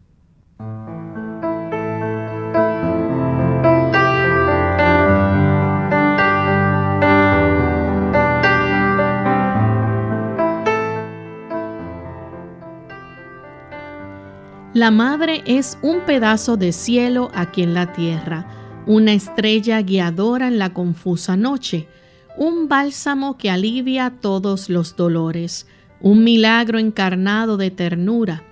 La 14.76 14.90
madre 14.90 15.42
es 15.46 15.78
un 15.80 16.00
pedazo 16.00 16.58
de 16.58 16.70
cielo 16.70 17.30
aquí 17.32 17.62
en 17.62 17.72
la 17.72 17.94
tierra, 17.94 18.84
una 18.84 19.14
estrella 19.14 19.80
guiadora 19.80 20.48
en 20.48 20.58
la 20.58 20.74
confusa 20.74 21.34
noche, 21.34 21.88
un 22.36 22.68
bálsamo 22.68 23.38
que 23.38 23.48
alivia 23.48 24.12
todos 24.20 24.68
los 24.68 24.94
dolores, 24.94 25.66
un 26.02 26.24
milagro 26.24 26.78
encarnado 26.78 27.56
de 27.56 27.70
ternura, 27.70 28.42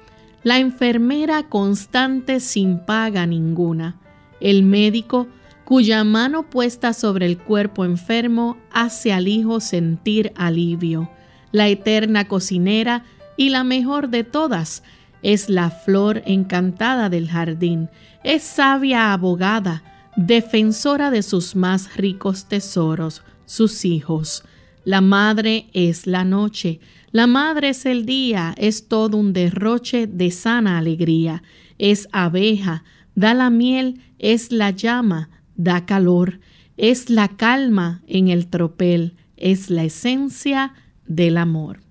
la 0.45 0.59
enfermera 0.59 1.43
constante 1.43 2.41
sin 2.41 2.79
paga 2.79 3.27
ninguna, 3.27 4.01
el 4.41 4.63
médico 4.63 5.29
cuya 5.67 6.05
mano 6.05 6.49
puesta 6.49 6.95
sobre 6.95 7.27
el 7.27 7.37
cuerpo 7.37 7.85
enfermo 7.85 8.57
hace 8.73 9.13
al 9.13 9.29
hijo 9.29 9.61
sentir 9.61 10.33
alivio, 10.37 11.11
la 11.53 11.69
eterna 11.69 12.27
cocinera 12.29 13.05
y 13.37 13.51
la 13.51 13.63
mejor 13.63 14.09
de 14.09 14.25
todas, 14.25 14.83
es 15.25 15.49
la 15.49 15.71
flor 15.71 16.23
encantada 16.27 17.09
del 17.09 17.29
jardín, 17.29 17.89
es 18.23 18.43
sabia 18.43 19.13
abogada, 19.13 19.83
defensora 20.17 21.11
de 21.11 21.23
sus 21.23 21.57
más 21.57 21.97
ricos 21.97 22.47
tesoros, 22.47 23.23
sus 23.47 23.87
hijos. 23.87 24.45
La 24.85 25.01
madre 25.01 25.71
es 25.73 26.07
la 26.07 26.25
noche, 26.25 26.79
la 27.11 27.27
madre 27.27 27.71
es 27.71 27.87
el 27.87 28.05
día, 28.05 28.55
es 28.59 28.87
todo 28.87 29.17
un 29.17 29.33
derroche 29.33 30.07
de 30.07 30.31
sana 30.31 30.77
alegría, 30.77 31.43
es 31.79 32.07
abeja, 32.13 32.85
da 33.15 33.33
la 33.33 33.49
miel, 33.49 34.03
es 34.19 34.53
la 34.53 34.71
llama, 34.71 35.31
da 35.57 35.87
calor, 35.87 36.39
es 36.77 37.09
la 37.09 37.29
calma 37.29 38.03
en 38.07 38.29
el 38.29 38.49
tropel, 38.49 39.17
es 39.39 39.71
la 39.71 39.85
esencia 39.85 40.75
del 41.07 41.39
amor. 41.39 41.84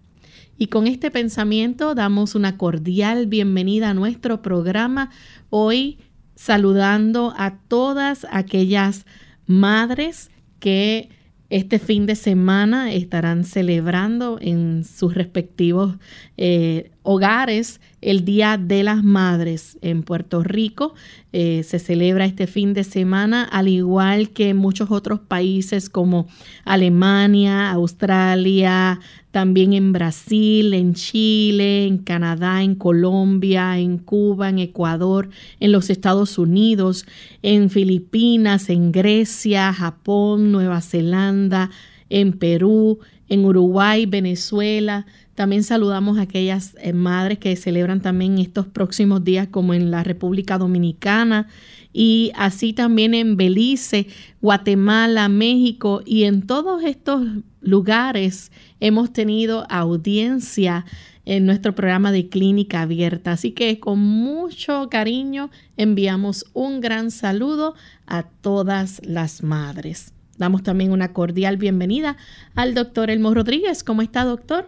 Y 0.57 0.67
con 0.67 0.87
este 0.87 1.09
pensamiento 1.09 1.95
damos 1.95 2.35
una 2.35 2.57
cordial 2.57 3.25
bienvenida 3.27 3.89
a 3.89 3.93
nuestro 3.93 4.41
programa. 4.41 5.09
Hoy 5.49 5.97
saludando 6.35 7.33
a 7.37 7.57
todas 7.67 8.27
aquellas 8.31 9.05
madres 9.47 10.29
que 10.59 11.09
este 11.49 11.79
fin 11.79 12.05
de 12.05 12.15
semana 12.15 12.93
estarán 12.93 13.43
celebrando 13.43 14.37
en 14.41 14.83
sus 14.83 15.15
respectivos 15.15 15.97
eh, 16.37 16.91
hogares 17.03 17.79
el 18.01 18.25
Día 18.25 18.57
de 18.57 18.83
las 18.83 19.03
Madres 19.03 19.77
en 19.81 20.03
Puerto 20.03 20.43
Rico. 20.43 20.93
Eh, 21.31 21.63
se 21.63 21.79
celebra 21.79 22.25
este 22.25 22.47
fin 22.47 22.73
de 22.73 22.83
semana, 22.83 23.43
al 23.43 23.67
igual 23.67 24.29
que 24.29 24.49
en 24.49 24.57
muchos 24.57 24.91
otros 24.91 25.19
países 25.19 25.89
como 25.89 26.27
Alemania, 26.65 27.71
Australia, 27.71 28.99
también 29.31 29.73
en 29.73 29.93
Brasil, 29.93 30.73
en 30.73 30.93
Chile, 30.93 31.87
en 31.87 31.97
Canadá, 31.97 32.61
en 32.61 32.75
Colombia, 32.75 33.79
en 33.79 33.97
Cuba, 33.97 34.49
en 34.49 34.59
Ecuador, 34.59 35.29
en 35.59 35.71
los 35.71 35.89
Estados 35.89 36.37
Unidos, 36.37 37.05
en 37.41 37.69
Filipinas, 37.69 38.69
en 38.69 38.91
Grecia, 38.91 39.73
Japón, 39.73 40.51
Nueva 40.51 40.81
Zelanda, 40.81 41.71
en 42.09 42.33
Perú, 42.33 42.99
en 43.33 43.45
Uruguay, 43.45 44.05
Venezuela. 44.05 45.07
También 45.33 45.63
saludamos 45.63 46.19
a 46.19 46.21
aquellas 46.21 46.75
eh, 46.79 46.93
madres 46.93 47.39
que 47.39 47.55
celebran 47.55 47.99
también 47.99 48.37
estos 48.37 48.67
próximos 48.67 49.23
días 49.23 49.47
como 49.47 49.73
en 49.73 49.89
la 49.89 50.03
República 50.03 50.59
Dominicana 50.59 51.47
y 51.91 52.31
así 52.35 52.73
también 52.73 53.15
en 53.15 53.35
Belice, 53.35 54.05
Guatemala, 54.39 55.29
México 55.29 56.03
y 56.05 56.25
en 56.25 56.45
todos 56.45 56.83
estos 56.83 57.23
lugares 57.61 58.51
hemos 58.79 59.11
tenido 59.11 59.65
audiencia 59.67 60.85
en 61.25 61.47
nuestro 61.47 61.73
programa 61.73 62.11
de 62.11 62.29
clínica 62.29 62.81
abierta. 62.81 63.31
Así 63.31 63.51
que 63.51 63.79
con 63.79 63.97
mucho 63.97 64.89
cariño 64.91 65.49
enviamos 65.75 66.45
un 66.53 66.81
gran 66.81 67.09
saludo 67.09 67.73
a 68.05 68.23
todas 68.23 69.01
las 69.03 69.41
madres. 69.41 70.12
Damos 70.37 70.63
también 70.63 70.91
una 70.91 71.13
cordial 71.13 71.57
bienvenida 71.57 72.17
al 72.55 72.73
doctor 72.73 73.11
Elmo 73.11 73.33
Rodríguez. 73.33 73.83
¿Cómo 73.83 74.01
está, 74.01 74.25
doctor? 74.25 74.65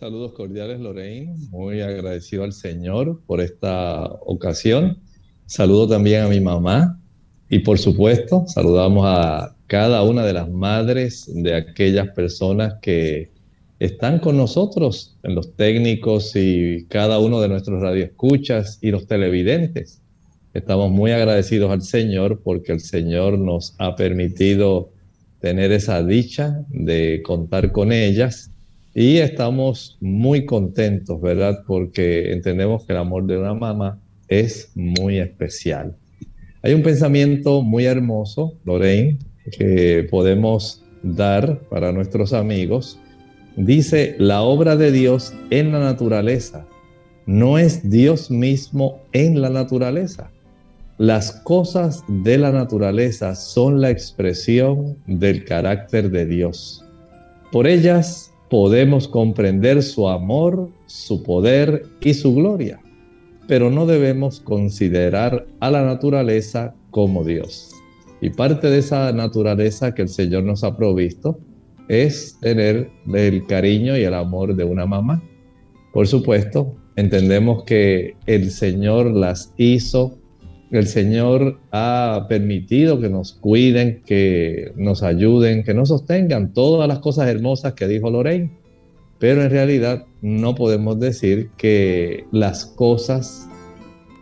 Saludos 0.00 0.32
cordiales, 0.32 0.80
Lorraine. 0.80 1.36
Muy 1.50 1.82
agradecido 1.82 2.44
al 2.44 2.54
Señor 2.54 3.20
por 3.26 3.40
esta 3.40 4.04
ocasión. 4.24 4.98
Saludo 5.44 5.88
también 5.88 6.22
a 6.22 6.28
mi 6.28 6.40
mamá 6.40 6.98
y 7.50 7.58
por 7.60 7.78
supuesto 7.78 8.44
saludamos 8.46 9.04
a 9.06 9.54
cada 9.66 10.02
una 10.02 10.24
de 10.24 10.32
las 10.32 10.50
madres 10.50 11.30
de 11.32 11.54
aquellas 11.54 12.08
personas 12.08 12.76
que 12.80 13.30
están 13.78 14.18
con 14.20 14.36
nosotros, 14.36 15.18
los 15.22 15.54
técnicos 15.56 16.34
y 16.34 16.86
cada 16.88 17.18
uno 17.18 17.40
de 17.40 17.48
nuestros 17.48 17.82
radioescuchas 17.82 18.78
y 18.80 18.90
los 18.90 19.06
televidentes. 19.06 20.00
Estamos 20.56 20.90
muy 20.90 21.10
agradecidos 21.10 21.70
al 21.70 21.82
Señor 21.82 22.40
porque 22.42 22.72
el 22.72 22.80
Señor 22.80 23.38
nos 23.38 23.74
ha 23.76 23.94
permitido 23.94 24.90
tener 25.38 25.70
esa 25.70 26.02
dicha 26.02 26.64
de 26.70 27.20
contar 27.22 27.72
con 27.72 27.92
ellas 27.92 28.50
y 28.94 29.18
estamos 29.18 29.98
muy 30.00 30.46
contentos, 30.46 31.20
¿verdad? 31.20 31.62
Porque 31.66 32.32
entendemos 32.32 32.86
que 32.86 32.94
el 32.94 33.00
amor 33.00 33.26
de 33.26 33.36
una 33.36 33.52
mamá 33.52 34.00
es 34.28 34.70
muy 34.74 35.18
especial. 35.18 35.94
Hay 36.62 36.72
un 36.72 36.82
pensamiento 36.82 37.60
muy 37.60 37.84
hermoso, 37.84 38.54
Lorraine, 38.64 39.18
que 39.58 40.08
podemos 40.10 40.82
dar 41.02 41.60
para 41.68 41.92
nuestros 41.92 42.32
amigos. 42.32 42.98
Dice, 43.58 44.16
la 44.18 44.40
obra 44.40 44.74
de 44.74 44.90
Dios 44.90 45.34
en 45.50 45.72
la 45.72 45.80
naturaleza 45.80 46.66
no 47.26 47.58
es 47.58 47.90
Dios 47.90 48.30
mismo 48.30 49.02
en 49.12 49.42
la 49.42 49.50
naturaleza. 49.50 50.30
Las 50.98 51.32
cosas 51.42 52.02
de 52.08 52.38
la 52.38 52.52
naturaleza 52.52 53.34
son 53.34 53.82
la 53.82 53.90
expresión 53.90 54.96
del 55.06 55.44
carácter 55.44 56.10
de 56.10 56.24
Dios. 56.24 56.82
Por 57.52 57.66
ellas 57.66 58.32
podemos 58.48 59.06
comprender 59.06 59.82
su 59.82 60.08
amor, 60.08 60.70
su 60.86 61.22
poder 61.22 61.84
y 62.00 62.14
su 62.14 62.34
gloria, 62.34 62.80
pero 63.46 63.70
no 63.70 63.84
debemos 63.84 64.40
considerar 64.40 65.46
a 65.60 65.70
la 65.70 65.84
naturaleza 65.84 66.74
como 66.90 67.24
Dios. 67.24 67.72
Y 68.22 68.30
parte 68.30 68.70
de 68.70 68.78
esa 68.78 69.12
naturaleza 69.12 69.94
que 69.94 70.00
el 70.00 70.08
Señor 70.08 70.44
nos 70.44 70.64
ha 70.64 70.78
provisto 70.78 71.38
es 71.88 72.38
tener 72.40 72.90
el 73.12 73.46
cariño 73.46 73.98
y 73.98 74.04
el 74.04 74.14
amor 74.14 74.56
de 74.56 74.64
una 74.64 74.86
mamá. 74.86 75.22
Por 75.92 76.06
supuesto, 76.06 76.74
entendemos 76.96 77.64
que 77.64 78.16
el 78.24 78.50
Señor 78.50 79.10
las 79.10 79.52
hizo, 79.58 80.18
el 80.70 80.86
Señor 80.86 81.60
ha 81.70 82.26
permitido 82.28 83.00
que 83.00 83.08
nos 83.08 83.34
cuiden, 83.34 84.02
que 84.04 84.72
nos 84.76 85.02
ayuden, 85.02 85.62
que 85.62 85.74
nos 85.74 85.88
sostengan 85.88 86.52
todas 86.52 86.88
las 86.88 86.98
cosas 86.98 87.28
hermosas 87.28 87.74
que 87.74 87.86
dijo 87.86 88.10
Lorraine. 88.10 88.50
Pero 89.18 89.42
en 89.42 89.50
realidad 89.50 90.04
no 90.20 90.54
podemos 90.54 90.98
decir 90.98 91.50
que 91.56 92.24
las 92.32 92.66
cosas 92.66 93.48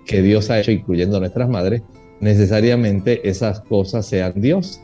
que 0.07 0.23
Dios 0.23 0.51
ha 0.51 0.61
hecho, 0.61 0.71
incluyendo 0.71 1.19
nuestras 1.19 1.49
madres, 1.49 1.83
necesariamente 2.21 3.29
esas 3.29 3.61
cosas 3.61 4.07
sean 4.07 4.41
Dios. 4.41 4.81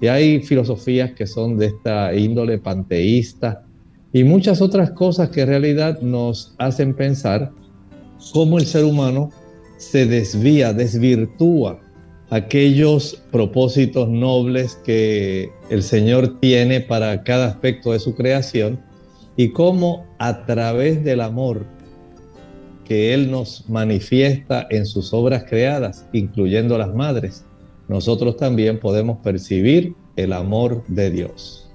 Y 0.00 0.06
hay 0.06 0.40
filosofías 0.40 1.12
que 1.12 1.26
son 1.26 1.58
de 1.58 1.66
esta 1.66 2.14
índole 2.14 2.58
panteísta 2.58 3.64
y 4.12 4.22
muchas 4.22 4.62
otras 4.62 4.92
cosas 4.92 5.30
que 5.30 5.42
en 5.42 5.48
realidad 5.48 6.00
nos 6.00 6.54
hacen 6.58 6.94
pensar 6.94 7.50
cómo 8.32 8.58
el 8.58 8.66
ser 8.66 8.84
humano 8.84 9.30
se 9.90 10.06
desvía, 10.06 10.72
desvirtúa 10.72 11.80
aquellos 12.30 13.22
propósitos 13.30 14.08
nobles 14.08 14.76
que 14.84 15.50
el 15.70 15.82
Señor 15.82 16.40
tiene 16.40 16.80
para 16.80 17.22
cada 17.22 17.46
aspecto 17.46 17.92
de 17.92 18.00
su 18.00 18.14
creación 18.14 18.80
y 19.36 19.50
cómo 19.50 20.06
a 20.18 20.44
través 20.46 21.04
del 21.04 21.20
amor 21.20 21.66
que 22.84 23.14
Él 23.14 23.30
nos 23.30 23.68
manifiesta 23.68 24.66
en 24.70 24.86
sus 24.86 25.12
obras 25.12 25.44
creadas, 25.48 26.06
incluyendo 26.12 26.76
las 26.76 26.94
madres, 26.94 27.44
nosotros 27.88 28.36
también 28.36 28.78
podemos 28.78 29.18
percibir 29.18 29.94
el 30.16 30.32
amor 30.32 30.84
de 30.88 31.10
Dios. 31.10 31.70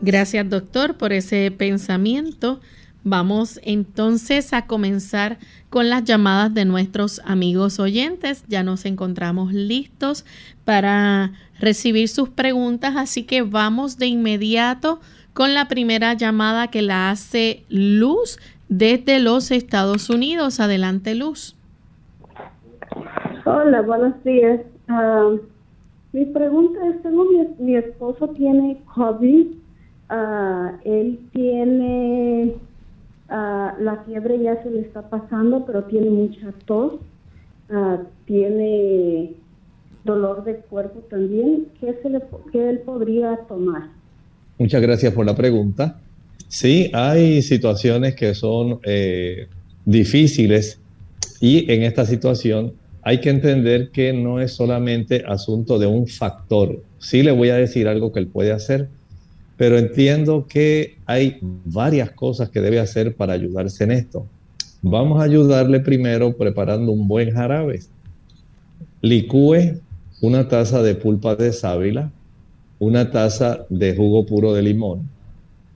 Gracias 0.00 0.48
doctor 0.48 0.96
por 0.96 1.12
ese 1.12 1.50
pensamiento. 1.50 2.60
Vamos 3.02 3.58
entonces 3.62 4.52
a 4.52 4.66
comenzar 4.66 5.38
con 5.70 5.88
las 5.88 6.04
llamadas 6.04 6.52
de 6.52 6.66
nuestros 6.66 7.20
amigos 7.24 7.80
oyentes. 7.80 8.44
Ya 8.46 8.62
nos 8.62 8.84
encontramos 8.84 9.54
listos 9.54 10.26
para 10.64 11.32
recibir 11.58 12.08
sus 12.08 12.28
preguntas, 12.28 12.94
así 12.96 13.24
que 13.24 13.42
vamos 13.42 13.96
de 13.96 14.06
inmediato 14.06 15.00
con 15.32 15.54
la 15.54 15.68
primera 15.68 16.12
llamada 16.14 16.68
que 16.68 16.82
la 16.82 17.10
hace 17.10 17.64
Luz 17.70 18.38
desde 18.68 19.18
los 19.18 19.50
Estados 19.50 20.10
Unidos. 20.10 20.60
Adelante, 20.60 21.14
Luz. 21.14 21.56
Hola, 23.46 23.80
buenos 23.80 24.22
días. 24.24 24.60
Ah, 24.88 25.30
mi 26.12 26.26
pregunta 26.26 26.78
es, 26.88 27.02
tengo 27.02 27.24
mi, 27.58 27.76
esposo 27.76 28.28
tiene 28.28 28.82
COVID, 28.94 29.46
uh, 30.10 30.78
él 30.84 31.20
tiene 31.32 32.56
uh, 33.30 33.82
la 33.82 34.02
fiebre 34.06 34.38
ya 34.40 34.62
se 34.62 34.70
le 34.70 34.80
está 34.80 35.08
pasando, 35.08 35.64
pero 35.64 35.84
tiene 35.84 36.10
mucha 36.10 36.52
tos, 36.66 36.94
tiene 38.26 39.34
dolor 40.04 40.44
de 40.44 40.56
cuerpo 40.56 41.00
también. 41.08 41.66
¿Qué, 41.80 41.98
se 42.02 42.10
le, 42.10 42.20
¿Qué 42.52 42.70
él 42.70 42.78
podría 42.80 43.36
tomar? 43.48 43.90
Muchas 44.58 44.82
gracias 44.82 45.12
por 45.12 45.24
la 45.24 45.34
pregunta. 45.34 46.00
Sí, 46.48 46.90
hay 46.92 47.42
situaciones 47.42 48.14
que 48.16 48.34
son 48.34 48.80
eh, 48.82 49.46
difíciles 49.84 50.80
y 51.40 51.70
en 51.70 51.84
esta 51.84 52.04
situación 52.04 52.72
hay 53.02 53.20
que 53.20 53.30
entender 53.30 53.90
que 53.90 54.12
no 54.12 54.40
es 54.40 54.52
solamente 54.52 55.24
asunto 55.26 55.78
de 55.78 55.86
un 55.86 56.06
factor. 56.06 56.82
Sí 56.98 57.22
le 57.22 57.30
voy 57.30 57.50
a 57.50 57.56
decir 57.56 57.88
algo 57.88 58.12
que 58.12 58.20
él 58.20 58.26
puede 58.26 58.52
hacer, 58.52 58.88
pero 59.60 59.76
entiendo 59.76 60.46
que 60.48 60.96
hay 61.04 61.36
varias 61.42 62.12
cosas 62.12 62.48
que 62.48 62.62
debe 62.62 62.80
hacer 62.80 63.14
para 63.14 63.34
ayudarse 63.34 63.84
en 63.84 63.90
esto. 63.90 64.26
Vamos 64.80 65.20
a 65.20 65.24
ayudarle 65.24 65.80
primero 65.80 66.34
preparando 66.34 66.92
un 66.92 67.06
buen 67.06 67.30
jarabe. 67.30 67.80
Licúe 69.02 69.78
una 70.22 70.48
taza 70.48 70.82
de 70.82 70.94
pulpa 70.94 71.36
de 71.36 71.52
sábila, 71.52 72.10
una 72.78 73.10
taza 73.10 73.66
de 73.68 73.94
jugo 73.94 74.24
puro 74.24 74.54
de 74.54 74.62
limón. 74.62 75.10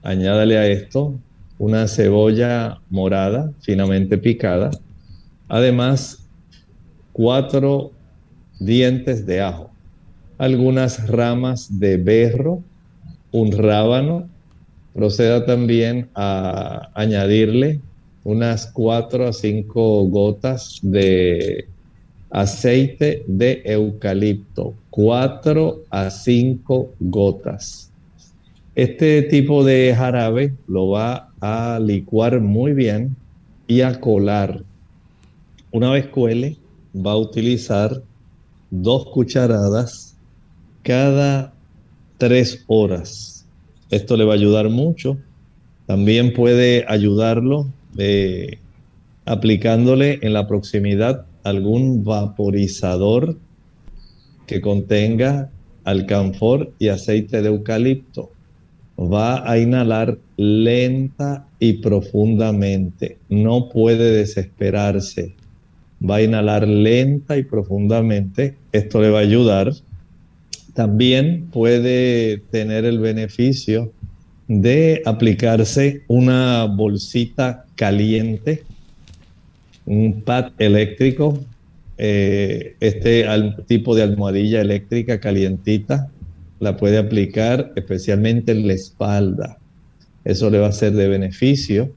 Añádale 0.01 0.57
a 0.57 0.65
esto 0.65 1.13
una 1.59 1.87
cebolla 1.87 2.81
morada 2.89 3.51
finamente 3.59 4.17
picada. 4.17 4.71
Además, 5.47 6.27
cuatro 7.13 7.91
dientes 8.59 9.27
de 9.27 9.41
ajo, 9.41 9.69
algunas 10.39 11.07
ramas 11.07 11.79
de 11.79 11.97
berro, 11.97 12.63
un 13.35 13.51
rábano. 13.51 14.29
Proceda 14.93 15.45
también 15.45 16.09
a 16.15 16.89
añadirle 16.93 17.81
unas 18.23 18.67
cuatro 18.67 19.27
a 19.27 19.33
cinco 19.33 20.05
gotas 20.05 20.79
de 20.81 21.67
aceite 22.31 23.23
de 23.27 23.61
eucalipto, 23.65 24.73
cuatro 24.89 25.83
a 25.89 26.09
cinco 26.09 26.91
gotas. 26.99 27.91
Este 28.73 29.21
tipo 29.23 29.65
de 29.65 29.93
jarabe 29.95 30.53
lo 30.67 30.89
va 30.89 31.29
a 31.41 31.79
licuar 31.81 32.39
muy 32.39 32.71
bien 32.71 33.15
y 33.67 33.81
a 33.81 33.99
colar. 33.99 34.63
Una 35.71 35.91
vez 35.91 36.07
cuele, 36.07 36.57
va 36.95 37.11
a 37.11 37.17
utilizar 37.17 38.01
dos 38.71 39.05
cucharadas 39.07 40.15
cada 40.83 41.54
tres 42.17 42.63
horas. 42.67 43.45
Esto 43.89 44.17
le 44.17 44.25
va 44.25 44.33
a 44.33 44.37
ayudar 44.37 44.69
mucho. 44.69 45.17
También 45.85 46.33
puede 46.33 46.85
ayudarlo 46.87 47.67
eh, 47.97 48.59
aplicándole 49.25 50.19
en 50.21 50.33
la 50.33 50.47
proximidad 50.47 51.25
algún 51.43 52.03
vaporizador 52.03 53.37
que 54.47 54.61
contenga 54.61 55.49
alcanfor 55.83 56.71
y 56.79 56.87
aceite 56.87 57.41
de 57.41 57.49
eucalipto. 57.49 58.31
Va 58.97 59.49
a 59.49 59.57
inhalar 59.59 60.17
lenta 60.37 61.47
y 61.59 61.73
profundamente. 61.73 63.17
No 63.29 63.69
puede 63.69 64.11
desesperarse 64.11 65.35
va 66.07 66.17
a 66.17 66.21
inhalar 66.21 66.67
lenta 66.67 67.37
y 67.37 67.43
profundamente. 67.43 68.55
Esto 68.71 69.01
le 69.01 69.09
va 69.09 69.19
a 69.19 69.23
ayudar. 69.23 69.73
También 70.75 71.47
puede 71.53 72.39
tener 72.51 72.83
el 72.83 72.99
beneficio 72.99 73.93
de 74.49 75.01
aplicarse 75.05 76.03
una 76.07 76.65
bolsita 76.65 77.65
caliente, 77.75 78.63
un 79.85 80.21
pad 80.21 80.51
eléctrico, 80.59 81.39
eh, 81.97 82.75
este 82.81 83.25
tipo 83.67 83.95
de 83.95 84.03
almohadilla 84.03 84.59
eléctrica 84.59 85.21
calientita, 85.21 86.09
la 86.59 86.75
puede 86.75 86.97
aplicar 86.97 87.71
especialmente 87.77 88.51
en 88.51 88.67
la 88.67 88.73
espalda. 88.73 89.57
Eso 90.25 90.49
le 90.49 90.59
va 90.59 90.67
a 90.67 90.71
ser 90.73 90.91
de 90.91 91.07
beneficio. 91.07 91.93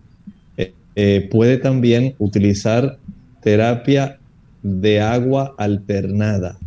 Eh, 0.56 0.72
eh, 0.94 1.28
puede 1.28 1.56
también 1.56 2.14
utilizar 2.18 2.96
terapia 3.42 4.20
de 4.62 5.00
agua 5.00 5.56
alternada. 5.58 6.58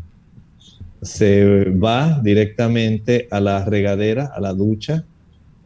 Se 1.02 1.66
va 1.72 2.20
directamente 2.24 3.28
a 3.32 3.40
la 3.40 3.66
regadera, 3.66 4.32
a 4.34 4.40
la 4.40 4.54
ducha, 4.54 5.06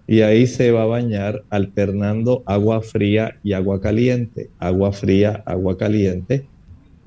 y 0.07 0.21
ahí 0.21 0.45
se 0.47 0.71
va 0.71 0.83
a 0.83 0.87
bañar 0.87 1.43
alternando 1.49 2.43
agua 2.45 2.81
fría 2.81 3.37
y 3.43 3.53
agua 3.53 3.81
caliente, 3.81 4.49
agua 4.59 4.91
fría, 4.91 5.43
agua 5.45 5.77
caliente, 5.77 6.45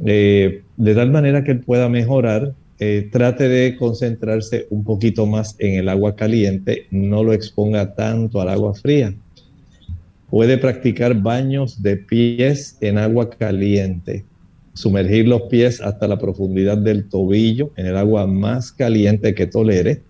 eh, 0.04 0.62
de 0.76 0.94
tal 0.94 1.10
manera 1.10 1.44
que 1.44 1.52
él 1.52 1.60
pueda 1.60 1.88
mejorar. 1.88 2.54
Eh, 2.80 3.08
trate 3.10 3.48
de 3.48 3.76
concentrarse 3.76 4.68
un 4.70 4.84
poquito 4.84 5.26
más 5.26 5.56
en 5.58 5.80
el 5.80 5.88
agua 5.88 6.14
caliente, 6.14 6.86
no 6.92 7.24
lo 7.24 7.32
exponga 7.32 7.94
tanto 7.94 8.40
al 8.40 8.48
agua 8.48 8.72
fría. 8.74 9.12
Puede 10.30 10.58
practicar 10.58 11.20
baños 11.20 11.82
de 11.82 11.96
pies 11.96 12.76
en 12.80 12.98
agua 12.98 13.30
caliente. 13.30 14.24
Sumergir 14.78 15.26
los 15.26 15.42
pies 15.50 15.80
hasta 15.80 16.06
la 16.06 16.20
profundidad 16.20 16.78
del 16.78 17.08
tobillo 17.08 17.72
en 17.74 17.86
el 17.86 17.96
agua 17.96 18.28
más 18.28 18.70
caliente 18.70 19.34
que 19.34 19.48
tolere, 19.48 20.02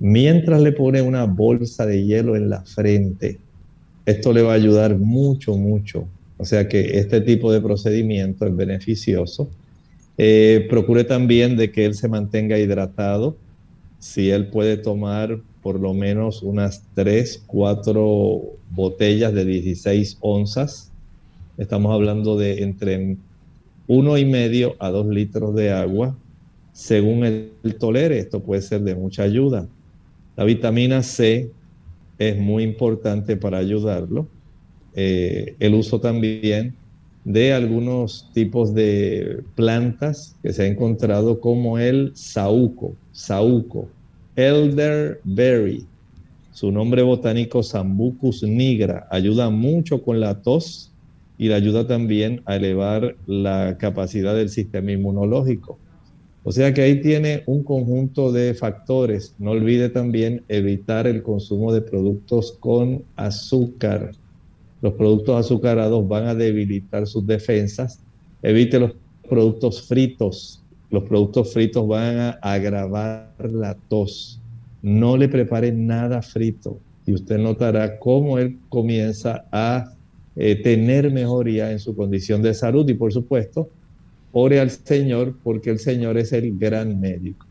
mientras 0.00 0.60
le 0.62 0.72
pone 0.72 1.00
una 1.00 1.26
bolsa 1.26 1.86
de 1.86 2.04
hielo 2.04 2.34
en 2.34 2.50
la 2.50 2.62
frente. 2.62 3.38
Esto 4.06 4.32
le 4.32 4.42
va 4.42 4.50
a 4.50 4.56
ayudar 4.56 4.98
mucho, 4.98 5.56
mucho 5.56 6.08
O 6.38 6.44
sea 6.44 6.66
que 6.66 6.98
este 6.98 7.20
tipo 7.20 7.52
de 7.52 7.60
procedimiento 7.60 8.48
es 8.48 8.56
beneficioso. 8.56 9.48
Eh, 10.18 10.66
procure 10.68 11.04
también 11.04 11.56
de 11.56 11.70
que 11.70 11.84
él 11.84 11.94
se 11.94 12.08
mantenga 12.08 12.58
hidratado. 12.58 13.36
Si 14.00 14.28
él 14.30 14.48
puede 14.48 14.76
tomar 14.76 15.38
por 15.62 15.78
lo 15.78 15.94
menos 15.94 16.42
unas 16.42 16.82
3, 16.96 17.44
4 17.46 18.42
botellas 18.72 19.32
de 19.34 19.44
16 19.44 20.18
onzas. 20.20 20.90
Estamos 21.58 21.94
hablando 21.94 22.36
de 22.36 22.64
entre 22.64 23.16
uno 23.92 24.16
y 24.16 24.24
medio 24.24 24.76
a 24.78 24.90
2 24.90 25.08
litros 25.08 25.52
de 25.52 25.72
agua, 25.72 26.16
según 26.72 27.24
él 27.24 27.50
tolere. 27.80 28.20
Esto 28.20 28.38
puede 28.38 28.62
ser 28.62 28.82
de 28.82 28.94
mucha 28.94 29.24
ayuda. 29.24 29.66
La 30.36 30.44
vitamina 30.44 31.02
C 31.02 31.50
es 32.16 32.38
muy 32.38 32.62
importante 32.62 33.36
para 33.36 33.58
ayudarlo. 33.58 34.28
Eh, 34.94 35.56
el 35.58 35.74
uso 35.74 36.00
también 36.00 36.76
de 37.24 37.52
algunos 37.52 38.30
tipos 38.32 38.74
de 38.74 39.42
plantas 39.56 40.36
que 40.40 40.52
se 40.52 40.62
ha 40.62 40.66
encontrado 40.66 41.40
como 41.40 41.76
el 41.76 42.12
saúco, 42.14 42.94
saúco, 43.10 43.88
elderberry. 44.36 45.84
Su 46.52 46.70
nombre 46.70 47.02
botánico 47.02 47.64
Sambucus 47.64 48.44
nigra 48.44 49.08
ayuda 49.10 49.50
mucho 49.50 50.00
con 50.00 50.20
la 50.20 50.40
tos 50.42 50.89
y 51.40 51.48
le 51.48 51.54
ayuda 51.54 51.86
también 51.86 52.42
a 52.44 52.56
elevar 52.56 53.16
la 53.26 53.78
capacidad 53.78 54.34
del 54.36 54.50
sistema 54.50 54.92
inmunológico. 54.92 55.78
O 56.44 56.52
sea 56.52 56.74
que 56.74 56.82
ahí 56.82 57.00
tiene 57.00 57.44
un 57.46 57.64
conjunto 57.64 58.30
de 58.30 58.52
factores. 58.52 59.34
No 59.38 59.52
olvide 59.52 59.88
también 59.88 60.42
evitar 60.48 61.06
el 61.06 61.22
consumo 61.22 61.72
de 61.72 61.80
productos 61.80 62.52
con 62.60 63.04
azúcar. 63.16 64.10
Los 64.82 64.92
productos 64.92 65.46
azucarados 65.46 66.06
van 66.06 66.26
a 66.26 66.34
debilitar 66.34 67.06
sus 67.06 67.26
defensas. 67.26 68.00
Evite 68.42 68.78
los 68.78 68.92
productos 69.26 69.88
fritos. 69.88 70.62
Los 70.90 71.04
productos 71.04 71.54
fritos 71.54 71.88
van 71.88 72.18
a 72.18 72.30
agravar 72.42 73.32
la 73.50 73.78
tos. 73.88 74.42
No 74.82 75.16
le 75.16 75.26
prepare 75.26 75.72
nada 75.72 76.20
frito 76.20 76.78
y 77.06 77.14
usted 77.14 77.38
notará 77.38 77.98
cómo 77.98 78.38
él 78.38 78.58
comienza 78.68 79.46
a 79.50 79.94
eh, 80.42 80.56
tener 80.56 81.10
mejoría 81.10 81.70
en 81.70 81.78
su 81.78 81.94
condición 81.94 82.40
de 82.40 82.54
salud 82.54 82.88
y 82.88 82.94
por 82.94 83.12
supuesto 83.12 83.68
ore 84.32 84.58
al 84.58 84.70
Señor 84.70 85.34
porque 85.44 85.68
el 85.68 85.78
Señor 85.78 86.16
es 86.16 86.32
el 86.32 86.58
gran 86.58 86.98
médico. 86.98 87.44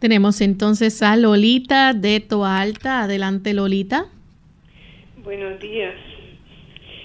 Tenemos 0.00 0.40
entonces 0.40 1.04
a 1.04 1.14
Lolita 1.16 1.94
de 1.94 2.18
Toa 2.18 2.60
Alta. 2.60 3.04
Adelante, 3.04 3.54
Lolita. 3.54 4.06
Buenos 5.22 5.60
días. 5.60 5.94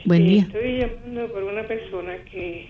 Buen 0.05 0.25
día. 0.25 0.41
estoy 0.41 0.79
llamando 0.79 1.31
por 1.31 1.43
una 1.43 1.67
persona 1.67 2.17
que 2.31 2.67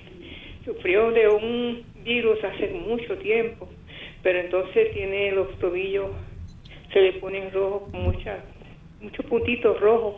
sufrió 0.66 1.10
de 1.12 1.30
un 1.30 1.84
virus 2.04 2.38
hace 2.44 2.68
mucho 2.86 3.18
tiempo, 3.20 3.70
pero 4.24 4.40
entonces 4.42 4.92
tiene 4.94 5.32
los 5.32 5.58
tobillos, 5.60 6.10
se 6.92 7.00
le 7.00 7.14
ponen 7.14 7.50
rojos, 7.54 7.90
muchos 7.94 9.26
puntitos 9.30 9.80
rojos, 9.80 10.16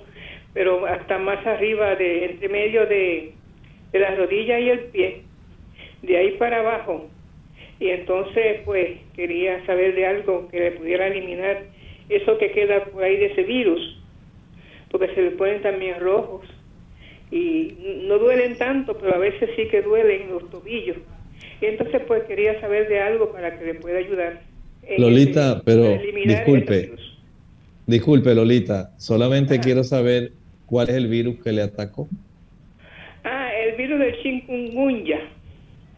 pero 0.53 0.85
hasta 0.85 1.17
más 1.17 1.45
arriba, 1.45 1.95
de 1.95 2.25
entre 2.25 2.49
medio 2.49 2.85
de, 2.85 3.33
de 3.91 3.99
la 3.99 4.15
rodilla 4.15 4.59
y 4.59 4.69
el 4.69 4.79
pie 4.85 5.23
de 6.03 6.17
ahí 6.17 6.31
para 6.37 6.59
abajo. 6.59 7.09
Y 7.79 7.89
entonces, 7.89 8.61
pues, 8.65 8.99
quería 9.15 9.65
saber 9.65 9.95
de 9.95 10.05
algo 10.05 10.47
que 10.49 10.59
le 10.59 10.71
pudiera 10.71 11.07
eliminar 11.07 11.63
eso 12.09 12.37
que 12.37 12.51
queda 12.51 12.85
por 12.85 13.03
ahí 13.03 13.17
de 13.17 13.27
ese 13.27 13.43
virus, 13.43 13.99
porque 14.91 15.13
se 15.15 15.21
le 15.21 15.31
ponen 15.31 15.61
también 15.61 15.99
rojos. 15.99 16.45
Y 17.31 17.75
no 18.03 18.19
duelen 18.19 18.57
tanto, 18.57 18.95
pero 18.97 19.15
a 19.15 19.17
veces 19.17 19.49
sí 19.55 19.67
que 19.69 19.81
duelen 19.81 20.29
los 20.29 20.49
tobillos. 20.51 20.97
Y 21.61 21.65
entonces, 21.65 22.01
pues, 22.05 22.23
quería 22.23 22.59
saber 22.61 22.87
de 22.87 23.01
algo 23.01 23.31
para 23.31 23.57
que 23.57 23.65
le 23.65 23.73
pueda 23.75 23.97
ayudar. 23.97 24.41
Lolita, 24.97 25.61
pero 25.65 25.97
disculpe, 26.25 26.91
disculpe, 27.87 28.35
Lolita, 28.35 28.91
solamente 28.97 29.59
quiero 29.59 29.83
saber 29.85 30.33
cuál 30.73 30.89
es 30.89 30.95
el 30.95 31.07
virus 31.07 31.35
que 31.43 31.51
le 31.51 31.61
atacó. 31.61 32.09
Ah, 33.23 33.51
el 33.63 33.77
virus 33.77 33.99
del 33.99 34.15
chikungunya. 34.23 35.19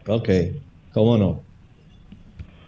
Ok, 0.06 0.28
cómo 0.92 1.16
no. 1.16 1.42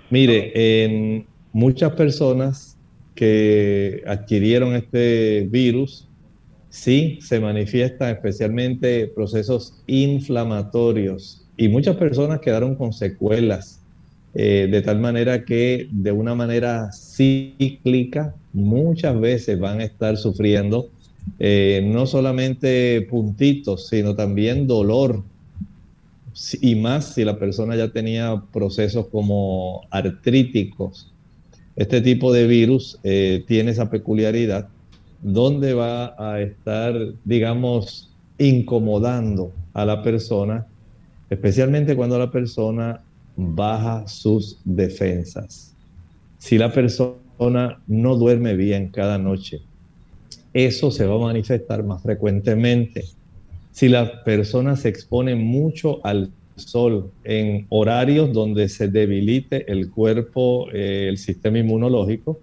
Mire, 0.08 0.52
en 0.54 1.26
muchas 1.52 1.92
personas 1.92 2.78
que 3.14 4.02
adquirieron 4.06 4.74
este 4.74 5.48
virus, 5.50 6.08
sí 6.70 7.18
se 7.20 7.40
manifiestan 7.40 8.08
especialmente 8.08 9.08
procesos 9.08 9.82
inflamatorios 9.86 11.46
y 11.58 11.68
muchas 11.68 11.96
personas 11.96 12.40
quedaron 12.40 12.74
con 12.74 12.94
secuelas, 12.94 13.84
eh, 14.32 14.66
de 14.70 14.80
tal 14.80 14.98
manera 14.98 15.44
que 15.44 15.88
de 15.90 16.12
una 16.12 16.34
manera 16.34 16.90
cíclica 16.90 18.34
muchas 18.54 19.20
veces 19.20 19.60
van 19.60 19.80
a 19.80 19.84
estar 19.84 20.16
sufriendo 20.16 20.90
eh, 21.38 21.82
no 21.84 22.06
solamente 22.06 23.06
puntitos, 23.10 23.88
sino 23.88 24.14
también 24.14 24.66
dolor 24.66 25.22
y 26.60 26.74
más 26.76 27.14
si 27.14 27.24
la 27.24 27.38
persona 27.38 27.76
ya 27.76 27.88
tenía 27.88 28.42
procesos 28.52 29.06
como 29.08 29.82
artríticos. 29.90 31.12
Este 31.76 32.00
tipo 32.00 32.32
de 32.32 32.46
virus 32.46 32.98
eh, 33.02 33.44
tiene 33.46 33.72
esa 33.72 33.90
peculiaridad 33.90 34.68
donde 35.22 35.74
va 35.74 36.14
a 36.18 36.40
estar, 36.40 36.94
digamos, 37.24 38.10
incomodando 38.38 39.52
a 39.74 39.84
la 39.84 40.02
persona, 40.02 40.66
especialmente 41.28 41.96
cuando 41.96 42.18
la 42.18 42.30
persona 42.30 43.00
baja 43.36 44.06
sus 44.06 44.58
defensas. 44.64 45.74
Si 46.38 46.56
la 46.56 46.72
persona 46.72 47.80
no 47.86 48.16
duerme 48.16 48.54
bien 48.54 48.88
cada 48.88 49.18
noche, 49.18 49.60
eso 50.66 50.90
se 50.90 51.06
va 51.06 51.14
a 51.14 51.18
manifestar 51.18 51.84
más 51.84 52.02
frecuentemente 52.02 53.04
si 53.78 53.88
la 53.88 54.24
persona 54.24 54.74
se 54.74 54.88
expone 54.88 55.36
mucho 55.36 56.04
al 56.04 56.32
sol 56.56 57.12
en 57.22 57.66
horarios 57.68 58.32
donde 58.32 58.68
se 58.68 58.88
debilite 58.88 59.70
el 59.70 59.88
cuerpo, 59.88 60.66
eh, 60.72 61.06
el 61.08 61.16
sistema 61.16 61.60
inmunológico, 61.60 62.40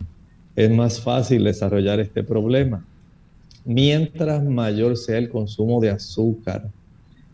es 0.56 0.72
más 0.72 1.02
fácil 1.02 1.44
desarrollar 1.44 2.00
este 2.00 2.24
problema. 2.24 2.86
Mientras 3.66 4.46
mayor 4.46 4.96
sea 4.96 5.18
el 5.18 5.28
consumo 5.28 5.82
de 5.82 5.90
azúcar, 5.90 6.70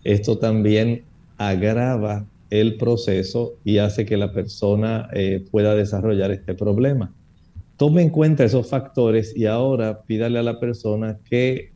esto 0.03 0.39
también 0.39 1.03
agrava 1.37 2.25
el 2.49 2.77
proceso 2.77 3.53
y 3.63 3.77
hace 3.77 4.03
que 4.03 4.17
la 4.17 4.33
persona 4.33 5.09
eh, 5.13 5.45
pueda 5.51 5.75
desarrollar 5.75 6.31
este 6.31 6.55
problema. 6.55 7.13
Tome 7.81 8.03
en 8.03 8.11
cuenta 8.11 8.43
esos 8.43 8.69
factores 8.69 9.35
y 9.35 9.47
ahora 9.47 10.03
pídale 10.03 10.37
a 10.37 10.43
la 10.43 10.59
persona 10.59 11.17
que 11.27 11.71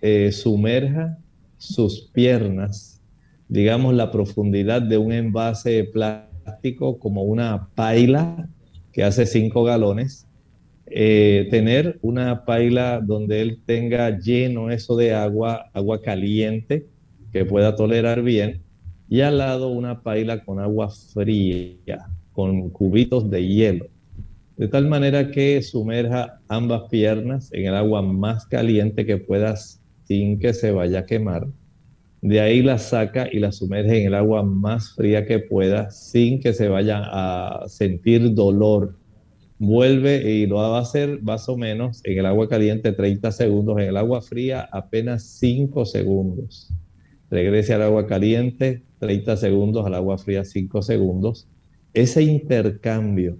eh, 0.00 0.30
sumerja 0.30 1.18
sus 1.56 2.12
piernas, 2.12 3.02
digamos 3.48 3.92
la 3.92 4.12
profundidad 4.12 4.82
de 4.82 4.98
un 4.98 5.10
envase 5.10 5.82
plástico 5.82 7.00
como 7.00 7.24
una 7.24 7.70
paila 7.74 8.48
que 8.92 9.02
hace 9.02 9.26
cinco 9.26 9.64
galones, 9.64 10.28
eh, 10.86 11.48
tener 11.50 11.98
una 12.02 12.44
paila 12.44 13.00
donde 13.04 13.40
él 13.40 13.58
tenga 13.66 14.16
lleno 14.16 14.70
eso 14.70 14.94
de 14.94 15.12
agua, 15.12 15.70
agua 15.74 16.00
caliente 16.00 16.86
que 17.32 17.44
pueda 17.44 17.74
tolerar 17.74 18.22
bien, 18.22 18.62
y 19.08 19.22
al 19.22 19.38
lado 19.38 19.70
una 19.70 20.02
paila 20.02 20.44
con 20.44 20.60
agua 20.60 20.88
fría, 20.88 22.06
con 22.32 22.70
cubitos 22.70 23.28
de 23.28 23.44
hielo, 23.44 23.88
de 24.58 24.66
tal 24.66 24.88
manera 24.88 25.30
que 25.30 25.62
sumerja 25.62 26.40
ambas 26.48 26.82
piernas 26.90 27.48
en 27.52 27.66
el 27.66 27.76
agua 27.76 28.02
más 28.02 28.44
caliente 28.44 29.06
que 29.06 29.16
puedas 29.16 29.80
sin 30.02 30.40
que 30.40 30.52
se 30.52 30.72
vaya 30.72 31.00
a 31.00 31.06
quemar. 31.06 31.46
De 32.20 32.40
ahí 32.40 32.60
la 32.62 32.78
saca 32.78 33.28
y 33.30 33.38
la 33.38 33.52
sumerge 33.52 34.00
en 34.00 34.08
el 34.08 34.14
agua 34.14 34.42
más 34.42 34.94
fría 34.96 35.24
que 35.26 35.38
pueda 35.38 35.92
sin 35.92 36.40
que 36.40 36.52
se 36.52 36.66
vaya 36.66 37.02
a 37.04 37.68
sentir 37.68 38.34
dolor. 38.34 38.96
Vuelve 39.60 40.28
y 40.28 40.46
lo 40.48 40.56
va 40.56 40.78
a 40.78 40.80
hacer 40.80 41.22
más 41.22 41.48
o 41.48 41.56
menos 41.56 42.00
en 42.02 42.18
el 42.18 42.26
agua 42.26 42.48
caliente 42.48 42.90
30 42.90 43.30
segundos, 43.30 43.78
en 43.78 43.88
el 43.90 43.96
agua 43.96 44.22
fría 44.22 44.68
apenas 44.72 45.22
5 45.38 45.84
segundos. 45.84 46.74
Regrese 47.30 47.74
al 47.74 47.82
agua 47.82 48.08
caliente 48.08 48.82
30 48.98 49.36
segundos, 49.36 49.86
al 49.86 49.94
agua 49.94 50.18
fría 50.18 50.44
5 50.44 50.82
segundos. 50.82 51.46
Ese 51.94 52.24
intercambio 52.24 53.38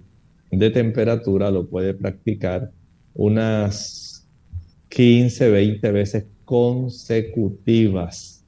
de 0.51 0.69
temperatura 0.69 1.51
lo 1.51 1.67
puede 1.67 1.93
practicar 1.93 2.71
unas 3.13 4.27
15, 4.89 5.49
20 5.49 5.91
veces 5.91 6.25
consecutivas. 6.45 8.45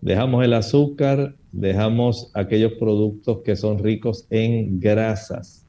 Dejamos 0.00 0.44
el 0.44 0.54
azúcar, 0.54 1.36
dejamos 1.50 2.30
aquellos 2.34 2.72
productos 2.74 3.40
que 3.44 3.56
son 3.56 3.78
ricos 3.78 4.26
en 4.30 4.80
grasas, 4.80 5.66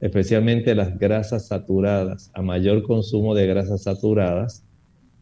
especialmente 0.00 0.74
las 0.74 0.98
grasas 0.98 1.48
saturadas. 1.48 2.30
A 2.34 2.42
mayor 2.42 2.82
consumo 2.82 3.34
de 3.34 3.46
grasas 3.46 3.82
saturadas, 3.82 4.64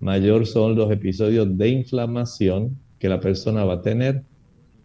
mayor 0.00 0.46
son 0.46 0.76
los 0.76 0.90
episodios 0.92 1.56
de 1.56 1.68
inflamación 1.68 2.78
que 2.98 3.08
la 3.08 3.20
persona 3.20 3.64
va 3.64 3.74
a 3.74 3.82
tener. 3.82 4.24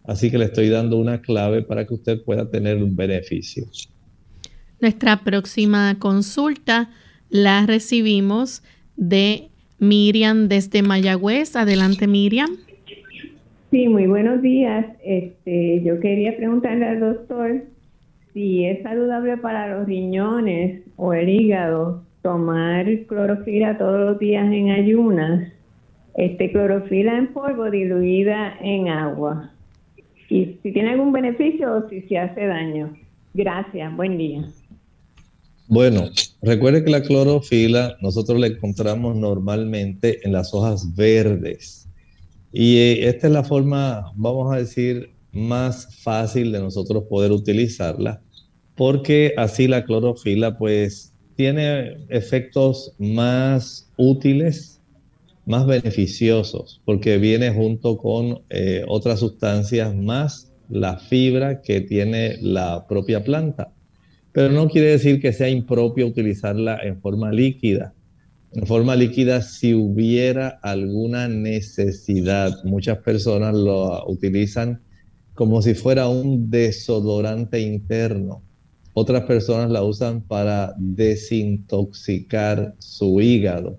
Así 0.04 0.30
que 0.30 0.38
le 0.38 0.46
estoy 0.46 0.68
dando 0.68 0.98
una 0.98 1.22
clave 1.22 1.62
para 1.62 1.86
que 1.86 1.94
usted 1.94 2.22
pueda 2.24 2.50
tener 2.50 2.82
un 2.82 2.94
beneficio. 2.94 3.64
Nuestra 4.84 5.16
próxima 5.24 5.96
consulta 5.98 6.90
la 7.30 7.64
recibimos 7.64 8.62
de 8.98 9.48
Miriam 9.78 10.46
desde 10.48 10.82
Mayagüez. 10.82 11.56
Adelante, 11.56 12.06
Miriam. 12.06 12.50
Sí, 13.70 13.88
muy 13.88 14.06
buenos 14.06 14.42
días. 14.42 14.84
Este, 15.02 15.82
yo 15.82 16.00
quería 16.00 16.36
preguntarle 16.36 16.84
al 16.84 17.00
doctor 17.00 17.62
si 18.34 18.66
es 18.66 18.82
saludable 18.82 19.38
para 19.38 19.74
los 19.74 19.86
riñones 19.86 20.82
o 20.96 21.14
el 21.14 21.30
hígado 21.30 22.02
tomar 22.20 22.84
clorofila 23.06 23.78
todos 23.78 24.10
los 24.10 24.18
días 24.18 24.52
en 24.52 24.68
ayunas, 24.68 25.50
este 26.14 26.52
clorofila 26.52 27.16
en 27.16 27.28
polvo 27.28 27.70
diluida 27.70 28.54
en 28.60 28.88
agua. 28.88 29.50
Y 30.28 30.58
si 30.62 30.72
tiene 30.72 30.90
algún 30.90 31.10
beneficio 31.10 31.72
o 31.74 31.88
si 31.88 32.02
se 32.02 32.18
hace 32.18 32.46
daño. 32.46 32.94
Gracias, 33.32 33.96
buen 33.96 34.18
día. 34.18 34.42
Bueno, 35.66 36.10
recuerde 36.42 36.84
que 36.84 36.90
la 36.90 37.02
clorofila 37.02 37.96
nosotros 38.02 38.38
la 38.38 38.48
encontramos 38.48 39.16
normalmente 39.16 40.20
en 40.22 40.32
las 40.32 40.52
hojas 40.52 40.94
verdes. 40.94 41.88
Y 42.52 42.76
eh, 42.76 43.08
esta 43.08 43.28
es 43.28 43.32
la 43.32 43.44
forma, 43.44 44.12
vamos 44.14 44.52
a 44.52 44.58
decir, 44.58 45.14
más 45.32 46.02
fácil 46.02 46.52
de 46.52 46.60
nosotros 46.60 47.04
poder 47.08 47.32
utilizarla, 47.32 48.20
porque 48.76 49.32
así 49.38 49.66
la 49.66 49.84
clorofila 49.84 50.58
pues 50.58 51.14
tiene 51.34 51.96
efectos 52.10 52.92
más 52.98 53.90
útiles, 53.96 54.80
más 55.46 55.66
beneficiosos, 55.66 56.82
porque 56.84 57.16
viene 57.16 57.50
junto 57.50 57.96
con 57.96 58.42
eh, 58.50 58.84
otras 58.86 59.20
sustancias 59.20 59.94
más 59.96 60.52
la 60.68 60.98
fibra 60.98 61.62
que 61.62 61.80
tiene 61.80 62.36
la 62.40 62.86
propia 62.86 63.24
planta 63.24 63.73
pero 64.34 64.50
no 64.50 64.68
quiere 64.68 64.88
decir 64.88 65.20
que 65.20 65.32
sea 65.32 65.48
impropio 65.48 66.08
utilizarla 66.08 66.80
en 66.82 67.00
forma 67.00 67.30
líquida. 67.30 67.94
En 68.50 68.66
forma 68.66 68.96
líquida, 68.96 69.42
si 69.42 69.74
hubiera 69.74 70.48
alguna 70.60 71.28
necesidad, 71.28 72.52
muchas 72.64 72.98
personas 72.98 73.54
lo 73.54 74.04
utilizan 74.10 74.82
como 75.34 75.62
si 75.62 75.74
fuera 75.74 76.08
un 76.08 76.50
desodorante 76.50 77.60
interno. 77.60 78.42
Otras 78.92 79.22
personas 79.22 79.70
la 79.70 79.84
usan 79.84 80.20
para 80.22 80.74
desintoxicar 80.78 82.74
su 82.80 83.20
hígado. 83.20 83.78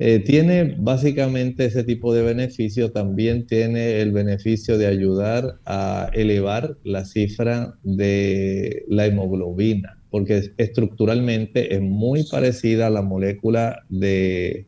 Eh, 0.00 0.20
tiene 0.20 0.76
básicamente 0.78 1.64
ese 1.64 1.82
tipo 1.82 2.14
de 2.14 2.22
beneficio, 2.22 2.92
también 2.92 3.46
tiene 3.46 4.00
el 4.00 4.12
beneficio 4.12 4.78
de 4.78 4.86
ayudar 4.86 5.58
a 5.64 6.10
elevar 6.14 6.76
la 6.84 7.04
cifra 7.04 7.74
de 7.82 8.84
la 8.88 9.06
hemoglobina, 9.06 10.00
porque 10.10 10.52
estructuralmente 10.56 11.74
es 11.74 11.80
muy 11.80 12.22
parecida 12.22 12.86
a 12.86 12.90
la 12.90 13.02
molécula 13.02 13.82
de 13.88 14.66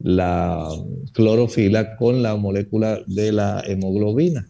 la 0.00 0.68
clorofila 1.12 1.96
con 1.96 2.22
la 2.22 2.34
molécula 2.34 3.04
de 3.06 3.30
la 3.30 3.62
hemoglobina. 3.64 4.48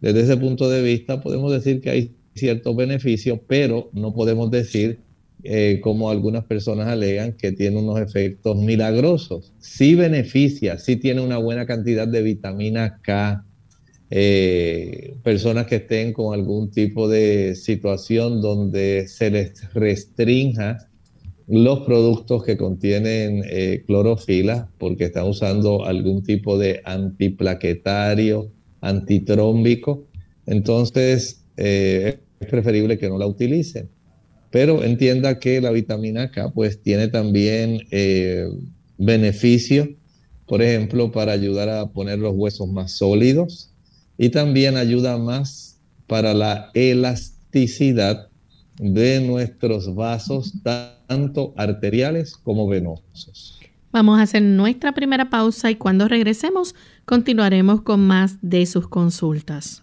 Desde 0.00 0.22
ese 0.22 0.36
punto 0.38 0.70
de 0.70 0.80
vista 0.80 1.20
podemos 1.20 1.52
decir 1.52 1.82
que 1.82 1.90
hay 1.90 2.14
ciertos 2.34 2.74
beneficios, 2.74 3.38
pero 3.46 3.90
no 3.92 4.14
podemos 4.14 4.50
decir 4.50 5.00
eh, 5.42 5.80
como 5.82 6.10
algunas 6.10 6.44
personas 6.44 6.88
alegan, 6.88 7.32
que 7.32 7.52
tiene 7.52 7.78
unos 7.78 8.00
efectos 8.00 8.56
milagrosos. 8.56 9.52
Sí 9.58 9.94
beneficia, 9.94 10.78
sí 10.78 10.96
tiene 10.96 11.20
una 11.20 11.38
buena 11.38 11.66
cantidad 11.66 12.06
de 12.06 12.22
vitamina 12.22 13.00
K. 13.02 13.44
Eh, 14.10 15.14
personas 15.22 15.66
que 15.66 15.76
estén 15.76 16.12
con 16.12 16.34
algún 16.34 16.70
tipo 16.70 17.08
de 17.08 17.54
situación 17.54 18.40
donde 18.40 19.06
se 19.06 19.30
les 19.30 19.72
restrinja 19.72 20.78
los 21.46 21.80
productos 21.80 22.44
que 22.44 22.56
contienen 22.56 23.42
eh, 23.48 23.84
clorofila 23.86 24.68
porque 24.78 25.04
están 25.04 25.28
usando 25.28 25.84
algún 25.84 26.22
tipo 26.22 26.58
de 26.58 26.80
antiplaquetario, 26.84 28.50
antitrómbico, 28.80 30.06
entonces 30.46 31.44
es 31.56 32.16
preferible 32.48 32.98
que 32.98 33.08
no 33.08 33.18
la 33.18 33.26
utilicen 33.26 33.90
pero 34.50 34.82
entienda 34.82 35.38
que 35.38 35.60
la 35.60 35.70
vitamina 35.70 36.30
K 36.30 36.50
pues 36.50 36.82
tiene 36.82 37.08
también 37.08 37.86
eh, 37.90 38.48
beneficio, 38.98 39.88
por 40.46 40.62
ejemplo, 40.62 41.12
para 41.12 41.32
ayudar 41.32 41.68
a 41.68 41.86
poner 41.86 42.18
los 42.18 42.34
huesos 42.34 42.68
más 42.68 42.92
sólidos 42.92 43.70
y 44.18 44.30
también 44.30 44.76
ayuda 44.76 45.16
más 45.16 45.78
para 46.06 46.34
la 46.34 46.70
elasticidad 46.74 48.28
de 48.78 49.20
nuestros 49.20 49.94
vasos, 49.94 50.54
tanto 50.62 51.54
arteriales 51.56 52.34
como 52.36 52.66
venosos. 52.66 53.58
Vamos 53.92 54.18
a 54.18 54.22
hacer 54.22 54.42
nuestra 54.42 54.92
primera 54.92 55.30
pausa 55.30 55.70
y 55.70 55.76
cuando 55.76 56.08
regresemos 56.08 56.74
continuaremos 57.04 57.82
con 57.82 58.06
más 58.06 58.38
de 58.40 58.66
sus 58.66 58.88
consultas. 58.88 59.82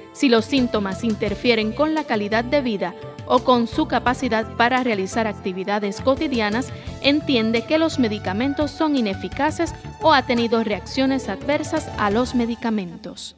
Si 0.13 0.27
los 0.27 0.45
síntomas 0.45 1.03
interfieren 1.03 1.71
con 1.71 1.95
la 1.95 2.03
calidad 2.03 2.43
de 2.43 2.61
vida 2.61 2.93
o 3.27 3.39
con 3.39 3.67
su 3.67 3.87
capacidad 3.87 4.57
para 4.57 4.83
realizar 4.83 5.25
actividades 5.25 6.01
cotidianas, 6.01 6.71
entiende 7.01 7.65
que 7.65 7.77
los 7.77 7.97
medicamentos 7.97 8.71
son 8.71 8.97
ineficaces 8.97 9.73
o 10.01 10.13
ha 10.13 10.25
tenido 10.25 10.63
reacciones 10.63 11.29
adversas 11.29 11.89
a 11.97 12.11
los 12.11 12.35
medicamentos. 12.35 13.37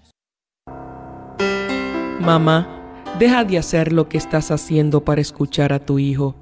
Mamá, 2.19 2.67
deja 3.19 3.43
de 3.43 3.59
hacer 3.59 3.93
lo 3.93 4.09
que 4.09 4.17
estás 4.17 4.49
haciendo 4.49 5.03
para 5.03 5.21
escuchar 5.21 5.73
a 5.73 5.79
tu 5.79 5.99
hijo. 5.99 6.35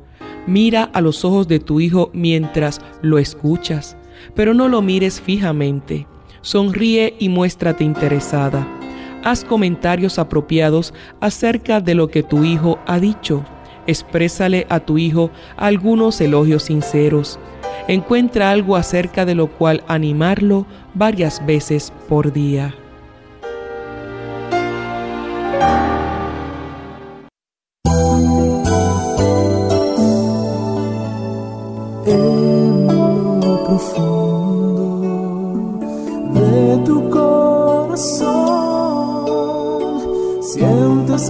Mira 0.47 0.83
a 0.93 1.01
los 1.01 1.25
ojos 1.25 1.47
de 1.47 1.59
tu 1.59 1.81
hijo 1.81 2.09
mientras 2.13 2.79
lo 3.01 3.17
escuchas, 3.17 3.97
pero 4.33 4.53
no 4.53 4.69
lo 4.69 4.81
mires 4.81 5.19
fijamente. 5.19 6.07
Sonríe 6.41 7.15
y 7.19 7.29
muéstrate 7.29 7.83
interesada 7.83 8.80
haz 9.23 9.43
comentarios 9.43 10.19
apropiados 10.19 10.93
acerca 11.19 11.81
de 11.81 11.95
lo 11.95 12.09
que 12.09 12.23
tu 12.23 12.43
hijo 12.43 12.79
ha 12.87 12.99
dicho. 12.99 13.43
Exprésale 13.87 14.67
a 14.69 14.79
tu 14.79 14.97
hijo 14.97 15.31
algunos 15.57 16.21
elogios 16.21 16.63
sinceros. 16.63 17.39
Encuentra 17.87 18.51
algo 18.51 18.75
acerca 18.75 19.25
de 19.25 19.35
lo 19.35 19.47
cual 19.47 19.83
animarlo 19.87 20.65
varias 20.93 21.45
veces 21.45 21.91
por 22.07 22.31
día. 22.31 22.73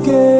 escape. 0.02 0.31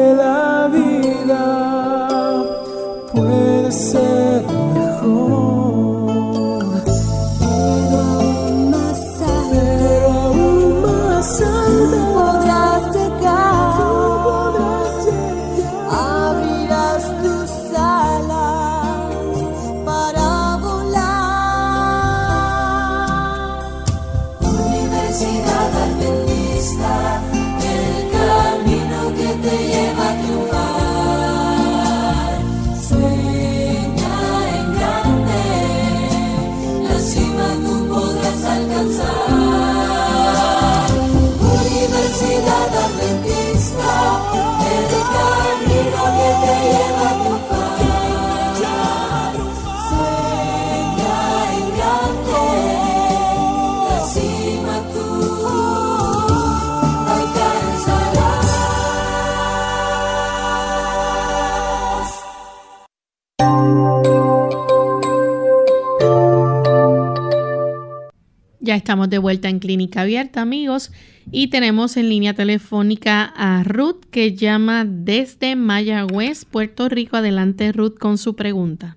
De 69.12 69.18
vuelta 69.18 69.50
en 69.50 69.58
Clínica 69.58 70.00
Abierta, 70.00 70.40
amigos, 70.40 70.90
y 71.30 71.50
tenemos 71.50 71.98
en 71.98 72.08
línea 72.08 72.32
telefónica 72.32 73.24
a 73.36 73.62
Ruth 73.62 74.06
que 74.10 74.34
llama 74.34 74.86
desde 74.86 75.54
Mayagüez, 75.54 76.46
Puerto 76.46 76.88
Rico. 76.88 77.18
Adelante, 77.18 77.70
Ruth, 77.72 77.98
con 77.98 78.16
su 78.16 78.34
pregunta. 78.34 78.96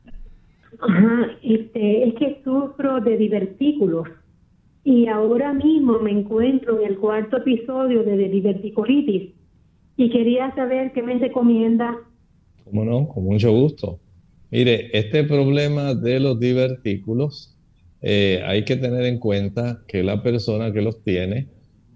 Ajá, 0.80 1.38
este, 1.44 2.08
es 2.08 2.14
que 2.16 2.42
sufro 2.46 3.02
de 3.02 3.18
divertículos 3.18 4.08
y 4.86 5.08
ahora 5.08 5.54
mismo 5.54 6.00
me 6.00 6.12
encuentro 6.12 6.80
en 6.80 6.92
el 6.92 6.98
cuarto 6.98 7.38
episodio 7.38 8.04
de 8.04 8.16
diverticulitis 8.30 9.34
y 9.98 10.10
quería 10.10 10.56
saber 10.56 10.94
qué 10.94 11.02
me 11.02 11.20
recomienda. 11.20 11.98
¿Cómo 12.64 12.86
no? 12.86 13.08
Con 13.10 13.26
mucho 13.26 13.52
gusto. 13.52 14.00
Mire, 14.50 14.90
este 14.94 15.26
problema 15.26 15.94
de 15.94 16.22
los 16.22 16.40
divertículos 16.40 17.55
eh, 18.08 18.44
hay 18.46 18.66
que 18.66 18.76
tener 18.76 19.04
en 19.06 19.18
cuenta 19.18 19.82
que 19.88 20.04
la 20.04 20.22
persona 20.22 20.72
que 20.72 20.84
los 20.84 21.04
tiene 21.04 21.48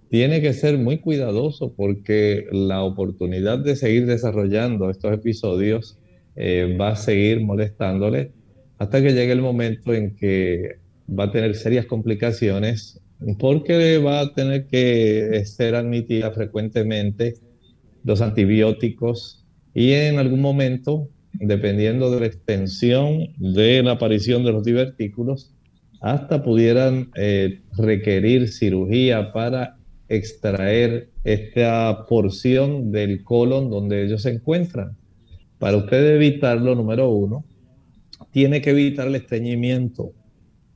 tiene 0.10 0.42
que 0.42 0.54
ser 0.54 0.80
muy 0.80 0.98
cuidadoso 0.98 1.76
porque 1.76 2.48
la 2.52 2.82
oportunidad 2.82 3.60
de 3.60 3.76
seguir 3.76 4.08
desarrollando 4.08 4.90
estos 4.90 5.14
episodios 5.14 6.00
eh, 6.36 6.76
va 6.82 6.94
a 6.94 6.96
seguir 6.96 7.42
molestándole 7.42 8.32
hasta 8.80 9.04
que 9.04 9.14
llegue 9.14 9.34
el 9.34 9.44
momento 9.44 9.94
en 9.94 10.16
que 10.16 10.78
va 11.08 11.26
a 11.26 11.32
tener 11.32 11.56
serias 11.56 11.86
complicaciones 11.86 13.00
porque 13.38 14.00
va 14.00 14.22
a 14.22 14.34
tener 14.34 14.66
que 14.66 15.44
ser 15.46 15.76
admitida 15.76 16.32
frecuentemente 16.32 17.36
los 18.04 18.22
antibióticos 18.22 19.46
y 19.76 19.92
en 19.92 20.18
algún 20.18 20.42
momento, 20.42 21.08
dependiendo 21.34 22.10
de 22.10 22.22
la 22.22 22.26
extensión 22.26 23.28
de 23.38 23.84
la 23.84 23.92
aparición 23.92 24.44
de 24.44 24.54
los 24.54 24.64
divertículos, 24.64 25.54
hasta 26.00 26.44
pudieran 26.44 27.12
eh, 27.16 27.62
requerir 27.78 28.52
cirugía 28.52 29.32
para 29.34 29.78
extraer 30.08 31.10
esta 31.24 32.06
porción 32.08 32.92
del 32.92 33.24
colon 33.24 33.70
donde 33.70 34.04
ellos 34.04 34.24
se 34.24 34.32
encuentran. 34.32 34.98
Para 35.60 35.78
usted 35.78 36.16
evitarlo, 36.16 36.74
número 36.74 37.10
uno, 37.10 37.44
tiene 38.32 38.62
que 38.62 38.72
evitar 38.72 39.08
el 39.08 39.16
estreñimiento. 39.16 40.14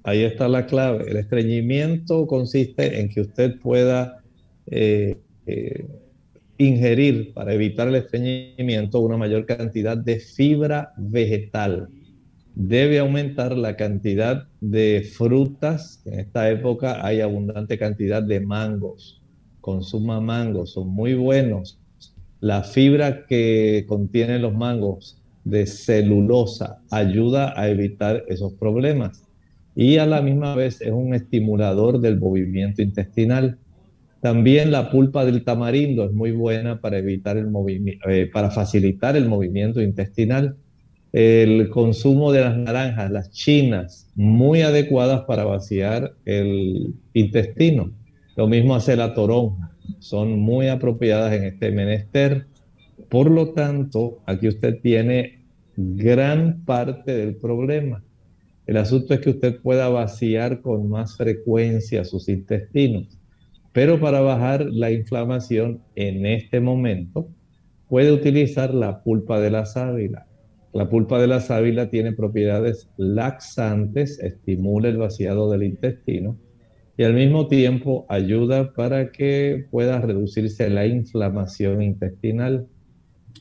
Ahí 0.03 0.23
está 0.23 0.47
la 0.49 0.65
clave. 0.65 1.09
El 1.09 1.17
estreñimiento 1.17 2.27
consiste 2.27 2.99
en 2.99 3.09
que 3.09 3.21
usted 3.21 3.59
pueda 3.59 4.21
eh, 4.67 5.17
eh, 5.47 5.87
ingerir 6.57 7.33
para 7.33 7.53
evitar 7.53 7.87
el 7.87 7.95
estreñimiento 7.95 8.99
una 8.99 9.17
mayor 9.17 9.45
cantidad 9.45 9.97
de 9.97 10.19
fibra 10.19 10.93
vegetal 10.97 11.87
debe 12.55 12.99
aumentar 12.99 13.57
la 13.57 13.75
cantidad 13.75 14.47
de 14.61 15.09
frutas. 15.15 16.01
En 16.05 16.19
esta 16.19 16.49
época 16.49 17.05
hay 17.05 17.21
abundante 17.21 17.77
cantidad 17.77 18.21
de 18.21 18.39
mangos. 18.39 19.21
Consuma 19.61 20.19
mangos, 20.19 20.73
son 20.73 20.89
muy 20.89 21.13
buenos. 21.13 21.79
La 22.39 22.63
fibra 22.63 23.25
que 23.25 23.85
contienen 23.87 24.41
los 24.41 24.53
mangos 24.53 25.21
de 25.45 25.65
celulosa 25.65 26.81
ayuda 26.89 27.53
a 27.59 27.69
evitar 27.69 28.23
esos 28.27 28.53
problemas 28.53 29.23
y 29.75 29.97
a 29.97 30.05
la 30.05 30.21
misma 30.21 30.55
vez 30.55 30.81
es 30.81 30.91
un 30.91 31.13
estimulador 31.13 31.99
del 31.99 32.19
movimiento 32.19 32.81
intestinal. 32.81 33.57
También 34.21 34.71
la 34.71 34.91
pulpa 34.91 35.25
del 35.25 35.43
tamarindo 35.43 36.05
es 36.05 36.11
muy 36.11 36.31
buena 36.31 36.79
para 36.79 36.97
evitar 36.97 37.37
el 37.37 37.47
eh, 38.07 38.29
para 38.31 38.51
facilitar 38.51 39.17
el 39.17 39.27
movimiento 39.27 39.81
intestinal 39.81 40.57
el 41.13 41.69
consumo 41.69 42.31
de 42.31 42.41
las 42.41 42.57
naranjas, 42.57 43.11
las 43.11 43.29
chinas, 43.29 44.09
muy 44.15 44.63
adecuadas 44.63 45.21
para 45.25 45.45
vaciar 45.45 46.15
el 46.25 46.95
intestino. 47.13 47.91
Lo 48.35 48.47
mismo 48.47 48.75
hace 48.75 48.95
la 48.95 49.13
toronja, 49.13 49.71
son 49.99 50.39
muy 50.39 50.69
apropiadas 50.69 51.33
en 51.33 51.43
este 51.43 51.71
menester. 51.71 52.47
Por 53.09 53.29
lo 53.29 53.49
tanto, 53.49 54.23
aquí 54.25 54.47
usted 54.47 54.81
tiene 54.81 55.43
gran 55.77 56.65
parte 56.65 57.15
del 57.15 57.35
problema. 57.35 58.03
El 58.65 58.77
asunto 58.77 59.13
es 59.13 59.19
que 59.19 59.29
usted 59.29 59.61
pueda 59.61 59.89
vaciar 59.89 60.61
con 60.61 60.89
más 60.89 61.15
frecuencia 61.15 62.05
sus 62.05 62.27
intestinos. 62.27 63.19
Pero 63.71 63.99
para 63.99 64.21
bajar 64.21 64.65
la 64.65 64.89
inflamación 64.89 65.81
en 65.95 66.25
este 66.25 66.59
momento, 66.59 67.27
puede 67.87 68.11
utilizar 68.11 68.73
la 68.73 69.03
pulpa 69.03 69.39
de 69.39 69.51
la 69.51 69.67
sábila 69.67 70.25
la 70.73 70.89
pulpa 70.89 71.21
de 71.21 71.27
la 71.27 71.39
sábila 71.39 71.89
tiene 71.89 72.13
propiedades 72.13 72.89
laxantes, 72.97 74.19
estimula 74.19 74.89
el 74.89 74.97
vaciado 74.97 75.51
del 75.51 75.63
intestino 75.63 76.37
y 76.97 77.03
al 77.03 77.13
mismo 77.13 77.47
tiempo 77.47 78.05
ayuda 78.09 78.73
para 78.73 79.11
que 79.11 79.65
pueda 79.71 79.99
reducirse 79.99 80.69
la 80.69 80.85
inflamación 80.85 81.81
intestinal. 81.81 82.67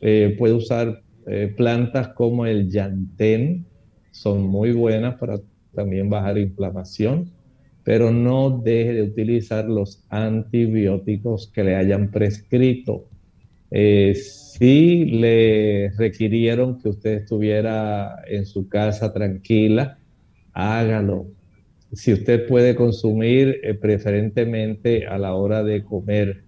Eh, 0.00 0.34
puede 0.38 0.54
usar 0.54 1.02
eh, 1.26 1.52
plantas 1.56 2.08
como 2.08 2.46
el 2.46 2.70
yantén, 2.70 3.66
son 4.10 4.42
muy 4.42 4.72
buenas 4.72 5.16
para 5.16 5.40
también 5.74 6.10
bajar 6.10 6.38
inflamación, 6.38 7.30
pero 7.84 8.10
no 8.10 8.60
deje 8.62 8.94
de 8.94 9.02
utilizar 9.02 9.68
los 9.68 10.04
antibióticos 10.08 11.50
que 11.52 11.64
le 11.64 11.76
hayan 11.76 12.10
prescrito. 12.10 13.06
Si 14.62 15.06
le 15.06 15.90
requirieron 15.98 16.80
que 16.80 16.90
usted 16.90 17.14
estuviera 17.14 18.22
en 18.28 18.46
su 18.46 18.68
casa 18.68 19.12
tranquila, 19.12 19.98
hágalo. 20.52 21.26
Si 21.92 22.12
usted 22.12 22.46
puede 22.46 22.76
consumir 22.76 23.58
eh, 23.64 23.74
preferentemente 23.74 25.04
a 25.08 25.18
la 25.18 25.34
hora 25.34 25.64
de 25.64 25.82
comer 25.82 26.44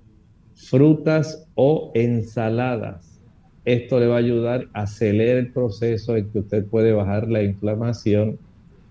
frutas 0.55 1.49
o 1.57 1.91
ensaladas, 1.97 3.21
esto 3.65 3.99
le 3.99 4.07
va 4.07 4.15
a 4.15 4.19
ayudar 4.19 4.69
a 4.75 4.83
acelerar 4.83 5.39
el 5.39 5.51
proceso 5.51 6.17
en 6.17 6.31
que 6.31 6.39
usted 6.39 6.67
puede 6.67 6.93
bajar 6.93 7.29
la 7.29 7.43
inflamación 7.43 8.39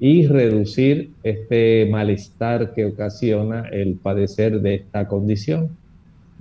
y 0.02 0.28
reducir 0.28 1.12
este 1.24 1.88
malestar 1.90 2.74
que 2.74 2.84
ocasiona 2.84 3.70
el 3.72 3.96
padecer 3.96 4.60
de 4.60 4.76
esta 4.76 5.08
condición. 5.08 5.78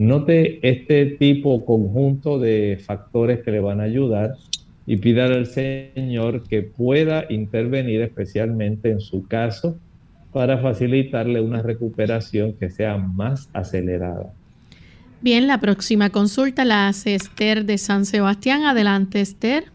Note 0.03 0.59
este 0.69 1.07
tipo 1.07 1.65
conjunto 1.65 2.41
de 2.41 2.77
factores 2.85 3.41
que 3.45 3.53
le 3.53 3.61
van 3.61 3.81
a 3.81 3.85
ayudar 3.85 4.35
y 4.85 4.97
pídale 4.97 5.37
al 5.37 5.47
Señor 5.47 6.43
que 6.49 6.63
pueda 6.63 7.25
intervenir 7.29 8.03
especialmente 8.03 8.91
en 8.91 8.99
su 8.99 9.29
caso 9.29 9.77
para 10.33 10.59
facilitarle 10.59 11.41
una 11.41 11.63
recuperación 11.63 12.55
que 12.55 12.69
sea 12.69 12.99
más 12.99 13.49
acelerada. 13.53 14.33
Bien, 15.21 15.47
la 15.47 15.61
próxima 15.61 16.11
consulta 16.11 16.65
la 16.65 16.89
hace 16.89 17.15
Esther 17.15 17.65
de 17.65 17.79
San 17.79 18.05
Sebastián. 18.05 18.65
Adelante, 18.65 19.21
Esther. 19.21 19.67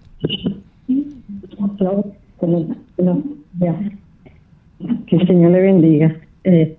Que 5.06 5.16
el 5.16 5.26
Señor 5.26 5.52
le 5.52 5.62
bendiga. 5.62 6.18
Eh, 6.44 6.76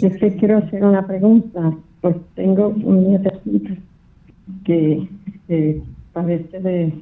yo 0.00 0.10
quiero 0.10 0.58
hacer 0.58 0.84
una 0.84 1.06
pregunta 1.06 1.72
pues 2.06 2.18
tengo 2.36 2.68
un 2.68 3.08
nietecito 3.08 3.74
que 4.64 5.08
padece 6.12 6.60
de 6.60 6.92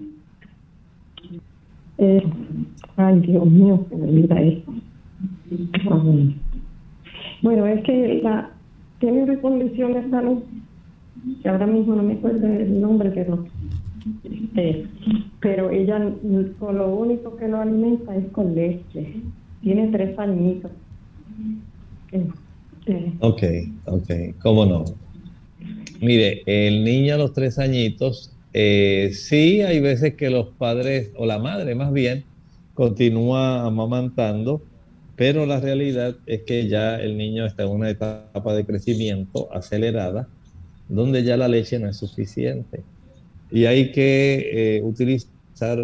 eh, 1.99 2.23
ay 2.97 3.21
Dios 3.21 3.47
mío 3.47 3.87
que 3.89 3.97
me 3.97 4.09
olvida 4.09 4.41
eso 4.41 4.73
bueno 7.43 7.67
es 7.67 7.85
que 7.85 8.21
la 8.23 8.51
tiene 8.99 9.25
una 9.25 9.39
condición 9.43 9.93
de 9.93 10.09
salud 10.09 10.39
que 11.43 11.49
ahora 11.51 11.67
mismo 11.67 11.97
no 11.97 12.03
me 12.03 12.15
acuerdo 12.15 12.47
el 12.47 12.81
nombre 12.81 13.11
pero 13.11 13.45
eh, 14.57 14.87
pero 15.41 15.69
ella 15.71 16.01
con 16.59 16.79
lo 16.79 16.95
único 16.95 17.37
que 17.37 17.49
lo 17.49 17.61
alimenta 17.61 18.15
es 18.17 18.27
con 18.33 18.55
leche. 18.55 19.23
Tiene 19.63 19.89
tres 19.89 20.19
añitos. 20.19 20.71
eh, 22.13 22.27
Ok, 23.21 23.43
ok, 23.87 24.11
cómo 24.43 24.67
no. 24.67 24.85
Mire, 26.01 26.43
el 26.47 26.85
niño 26.85 27.15
a 27.15 27.19
los 27.19 27.33
tres 27.33 27.59
añitos, 27.59 28.33
eh, 28.53 29.11
sí 29.13 29.63
hay 29.63 29.81
veces 29.81 30.15
que 30.15 30.31
los 30.31 30.49
padres, 30.59 31.11
o 31.17 31.25
la 31.25 31.39
madre 31.39 31.75
más 31.75 31.93
bien, 31.93 32.25
continúa 32.75 33.65
amamantando, 33.65 34.63
pero 35.17 35.47
la 35.47 35.61
realidad 35.61 36.17
es 36.27 36.43
que 36.43 36.69
ya 36.69 36.97
el 36.97 37.17
niño 37.17 37.47
está 37.47 37.63
en 37.63 37.71
una 37.71 37.89
etapa 37.89 38.55
de 38.55 38.67
crecimiento 38.67 39.53
acelerada, 39.53 40.29
donde 40.89 41.23
ya 41.23 41.37
la 41.37 41.49
leche 41.49 41.79
no 41.79 41.89
es 41.89 41.97
suficiente. 41.97 42.83
Y 43.51 43.67
hay 43.67 43.93
que 43.93 44.77
eh, 44.77 44.83
utilizar 44.83 45.31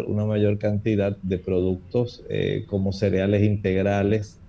una 0.05 0.25
mayor 0.25 0.57
cantidad 0.57 1.17
de 1.21 1.37
productos 1.39 2.23
eh, 2.29 2.65
como 2.67 2.91
cereales 2.91 3.43
integrales, 3.43 4.40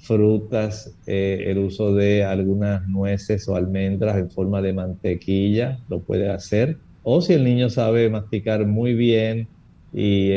frutas, 0.00 0.94
eh, 1.06 1.44
el 1.46 1.58
uso 1.58 1.94
de 1.94 2.24
algunas 2.24 2.86
nueces 2.88 3.46
o 3.48 3.56
almendras 3.56 4.16
en 4.16 4.30
forma 4.30 4.62
de 4.62 4.72
mantequilla, 4.72 5.78
lo 5.88 6.00
puede 6.00 6.30
hacer. 6.30 6.78
O 7.02 7.20
si 7.20 7.34
el 7.34 7.44
niño 7.44 7.70
sabe 7.70 8.08
masticar 8.08 8.66
muy 8.66 8.94
bien 8.94 9.48
y 9.92 10.30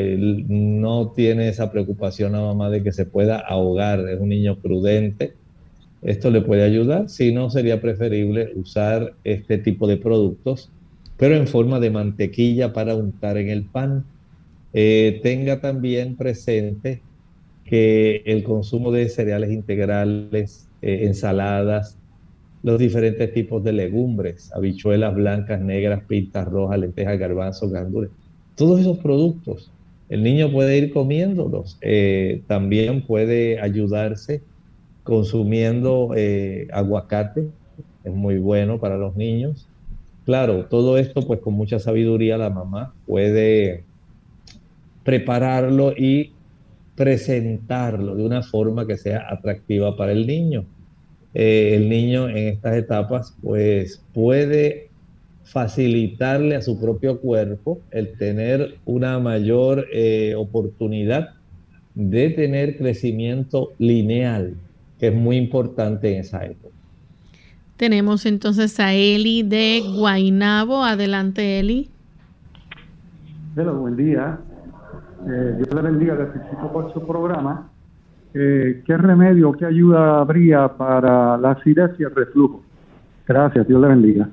no 0.47 1.13
tiene 1.15 1.47
esa 1.47 1.71
preocupación 1.71 2.35
a 2.35 2.41
mamá 2.41 2.69
de 2.69 2.83
que 2.83 2.91
se 2.91 3.05
pueda 3.05 3.37
ahogar, 3.37 4.07
es 4.09 4.19
un 4.19 4.29
niño 4.29 4.57
prudente, 4.57 5.33
esto 6.01 6.29
le 6.29 6.41
puede 6.41 6.63
ayudar. 6.63 7.09
Si 7.09 7.33
no, 7.33 7.49
sería 7.49 7.79
preferible 7.79 8.51
usar 8.55 9.13
este 9.23 9.57
tipo 9.57 9.87
de 9.87 9.97
productos, 9.97 10.69
pero 11.17 11.35
en 11.35 11.47
forma 11.47 11.79
de 11.79 11.91
mantequilla 11.91 12.73
para 12.73 12.95
untar 12.95 13.37
en 13.37 13.49
el 13.49 13.63
pan. 13.63 14.03
Eh, 14.73 15.19
tenga 15.21 15.61
también 15.61 16.15
presente 16.15 17.01
que 17.63 18.23
el 18.25 18.43
consumo 18.43 18.91
de 18.91 19.09
cereales 19.09 19.51
integrales, 19.51 20.69
eh, 20.81 21.05
ensaladas, 21.05 21.97
los 22.61 22.79
diferentes 22.79 23.33
tipos 23.33 23.63
de 23.63 23.73
legumbres, 23.73 24.51
habichuelas 24.53 25.13
blancas, 25.15 25.61
negras, 25.61 26.03
pintas 26.07 26.47
rojas, 26.47 26.79
lentejas, 26.79 27.19
garbanzos, 27.19 27.71
gandules, 27.71 28.11
todos 28.55 28.79
esos 28.79 28.99
productos, 28.99 29.73
el 30.09 30.23
niño 30.23 30.51
puede 30.51 30.77
ir 30.77 30.93
comiéndolos. 30.93 31.77
Eh, 31.81 32.43
también 32.47 33.05
puede 33.05 33.59
ayudarse 33.59 34.43
consumiendo 35.03 36.13
eh, 36.15 36.67
aguacate, 36.71 37.49
es 38.03 38.13
muy 38.13 38.37
bueno 38.37 38.79
para 38.79 38.97
los 38.97 39.15
niños. 39.15 39.67
Claro, 40.25 40.67
todo 40.67 40.97
esto 40.97 41.25
pues 41.25 41.39
con 41.41 41.53
mucha 41.55 41.79
sabiduría 41.79 42.37
la 42.37 42.49
mamá 42.49 42.93
puede 43.05 43.87
prepararlo 45.03 45.93
y 45.97 46.31
presentarlo 46.95 48.15
de 48.15 48.23
una 48.23 48.43
forma 48.43 48.85
que 48.85 48.97
sea 48.97 49.27
atractiva 49.29 49.97
para 49.97 50.11
el 50.11 50.27
niño. 50.27 50.65
Eh, 51.33 51.73
el 51.75 51.89
niño 51.89 52.29
en 52.29 52.49
estas 52.49 52.75
etapas 52.75 53.35
pues 53.41 54.01
puede 54.13 54.89
facilitarle 55.43 56.55
a 56.55 56.61
su 56.61 56.79
propio 56.79 57.19
cuerpo 57.19 57.81
el 57.91 58.13
tener 58.17 58.75
una 58.85 59.19
mayor 59.19 59.87
eh, 59.91 60.35
oportunidad 60.37 61.31
de 61.95 62.29
tener 62.29 62.77
crecimiento 62.77 63.73
lineal 63.77 64.55
que 64.99 65.07
es 65.07 65.15
muy 65.15 65.37
importante 65.37 66.13
en 66.13 66.21
esa 66.21 66.45
época. 66.45 66.73
Tenemos 67.77 68.25
entonces 68.25 68.79
a 68.79 68.93
Eli 68.93 69.43
de 69.43 69.83
Guainabo. 69.97 70.83
Adelante, 70.85 71.59
Eli. 71.59 71.89
Hola, 73.55 73.71
buen 73.71 73.97
día. 73.97 74.39
Eh, 75.27 75.55
Dios 75.57 75.73
le 75.73 75.81
bendiga, 75.81 76.15
le 76.15 76.69
por 76.69 76.93
su 76.93 77.05
programa. 77.05 77.69
Eh, 78.33 78.81
¿Qué 78.85 78.97
remedio, 78.97 79.51
qué 79.53 79.65
ayuda 79.65 80.19
habría 80.19 80.67
para 80.67 81.37
la 81.37 81.51
acidez 81.51 81.91
y 81.99 82.03
el 82.03 82.13
reflujo? 82.13 82.63
Gracias, 83.27 83.67
Dios 83.67 83.81
le 83.81 83.87
bendiga. 83.87 84.29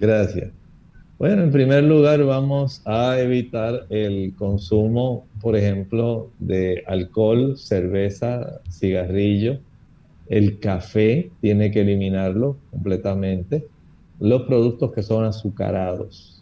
Gracias. 0.00 0.50
Bueno, 1.18 1.42
en 1.42 1.52
primer 1.52 1.84
lugar 1.84 2.24
vamos 2.24 2.82
a 2.86 3.18
evitar 3.18 3.84
el 3.90 4.34
consumo, 4.34 5.26
por 5.42 5.54
ejemplo, 5.54 6.30
de 6.38 6.82
alcohol, 6.86 7.58
cerveza, 7.58 8.62
cigarrillo. 8.70 9.58
El 10.28 10.58
café 10.58 11.30
tiene 11.42 11.70
que 11.70 11.82
eliminarlo 11.82 12.56
completamente. 12.70 13.66
Los 14.18 14.42
productos 14.42 14.92
que 14.92 15.02
son 15.02 15.24
azucarados. 15.24 16.39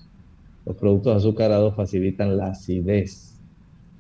Los 0.69 0.77
productos 0.77 1.17
azucarados 1.17 1.75
facilitan 1.75 2.37
la 2.37 2.49
acidez. 2.49 3.41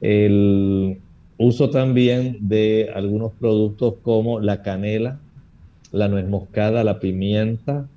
El 0.03 0.99
uso 1.39 1.71
también 1.71 2.37
de 2.43 2.91
algunos 2.95 3.33
productos 3.33 3.95
como 4.03 4.39
la 4.39 4.61
canela, 4.61 5.19
la 5.93 6.09
nuez 6.09 6.29
moscada, 6.29 6.85
la 6.85 7.01
pimienta, 7.01 7.89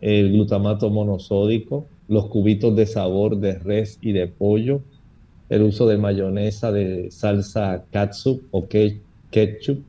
el 0.00 0.32
glutamato 0.32 0.88
monosódico, 0.88 1.86
los 2.08 2.28
cubitos 2.28 2.74
de 2.74 2.86
sabor 2.86 3.36
de 3.40 3.58
res 3.58 3.98
y 4.00 4.12
de 4.12 4.26
pollo, 4.26 4.80
el 5.50 5.62
uso 5.62 5.86
de 5.86 5.98
mayonesa, 5.98 6.72
de 6.72 7.10
salsa 7.10 7.84
katsup 7.92 8.42
o 8.52 8.66
ketchup, 8.66 9.82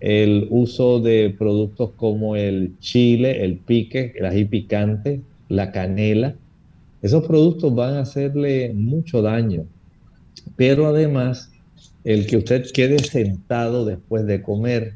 el 0.00 0.46
uso 0.48 0.98
de 1.00 1.34
productos 1.38 1.90
como 1.96 2.36
el 2.36 2.78
chile, 2.78 3.44
el 3.44 3.58
pique, 3.58 4.14
el 4.16 4.24
ají 4.24 4.46
picante, 4.46 5.20
la 5.50 5.72
canela. 5.72 6.36
Esos 7.02 7.26
productos 7.26 7.74
van 7.74 7.94
a 7.94 8.00
hacerle 8.00 8.72
mucho 8.74 9.22
daño. 9.22 9.66
Pero 10.56 10.86
además, 10.86 11.50
el 12.04 12.26
que 12.26 12.38
usted 12.38 12.64
quede 12.72 12.98
sentado 13.00 13.84
después 13.84 14.26
de 14.26 14.42
comer, 14.42 14.94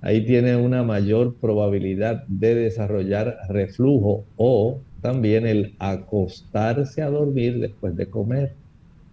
ahí 0.00 0.24
tiene 0.26 0.56
una 0.56 0.82
mayor 0.82 1.36
probabilidad 1.40 2.24
de 2.28 2.54
desarrollar 2.54 3.38
reflujo 3.48 4.28
o 4.36 4.84
también 5.00 5.46
el 5.46 5.74
acostarse 5.78 7.02
a 7.02 7.10
dormir 7.10 7.58
después 7.60 7.96
de 7.96 8.10
comer. 8.10 8.58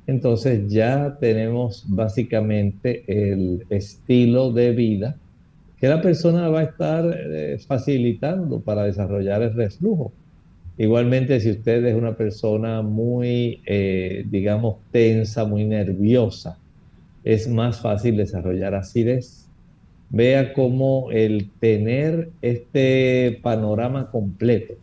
Entonces 0.06 0.72
ya 0.72 1.18
tenemos 1.20 1.86
básicamente 1.88 3.04
el 3.08 3.66
estilo 3.70 4.52
de 4.52 4.72
vida 4.72 5.22
que 5.78 5.88
la 5.88 6.02
persona 6.02 6.50
va 6.50 6.62
a 6.62 6.64
estar 6.64 7.06
eh, 7.16 7.58
facilitando 7.68 8.62
para 8.64 8.84
desarrollar 8.84 9.42
el 9.44 9.54
reflujo. 9.54 10.19
Igualmente, 10.80 11.42
si 11.42 11.52
usted 11.52 11.86
es 11.86 11.94
una 11.94 12.16
persona 12.16 12.82
muy, 12.82 13.62
eh, 13.66 14.24
digamos, 14.30 14.78
tensa, 14.92 15.44
muy 15.44 15.66
nerviosa, 15.66 16.58
es 17.26 17.50
más 17.50 17.82
fácil 17.82 18.16
desarrollar 18.16 18.74
acidez. 18.74 19.50
Vea 20.10 20.54
cómo 20.54 21.12
el 21.12 21.50
tener 21.60 22.30
este 22.42 23.42
panorama 23.44 24.10
completo, 24.10 24.76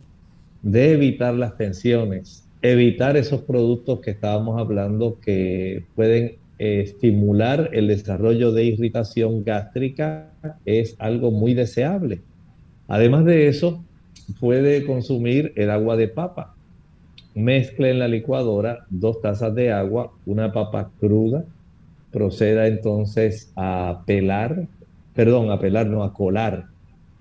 de 0.61 0.91
evitar 0.91 1.33
las 1.33 1.57
tensiones, 1.57 2.47
evitar 2.61 3.17
esos 3.17 3.41
productos 3.41 3.99
que 4.01 4.11
estábamos 4.11 4.59
hablando 4.59 5.17
que 5.19 5.83
pueden 5.95 6.35
eh, 6.59 6.81
estimular 6.81 7.71
el 7.73 7.87
desarrollo 7.87 8.51
de 8.51 8.65
irritación 8.65 9.43
gástrica 9.43 10.29
es 10.63 10.95
algo 10.99 11.31
muy 11.31 11.55
deseable. 11.55 12.21
Además 12.87 13.25
de 13.25 13.47
eso, 13.47 13.83
puede 14.39 14.85
consumir 14.85 15.53
el 15.55 15.69
agua 15.69 15.95
de 15.95 16.07
papa. 16.07 16.55
Mezcle 17.35 17.91
en 17.91 17.99
la 17.99 18.07
licuadora 18.07 18.85
dos 18.89 19.21
tazas 19.21 19.53
de 19.53 19.71
agua, 19.71 20.11
una 20.25 20.51
papa 20.51 20.91
cruda, 20.99 21.45
proceda 22.11 22.67
entonces 22.67 23.51
a 23.55 24.03
pelar, 24.05 24.67
perdón, 25.13 25.51
a 25.51 25.59
pelar, 25.59 25.87
no, 25.87 26.03
a 26.03 26.13
colar. 26.13 26.65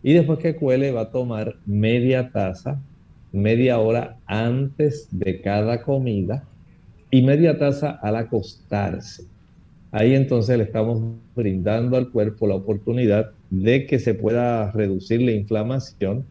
Y 0.03 0.14
después 0.14 0.38
que 0.38 0.57
cuele 0.57 0.92
va 0.92 1.03
a 1.03 1.11
tomar 1.11 1.57
media 1.66 2.31
taza 2.31 2.81
media 3.37 3.79
hora 3.79 4.16
antes 4.27 5.09
de 5.11 5.40
cada 5.40 5.83
comida 5.83 6.45
y 7.11 7.23
media 7.23 7.59
taza 7.59 7.90
al 7.90 8.16
acostarse. 8.16 9.25
Ahí 9.92 10.14
entonces 10.14 10.57
le 10.59 10.64
estamos 10.64 11.03
brindando 11.35 11.97
al 11.97 12.11
cuerpo 12.11 12.47
la 12.47 12.55
oportunidad 12.55 13.31
de 13.51 13.87
que 13.87 13.99
se 13.99 14.14
pueda 14.14 14.73
reducir 14.73 15.23
la 15.23 15.33
inflamación 15.33 16.25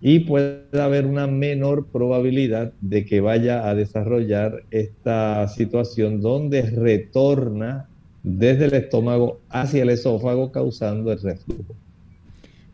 y 0.00 0.20
pueda 0.20 0.84
haber 0.84 1.06
una 1.06 1.26
menor 1.26 1.86
probabilidad 1.86 2.72
de 2.80 3.04
que 3.04 3.20
vaya 3.20 3.68
a 3.68 3.74
desarrollar 3.74 4.62
esta 4.70 5.46
situación 5.48 6.20
donde 6.20 6.62
retorna 6.62 7.86
desde 8.22 8.66
el 8.66 8.74
estómago 8.74 9.40
hacia 9.50 9.82
el 9.82 9.90
esófago 9.90 10.52
causando 10.52 11.12
el 11.12 11.20
reflujo. 11.20 11.74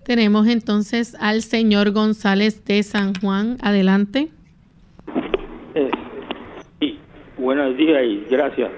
Tenemos 0.04 0.46
entonces 0.46 1.16
al 1.18 1.42
señor 1.42 1.90
González 1.90 2.64
de 2.64 2.82
San 2.84 3.12
Juan. 3.14 3.56
Adelante. 3.60 4.28
Eh, 5.74 5.90
sí, 6.78 6.98
buenos 7.38 7.76
días 7.76 8.02
y 8.04 8.24
gracias. 8.30 8.70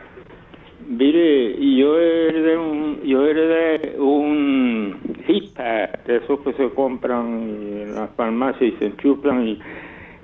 Mire, 0.89 1.77
yo 1.77 2.01
heredé 2.01 2.57
un, 2.57 3.03
yo 3.03 3.27
heredé 3.27 4.01
un 4.01 5.08
de 5.29 6.17
esos 6.17 6.41
que 6.41 6.55
se 6.55 6.71
compran 6.71 7.27
en 7.27 7.95
las 7.95 8.11
farmacias 8.17 8.73
y 8.73 8.77
se 8.79 8.87
enchuflan 8.87 9.47
y 9.47 9.59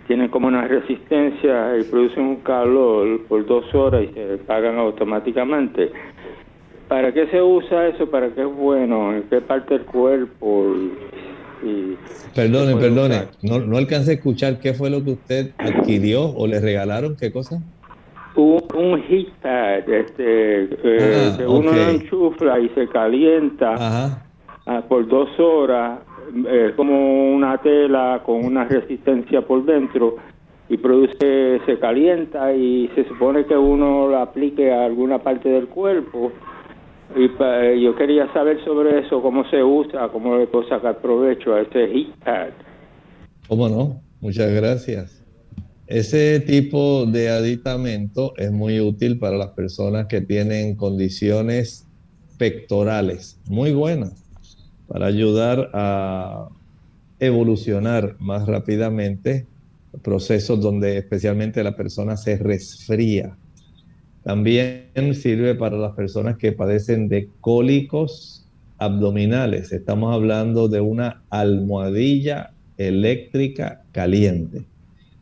tienen 0.06 0.28
como 0.28 0.48
una 0.48 0.66
resistencia 0.66 1.76
y 1.78 1.84
producen 1.84 2.24
un 2.24 2.36
calor 2.36 3.22
por 3.26 3.44
dos 3.46 3.74
horas 3.74 4.02
y 4.02 4.14
se 4.14 4.38
pagan 4.46 4.78
automáticamente. 4.78 5.90
¿Para 6.88 7.12
qué 7.12 7.26
se 7.28 7.40
usa 7.40 7.88
eso? 7.88 8.08
¿Para 8.10 8.30
qué 8.30 8.42
es 8.42 8.54
bueno? 8.54 9.14
¿En 9.14 9.24
qué 9.24 9.40
parte 9.40 9.74
del 9.78 9.86
cuerpo? 9.86 10.74
perdone, 12.34 12.76
perdone, 12.76 13.22
no, 13.42 13.58
no 13.60 13.78
alcancé 13.78 14.10
a 14.10 14.14
escuchar 14.14 14.58
qué 14.58 14.74
fue 14.74 14.90
lo 14.90 15.02
que 15.02 15.12
usted 15.12 15.52
adquirió 15.56 16.26
o 16.26 16.46
le 16.46 16.60
regalaron, 16.60 17.16
¿qué 17.16 17.32
cosa? 17.32 17.58
Un, 18.36 18.62
un 18.74 18.98
este, 18.98 20.64
eh, 20.74 21.30
ah, 21.32 21.34
que 21.38 21.46
uno 21.46 21.72
lo 21.72 21.88
enchufla 21.88 22.58
y 22.60 22.68
se 22.70 22.86
calienta 22.88 24.24
ah, 24.66 24.82
por 24.88 25.06
dos 25.08 25.28
horas, 25.38 26.00
es 26.48 26.74
como 26.74 27.34
una 27.34 27.58
tela 27.58 28.22
con 28.24 28.44
una 28.44 28.64
resistencia 28.64 29.42
por 29.42 29.64
dentro 29.64 30.16
y 30.68 30.78
produce, 30.78 31.60
se 31.66 31.78
calienta 31.78 32.54
y 32.54 32.88
se 32.94 33.06
supone 33.06 33.44
que 33.44 33.56
uno 33.56 34.08
lo 34.08 34.18
aplique 34.18 34.72
a 34.72 34.84
alguna 34.84 35.18
parte 35.18 35.48
del 35.48 35.68
cuerpo 35.68 36.32
y 37.16 37.26
eh, 37.38 37.80
yo 37.80 37.94
quería 37.94 38.32
saber 38.32 38.64
sobre 38.64 39.00
eso, 39.00 39.22
cómo 39.22 39.48
se 39.50 39.62
usa, 39.62 40.08
cómo 40.08 40.36
le 40.36 40.46
puedo 40.46 40.68
sacar 40.68 41.00
provecho 41.00 41.54
a 41.54 41.60
ese 41.60 41.86
HeatPad. 41.86 42.50
¿Cómo 43.46 43.68
no? 43.68 44.00
Muchas 44.20 44.50
gracias. 44.52 45.22
Ese 45.86 46.40
tipo 46.40 47.04
de 47.04 47.28
aditamento 47.28 48.32
es 48.36 48.50
muy 48.50 48.80
útil 48.80 49.18
para 49.18 49.36
las 49.36 49.50
personas 49.50 50.06
que 50.06 50.22
tienen 50.22 50.76
condiciones 50.76 51.86
pectorales 52.38 53.38
muy 53.48 53.72
buenas. 53.72 54.23
Para 54.88 55.06
ayudar 55.06 55.70
a 55.72 56.48
evolucionar 57.18 58.16
más 58.18 58.46
rápidamente 58.46 59.46
procesos 60.02 60.60
donde 60.60 60.98
especialmente 60.98 61.62
la 61.62 61.76
persona 61.76 62.16
se 62.16 62.36
resfría. 62.36 63.36
También 64.22 65.14
sirve 65.14 65.54
para 65.54 65.76
las 65.76 65.92
personas 65.92 66.36
que 66.38 66.52
padecen 66.52 67.08
de 67.08 67.28
cólicos 67.40 68.46
abdominales. 68.78 69.72
Estamos 69.72 70.14
hablando 70.14 70.68
de 70.68 70.80
una 70.80 71.22
almohadilla 71.30 72.52
eléctrica 72.76 73.82
caliente. 73.92 74.64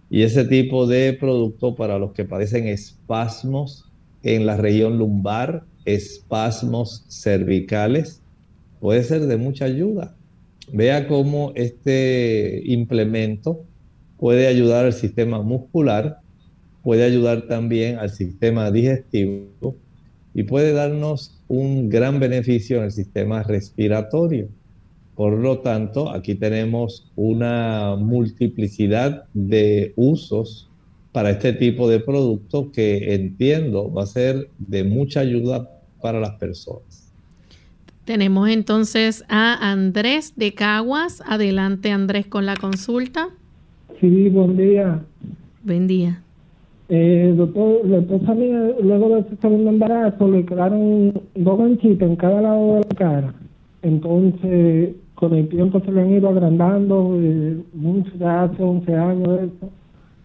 Y 0.08 0.22
ese 0.22 0.44
tipo 0.44 0.86
de 0.86 1.12
producto 1.14 1.74
para 1.74 1.98
los 1.98 2.12
que 2.12 2.24
padecen 2.24 2.68
espasmos 2.68 3.90
en 4.22 4.46
la 4.46 4.56
región 4.56 4.98
lumbar, 4.98 5.64
espasmos 5.84 7.04
cervicales, 7.08 8.21
puede 8.82 9.04
ser 9.04 9.26
de 9.26 9.36
mucha 9.36 9.66
ayuda. 9.66 10.16
Vea 10.72 11.06
cómo 11.06 11.52
este 11.54 12.62
implemento 12.64 13.64
puede 14.18 14.48
ayudar 14.48 14.86
al 14.86 14.92
sistema 14.92 15.40
muscular, 15.40 16.18
puede 16.82 17.04
ayudar 17.04 17.46
también 17.46 18.00
al 18.00 18.10
sistema 18.10 18.72
digestivo 18.72 19.76
y 20.34 20.42
puede 20.42 20.72
darnos 20.72 21.38
un 21.46 21.90
gran 21.90 22.18
beneficio 22.18 22.78
en 22.78 22.84
el 22.84 22.90
sistema 22.90 23.44
respiratorio. 23.44 24.48
Por 25.14 25.34
lo 25.34 25.60
tanto, 25.60 26.10
aquí 26.10 26.34
tenemos 26.34 27.08
una 27.14 27.94
multiplicidad 27.96 29.26
de 29.32 29.92
usos 29.94 30.68
para 31.12 31.30
este 31.30 31.52
tipo 31.52 31.88
de 31.88 32.00
producto 32.00 32.72
que 32.72 33.14
entiendo 33.14 33.92
va 33.92 34.02
a 34.02 34.06
ser 34.06 34.48
de 34.58 34.82
mucha 34.82 35.20
ayuda 35.20 35.70
para 36.00 36.18
las 36.18 36.32
personas. 36.32 37.01
Tenemos 38.04 38.48
entonces 38.48 39.24
a 39.28 39.70
Andrés 39.70 40.34
de 40.36 40.54
Caguas. 40.54 41.22
Adelante 41.24 41.90
Andrés 41.92 42.26
con 42.26 42.46
la 42.46 42.56
consulta. 42.56 43.28
Sí, 44.00 44.28
buen 44.28 44.56
día. 44.56 45.00
Buen 45.62 45.86
día. 45.86 46.20
Eh, 46.88 47.32
doctor, 47.36 47.86
la 47.86 47.98
esposa 47.98 48.34
luego 48.34 49.16
de 49.16 49.30
su 49.30 49.36
segundo 49.36 49.70
embarazo 49.70 50.28
le 50.28 50.44
quedaron 50.44 51.12
dos 51.34 51.58
ganchitos 51.58 52.08
en 52.08 52.16
cada 52.16 52.42
lado 52.42 52.74
de 52.74 52.80
la 52.80 52.96
cara. 52.96 53.34
Entonces, 53.82 54.96
con 55.14 55.34
el 55.34 55.48
tiempo 55.48 55.80
se 55.80 55.92
le 55.92 56.02
han 56.02 56.10
ido 56.10 56.28
agrandando, 56.28 57.16
eh, 57.20 57.56
mucho, 57.72 58.10
ya 58.18 58.42
hace 58.42 58.62
11 58.62 58.94
años 58.94 59.40
eso. 59.40 59.70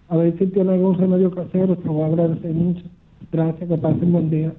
A 0.09 0.17
ver 0.17 0.37
si 0.39 0.47
tiene 0.47 0.73
algún 0.73 0.97
remedio 0.97 1.29
casero, 1.29 1.75
se 1.75 1.85
lo 1.85 1.93
voy 1.93 2.03
a 2.03 2.07
agradecer 2.07 2.51
mucho. 2.51 2.83
Gracias, 3.31 3.69
que 3.69 3.77
pasen 3.77 4.11
buen 4.11 4.29
día. 4.29 4.53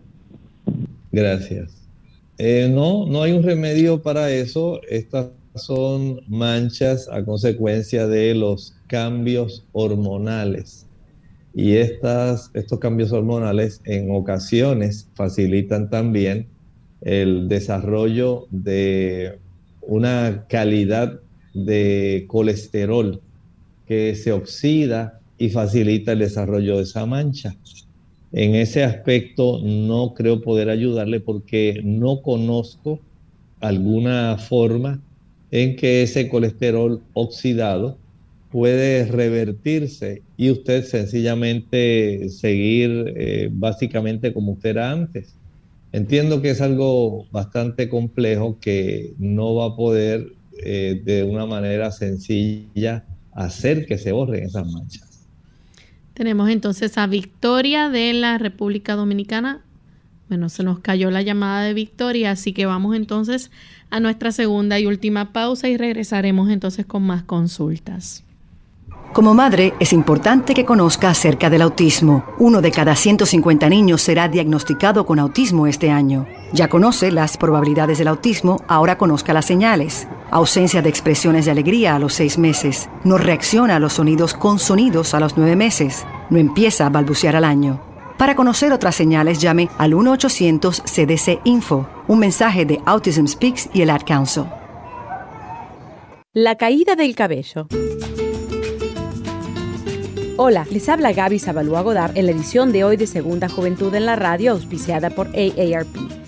Gracias. 1.10 1.77
Eh, 2.38 2.70
no, 2.72 3.04
no 3.06 3.22
hay 3.22 3.32
un 3.32 3.42
remedio 3.42 4.00
para 4.00 4.30
eso. 4.30 4.80
Estas 4.88 5.30
son 5.56 6.20
manchas 6.28 7.08
a 7.10 7.24
consecuencia 7.24 8.06
de 8.06 8.34
los 8.34 8.76
cambios 8.86 9.66
hormonales. 9.72 10.86
Y 11.54 11.74
estas, 11.76 12.50
estos 12.54 12.78
cambios 12.78 13.10
hormonales 13.10 13.80
en 13.84 14.10
ocasiones 14.12 15.08
facilitan 15.14 15.90
también 15.90 16.46
el 17.00 17.48
desarrollo 17.48 18.46
de 18.50 19.38
una 19.82 20.46
calidad 20.48 21.20
de 21.54 22.24
colesterol 22.28 23.20
que 23.86 24.14
se 24.14 24.32
oxida 24.32 25.20
y 25.38 25.50
facilita 25.50 26.12
el 26.12 26.20
desarrollo 26.20 26.76
de 26.76 26.82
esa 26.82 27.06
mancha. 27.06 27.56
En 28.32 28.54
ese 28.54 28.84
aspecto 28.84 29.60
no 29.62 30.14
creo 30.14 30.42
poder 30.42 30.68
ayudarle 30.70 31.20
porque 31.20 31.80
no 31.84 32.20
conozco 32.22 33.00
alguna 33.60 34.36
forma 34.38 35.02
en 35.50 35.76
que 35.76 36.02
ese 36.02 36.28
colesterol 36.28 37.02
oxidado 37.14 37.98
puede 38.50 39.06
revertirse 39.06 40.22
y 40.36 40.50
usted 40.50 40.84
sencillamente 40.84 42.28
seguir 42.30 43.14
eh, 43.16 43.48
básicamente 43.52 44.32
como 44.32 44.52
usted 44.52 44.70
era 44.70 44.90
antes. 44.90 45.36
Entiendo 45.92 46.42
que 46.42 46.50
es 46.50 46.60
algo 46.60 47.26
bastante 47.30 47.88
complejo 47.88 48.58
que 48.60 49.14
no 49.18 49.54
va 49.54 49.66
a 49.66 49.76
poder 49.76 50.26
eh, 50.64 51.00
de 51.04 51.24
una 51.24 51.46
manera 51.46 51.90
sencilla 51.92 53.06
hacer 53.32 53.86
que 53.86 53.96
se 53.98 54.12
borren 54.12 54.44
esas 54.44 54.66
manchas. 54.66 55.07
Tenemos 56.18 56.50
entonces 56.50 56.98
a 56.98 57.06
Victoria 57.06 57.90
de 57.90 58.12
la 58.12 58.38
República 58.38 58.96
Dominicana. 58.96 59.60
Bueno, 60.28 60.48
se 60.48 60.64
nos 60.64 60.80
cayó 60.80 61.12
la 61.12 61.22
llamada 61.22 61.62
de 61.62 61.74
Victoria, 61.74 62.32
así 62.32 62.52
que 62.52 62.66
vamos 62.66 62.96
entonces 62.96 63.52
a 63.88 64.00
nuestra 64.00 64.32
segunda 64.32 64.80
y 64.80 64.86
última 64.86 65.32
pausa 65.32 65.68
y 65.68 65.76
regresaremos 65.76 66.50
entonces 66.50 66.86
con 66.86 67.04
más 67.04 67.22
consultas. 67.22 68.24
Como 69.12 69.34
madre, 69.34 69.74
es 69.80 69.92
importante 69.92 70.54
que 70.54 70.64
conozca 70.64 71.10
acerca 71.10 71.50
del 71.50 71.62
autismo. 71.62 72.24
Uno 72.38 72.60
de 72.60 72.70
cada 72.70 72.94
150 72.94 73.68
niños 73.68 74.02
será 74.02 74.28
diagnosticado 74.28 75.06
con 75.06 75.18
autismo 75.18 75.66
este 75.66 75.90
año. 75.90 76.26
Ya 76.52 76.68
conoce 76.68 77.10
las 77.10 77.36
probabilidades 77.36 77.98
del 77.98 78.08
autismo, 78.08 78.62
ahora 78.68 78.96
conozca 78.98 79.32
las 79.32 79.46
señales. 79.46 80.06
Ausencia 80.30 80.82
de 80.82 80.90
expresiones 80.90 81.46
de 81.46 81.50
alegría 81.50 81.96
a 81.96 81.98
los 81.98 82.14
seis 82.14 82.38
meses. 82.38 82.88
No 83.02 83.18
reacciona 83.18 83.76
a 83.76 83.80
los 83.80 83.94
sonidos 83.94 84.34
con 84.34 84.58
sonidos 84.58 85.14
a 85.14 85.20
los 85.20 85.36
nueve 85.36 85.56
meses. 85.56 86.06
No 86.30 86.38
empieza 86.38 86.86
a 86.86 86.90
balbucear 86.90 87.34
al 87.34 87.44
año. 87.44 87.80
Para 88.18 88.36
conocer 88.36 88.72
otras 88.72 88.94
señales, 88.94 89.40
llame 89.40 89.70
al 89.78 89.94
1-800-CDC-INFO, 89.94 91.88
un 92.08 92.18
mensaje 92.18 92.66
de 92.66 92.80
Autism 92.84 93.26
Speaks 93.26 93.70
y 93.72 93.82
el 93.82 93.90
Ad 93.90 94.02
Council. 94.06 94.44
La 96.34 96.56
caída 96.56 96.94
del 96.94 97.14
cabello. 97.14 97.68
Hola, 100.40 100.64
les 100.70 100.88
habla 100.88 101.12
Gaby 101.12 101.40
Zabalúa 101.40 101.80
Godard 101.80 102.16
en 102.16 102.26
la 102.26 102.30
edición 102.30 102.70
de 102.70 102.84
hoy 102.84 102.96
de 102.96 103.08
Segunda 103.08 103.48
Juventud 103.48 103.92
en 103.92 104.06
la 104.06 104.14
Radio, 104.14 104.52
auspiciada 104.52 105.10
por 105.10 105.26
AARP. 105.26 106.27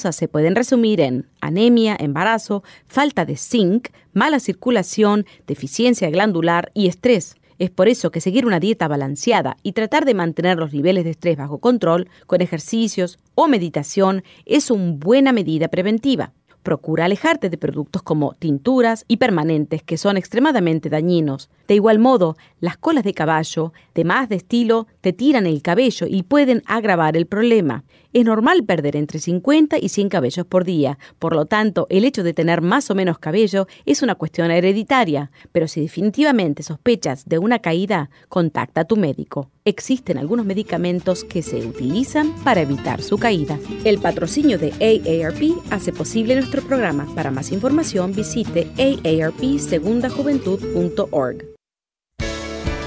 se 0.09 0.27
pueden 0.27 0.55
resumir 0.55 0.99
en 0.99 1.27
anemia, 1.41 1.95
embarazo, 1.99 2.63
falta 2.87 3.23
de 3.25 3.37
zinc, 3.37 3.89
mala 4.13 4.39
circulación, 4.39 5.25
deficiencia 5.45 6.09
glandular 6.09 6.71
y 6.73 6.87
estrés. 6.87 7.35
Es 7.59 7.69
por 7.69 7.87
eso 7.87 8.09
que 8.09 8.21
seguir 8.21 8.47
una 8.47 8.59
dieta 8.59 8.87
balanceada 8.87 9.55
y 9.61 9.73
tratar 9.73 10.05
de 10.05 10.15
mantener 10.15 10.57
los 10.57 10.73
niveles 10.73 11.03
de 11.03 11.11
estrés 11.11 11.37
bajo 11.37 11.59
control 11.59 12.09
con 12.25 12.41
ejercicios 12.41 13.19
o 13.35 13.47
meditación 13.47 14.23
es 14.47 14.71
una 14.71 14.93
buena 14.95 15.31
medida 15.31 15.67
preventiva. 15.67 16.33
Procura 16.63 17.05
alejarte 17.05 17.51
de 17.51 17.57
productos 17.57 18.01
como 18.01 18.33
tinturas 18.33 19.05
y 19.07 19.17
permanentes 19.17 19.83
que 19.83 19.97
son 19.97 20.17
extremadamente 20.17 20.89
dañinos. 20.89 21.51
De 21.71 21.75
igual 21.75 21.99
modo, 21.99 22.35
las 22.59 22.75
colas 22.75 23.05
de 23.05 23.13
caballo, 23.13 23.71
de 23.95 24.03
más 24.03 24.27
de 24.27 24.35
estilo, 24.35 24.87
te 24.99 25.13
tiran 25.13 25.45
el 25.45 25.61
cabello 25.61 26.05
y 26.05 26.23
pueden 26.23 26.63
agravar 26.65 27.15
el 27.15 27.27
problema. 27.27 27.85
Es 28.11 28.25
normal 28.25 28.65
perder 28.65 28.97
entre 28.97 29.19
50 29.19 29.77
y 29.79 29.87
100 29.87 30.09
cabellos 30.09 30.45
por 30.45 30.65
día, 30.65 30.99
por 31.17 31.33
lo 31.33 31.45
tanto, 31.45 31.87
el 31.89 32.03
hecho 32.03 32.23
de 32.23 32.33
tener 32.33 32.59
más 32.59 32.91
o 32.91 32.95
menos 32.95 33.19
cabello 33.19 33.67
es 33.85 34.01
una 34.01 34.15
cuestión 34.15 34.51
hereditaria, 34.51 35.31
pero 35.53 35.69
si 35.69 35.79
definitivamente 35.79 36.61
sospechas 36.61 37.23
de 37.25 37.37
una 37.37 37.59
caída, 37.59 38.09
contacta 38.27 38.81
a 38.81 38.85
tu 38.85 38.97
médico. 38.97 39.49
Existen 39.63 40.17
algunos 40.17 40.45
medicamentos 40.45 41.23
que 41.23 41.41
se 41.41 41.65
utilizan 41.65 42.33
para 42.43 42.59
evitar 42.59 43.01
su 43.01 43.17
caída. 43.17 43.57
El 43.85 43.99
patrocinio 43.99 44.59
de 44.59 44.73
AARP 44.73 45.71
hace 45.71 45.93
posible 45.93 46.35
nuestro 46.35 46.63
programa. 46.63 47.07
Para 47.15 47.31
más 47.31 47.53
información 47.53 48.13
visite 48.13 48.67
aarpsegundajuventud.org. 48.77 51.60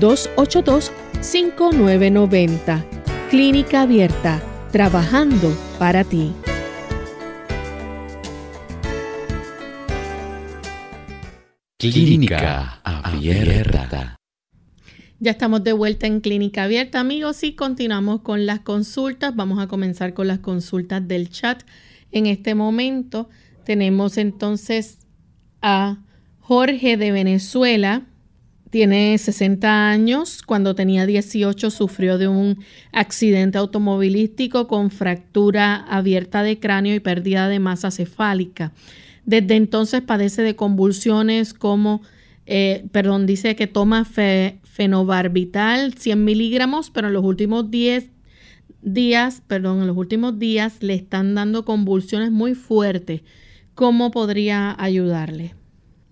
787-282-5990. 0.00 2.84
Clínica 3.30 3.82
Abierta, 3.82 4.42
trabajando 4.70 5.56
para 5.78 6.04
ti. 6.04 6.32
Clínica 11.78 12.80
Abierta. 12.84 14.16
Ya 15.20 15.30
estamos 15.30 15.62
de 15.64 15.72
vuelta 15.72 16.06
en 16.06 16.20
Clínica 16.20 16.64
Abierta, 16.64 17.00
amigos, 17.00 17.42
y 17.44 17.54
continuamos 17.54 18.20
con 18.20 18.46
las 18.46 18.60
consultas. 18.60 19.34
Vamos 19.34 19.58
a 19.58 19.68
comenzar 19.68 20.14
con 20.14 20.28
las 20.28 20.40
consultas 20.40 21.06
del 21.06 21.30
chat. 21.30 21.62
En 22.10 22.26
este 22.26 22.54
momento 22.54 23.28
tenemos 23.64 24.18
entonces 24.18 25.06
a 25.62 25.98
Jorge 26.40 26.96
de 26.96 27.12
Venezuela. 27.12 28.02
Tiene 28.74 29.16
60 29.16 29.88
años. 29.88 30.42
Cuando 30.42 30.74
tenía 30.74 31.06
18 31.06 31.70
sufrió 31.70 32.18
de 32.18 32.26
un 32.26 32.58
accidente 32.90 33.56
automovilístico 33.56 34.66
con 34.66 34.90
fractura 34.90 35.76
abierta 35.76 36.42
de 36.42 36.58
cráneo 36.58 36.92
y 36.92 36.98
pérdida 36.98 37.46
de 37.46 37.60
masa 37.60 37.92
cefálica. 37.92 38.72
Desde 39.26 39.54
entonces 39.54 40.02
padece 40.02 40.42
de 40.42 40.56
convulsiones 40.56 41.54
como, 41.54 42.02
eh, 42.46 42.84
perdón, 42.90 43.26
dice 43.26 43.54
que 43.54 43.68
toma 43.68 44.04
fenobarbital 44.04 45.94
100 45.94 46.24
miligramos, 46.24 46.90
pero 46.90 47.06
en 47.06 47.14
los 47.14 47.24
últimos 47.24 47.70
10 47.70 48.10
días, 48.82 49.40
perdón, 49.46 49.82
en 49.82 49.86
los 49.86 49.96
últimos 49.96 50.40
días 50.40 50.82
le 50.82 50.94
están 50.94 51.36
dando 51.36 51.64
convulsiones 51.64 52.32
muy 52.32 52.56
fuertes. 52.56 53.20
¿Cómo 53.76 54.10
podría 54.10 54.74
ayudarle? 54.82 55.54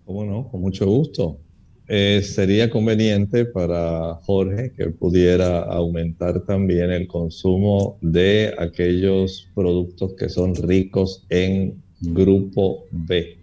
¿Cómo 0.06 0.24
no? 0.24 0.48
Con 0.48 0.60
mucho 0.60 0.86
gusto. 0.86 1.40
Eh, 1.88 2.22
sería 2.22 2.70
conveniente 2.70 3.44
para 3.44 4.14
Jorge 4.22 4.72
que 4.76 4.90
pudiera 4.90 5.60
aumentar 5.62 6.44
también 6.44 6.90
el 6.92 7.08
consumo 7.08 7.98
de 8.00 8.54
aquellos 8.56 9.48
productos 9.54 10.14
que 10.14 10.28
son 10.28 10.54
ricos 10.54 11.26
en 11.28 11.82
grupo 12.00 12.84
B. 12.90 13.36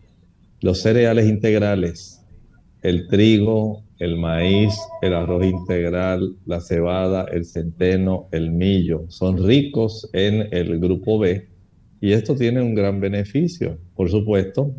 Los 0.61 0.79
cereales 0.81 1.27
integrales, 1.27 2.21
el 2.81 3.07
trigo, 3.07 3.83
el 3.99 4.17
maíz, 4.17 4.73
el 5.01 5.13
arroz 5.13 5.45
integral, 5.45 6.35
la 6.45 6.61
cebada, 6.61 7.25
el 7.31 7.45
centeno, 7.45 8.27
el 8.31 8.51
millo, 8.51 9.03
son 9.09 9.45
ricos 9.45 10.09
en 10.13 10.47
el 10.51 10.79
grupo 10.79 11.19
B 11.19 11.49
y 12.01 12.13
esto 12.13 12.35
tiene 12.35 12.61
un 12.61 12.75
gran 12.75 13.01
beneficio. 13.01 13.77
Por 13.95 14.09
supuesto, 14.09 14.73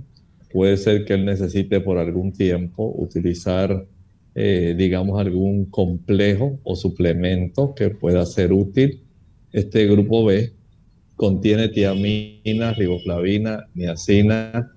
puede 0.52 0.76
ser 0.76 1.04
que 1.04 1.14
él 1.14 1.24
necesite 1.24 1.80
por 1.80 1.98
algún 1.98 2.32
tiempo 2.32 2.92
utilizar, 2.96 3.86
eh, 4.34 4.74
digamos, 4.76 5.20
algún 5.20 5.66
complejo 5.66 6.58
o 6.64 6.76
suplemento 6.76 7.74
que 7.74 7.90
pueda 7.90 8.26
ser 8.26 8.52
útil. 8.52 9.02
Este 9.52 9.86
grupo 9.86 10.24
B 10.24 10.52
contiene 11.16 11.68
tiamina, 11.68 12.72
riboflavina, 12.74 13.66
niacina, 13.74 14.72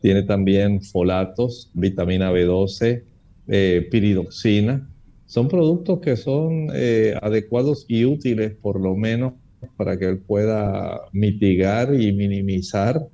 tiene 0.00 0.22
también 0.24 0.82
folatos, 0.82 1.70
vitamina 1.72 2.30
B12, 2.30 3.04
eh, 3.48 3.88
piridoxina. 3.90 4.88
Son 5.26 5.48
productos 5.48 6.00
que 6.00 6.16
son 6.16 6.68
eh, 6.74 7.14
adecuados 7.22 7.86
y 7.88 8.04
útiles 8.04 8.52
por 8.60 8.80
lo 8.80 8.94
menos 8.96 9.34
para 9.76 9.98
que 9.98 10.06
él 10.06 10.18
pueda 10.18 11.00
mitigar 11.12 11.94
y 11.94 12.12
minimizar 12.12 13.08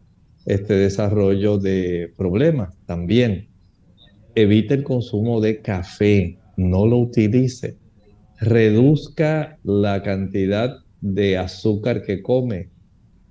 este 0.47 0.75
desarrollo 0.75 1.59
de 1.59 2.13
problemas. 2.17 2.75
También 2.87 3.49
evite 4.35 4.75
el 4.75 4.85
consumo 4.85 5.41
de 5.41 5.61
café, 5.61 6.39
no 6.57 6.87
lo 6.87 6.99
utilice. 6.99 7.77
Reduzca 8.41 9.59
la 9.65 10.03
cantidad 10.03 10.79
de 11.01 11.39
azúcar 11.39 12.03
que 12.03 12.23
come. 12.23 12.69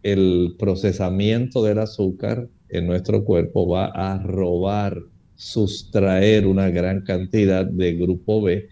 El 0.03 0.55
procesamiento 0.57 1.63
del 1.63 1.79
azúcar 1.79 2.47
en 2.69 2.87
nuestro 2.87 3.25
cuerpo 3.25 3.67
va 3.67 3.87
a 3.87 4.21
robar, 4.21 5.01
sustraer 5.35 6.45
una 6.45 6.69
gran 6.69 7.01
cantidad 7.01 7.65
de 7.65 7.95
grupo 7.95 8.41
B, 8.41 8.67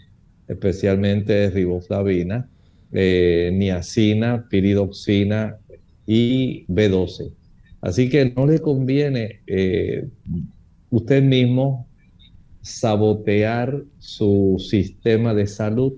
especialmente 0.47 1.33
de 1.33 1.49
riboflavina, 1.49 2.49
eh, 2.91 3.51
niacina, 3.53 4.47
piridoxina 4.49 5.57
y 6.05 6.65
B12. 6.67 7.31
Así 7.81 8.09
que 8.09 8.33
no 8.35 8.45
le 8.47 8.59
conviene 8.59 9.41
eh, 9.47 10.07
usted 10.89 11.23
mismo 11.23 11.87
sabotear 12.61 13.83
su 13.99 14.57
sistema 14.59 15.33
de 15.33 15.47
salud. 15.47 15.93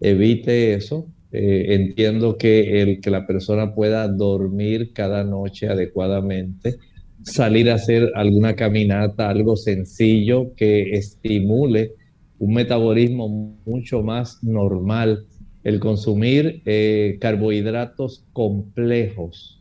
Evite 0.00 0.74
eso. 0.74 1.06
Eh, 1.32 1.74
entiendo 1.74 2.36
que 2.36 2.82
el 2.82 3.00
que 3.00 3.10
la 3.10 3.26
persona 3.26 3.74
pueda 3.74 4.08
dormir 4.08 4.92
cada 4.92 5.22
noche 5.22 5.68
adecuadamente, 5.68 6.76
salir 7.22 7.70
a 7.70 7.74
hacer 7.74 8.10
alguna 8.16 8.56
caminata, 8.56 9.28
algo 9.28 9.56
sencillo 9.56 10.52
que 10.56 10.94
estimule 10.94 11.92
un 12.40 12.54
metabolismo 12.54 13.28
mucho 13.64 14.02
más 14.02 14.42
normal 14.42 15.26
el 15.62 15.78
consumir 15.78 16.62
eh, 16.64 17.18
carbohidratos 17.20 18.24
complejos, 18.32 19.59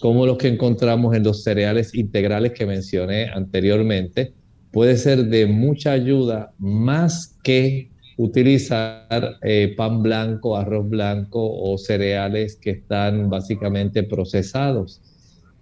como 0.00 0.26
los 0.26 0.38
que 0.38 0.48
encontramos 0.48 1.14
en 1.16 1.24
los 1.24 1.42
cereales 1.42 1.94
integrales 1.94 2.52
que 2.52 2.66
mencioné 2.66 3.28
anteriormente, 3.28 4.32
puede 4.70 4.96
ser 4.96 5.26
de 5.26 5.46
mucha 5.46 5.92
ayuda 5.92 6.52
más 6.58 7.36
que 7.42 7.90
utilizar 8.16 9.36
eh, 9.42 9.74
pan 9.76 10.02
blanco, 10.02 10.56
arroz 10.56 10.88
blanco 10.88 11.40
o 11.40 11.78
cereales 11.78 12.56
que 12.56 12.70
están 12.70 13.30
básicamente 13.30 14.02
procesados. 14.02 15.00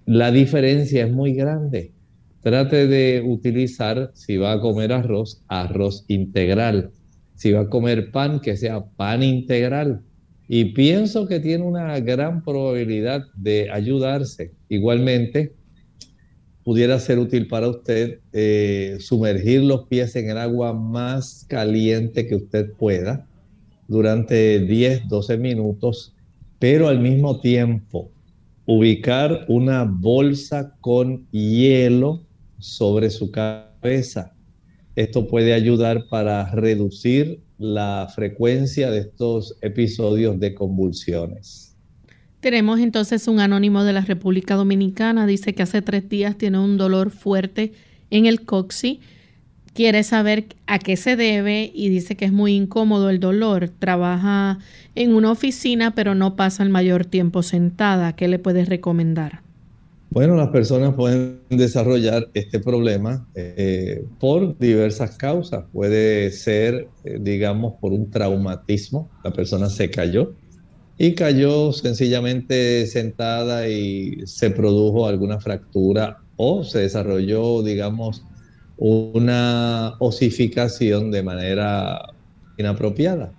La 0.06 0.30
diferencia 0.30 1.04
es 1.04 1.12
muy 1.12 1.34
grande. 1.34 1.92
Trate 2.42 2.86
de 2.86 3.22
utilizar, 3.26 4.10
si 4.14 4.36
va 4.36 4.52
a 4.52 4.60
comer 4.60 4.92
arroz, 4.92 5.42
arroz 5.48 6.04
integral 6.08 6.92
si 7.36 7.52
va 7.52 7.60
a 7.60 7.68
comer 7.68 8.10
pan, 8.10 8.40
que 8.40 8.56
sea 8.56 8.84
pan 8.84 9.22
integral. 9.22 10.02
Y 10.48 10.66
pienso 10.66 11.26
que 11.26 11.40
tiene 11.40 11.64
una 11.64 11.98
gran 12.00 12.42
probabilidad 12.44 13.26
de 13.34 13.70
ayudarse. 13.70 14.52
Igualmente, 14.68 15.52
pudiera 16.64 16.98
ser 16.98 17.18
útil 17.18 17.48
para 17.48 17.68
usted 17.68 18.20
eh, 18.32 18.96
sumergir 19.00 19.62
los 19.62 19.86
pies 19.88 20.14
en 20.16 20.30
el 20.30 20.38
agua 20.38 20.72
más 20.72 21.44
caliente 21.48 22.26
que 22.26 22.36
usted 22.36 22.72
pueda 22.72 23.26
durante 23.88 24.60
10, 24.60 25.08
12 25.08 25.36
minutos, 25.38 26.14
pero 26.58 26.88
al 26.88 27.00
mismo 27.00 27.40
tiempo 27.40 28.10
ubicar 28.66 29.44
una 29.48 29.84
bolsa 29.84 30.74
con 30.80 31.26
hielo 31.30 32.22
sobre 32.58 33.10
su 33.10 33.30
cabeza 33.30 34.32
esto 34.96 35.26
puede 35.28 35.52
ayudar 35.52 36.06
para 36.08 36.50
reducir 36.52 37.40
la 37.58 38.08
frecuencia 38.14 38.90
de 38.90 39.00
estos 39.00 39.56
episodios 39.62 40.38
de 40.38 40.54
convulsiones. 40.54 41.74
Tenemos 42.40 42.80
entonces 42.80 43.26
un 43.28 43.40
anónimo 43.40 43.82
de 43.82 43.92
la 43.92 44.02
República 44.02 44.54
Dominicana, 44.54 45.26
dice 45.26 45.54
que 45.54 45.62
hace 45.62 45.82
tres 45.82 46.08
días 46.08 46.36
tiene 46.36 46.58
un 46.58 46.76
dolor 46.76 47.10
fuerte 47.10 47.72
en 48.10 48.26
el 48.26 48.44
coxi, 48.44 49.00
quiere 49.72 50.02
saber 50.04 50.46
a 50.66 50.78
qué 50.78 50.96
se 50.96 51.16
debe 51.16 51.70
y 51.74 51.88
dice 51.88 52.16
que 52.16 52.24
es 52.26 52.32
muy 52.32 52.54
incómodo 52.54 53.10
el 53.10 53.20
dolor. 53.20 53.70
Trabaja 53.78 54.58
en 54.94 55.14
una 55.14 55.30
oficina 55.30 55.94
pero 55.94 56.14
no 56.14 56.36
pasa 56.36 56.62
el 56.62 56.70
mayor 56.70 57.04
tiempo 57.04 57.42
sentada. 57.42 58.14
¿Qué 58.14 58.28
le 58.28 58.38
puedes 58.38 58.68
recomendar? 58.68 59.45
Bueno, 60.16 60.34
las 60.34 60.48
personas 60.48 60.94
pueden 60.94 61.42
desarrollar 61.50 62.30
este 62.32 62.58
problema 62.58 63.28
eh, 63.34 64.02
por 64.18 64.58
diversas 64.58 65.18
causas. 65.18 65.66
Puede 65.74 66.30
ser, 66.30 66.88
eh, 67.04 67.18
digamos, 67.20 67.74
por 67.82 67.92
un 67.92 68.10
traumatismo. 68.10 69.10
La 69.22 69.30
persona 69.30 69.68
se 69.68 69.90
cayó 69.90 70.32
y 70.96 71.12
cayó 71.14 71.70
sencillamente 71.70 72.86
sentada 72.86 73.68
y 73.68 74.22
se 74.24 74.48
produjo 74.50 75.06
alguna 75.06 75.38
fractura 75.38 76.16
o 76.36 76.64
se 76.64 76.78
desarrolló, 76.78 77.62
digamos, 77.62 78.24
una 78.78 79.96
osificación 79.98 81.10
de 81.10 81.22
manera 81.24 82.00
inapropiada. 82.56 83.34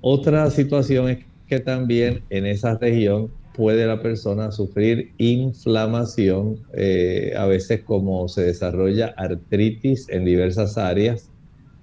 Otra 0.00 0.48
situación 0.48 1.10
es 1.10 1.18
que 1.46 1.60
también 1.60 2.24
en 2.30 2.46
esa 2.46 2.78
región 2.78 3.30
puede 3.54 3.86
la 3.86 4.00
persona 4.00 4.50
sufrir 4.52 5.12
inflamación, 5.18 6.60
eh, 6.74 7.34
a 7.36 7.46
veces 7.46 7.82
como 7.82 8.28
se 8.28 8.42
desarrolla 8.42 9.14
artritis 9.16 10.08
en 10.08 10.24
diversas 10.24 10.78
áreas. 10.78 11.30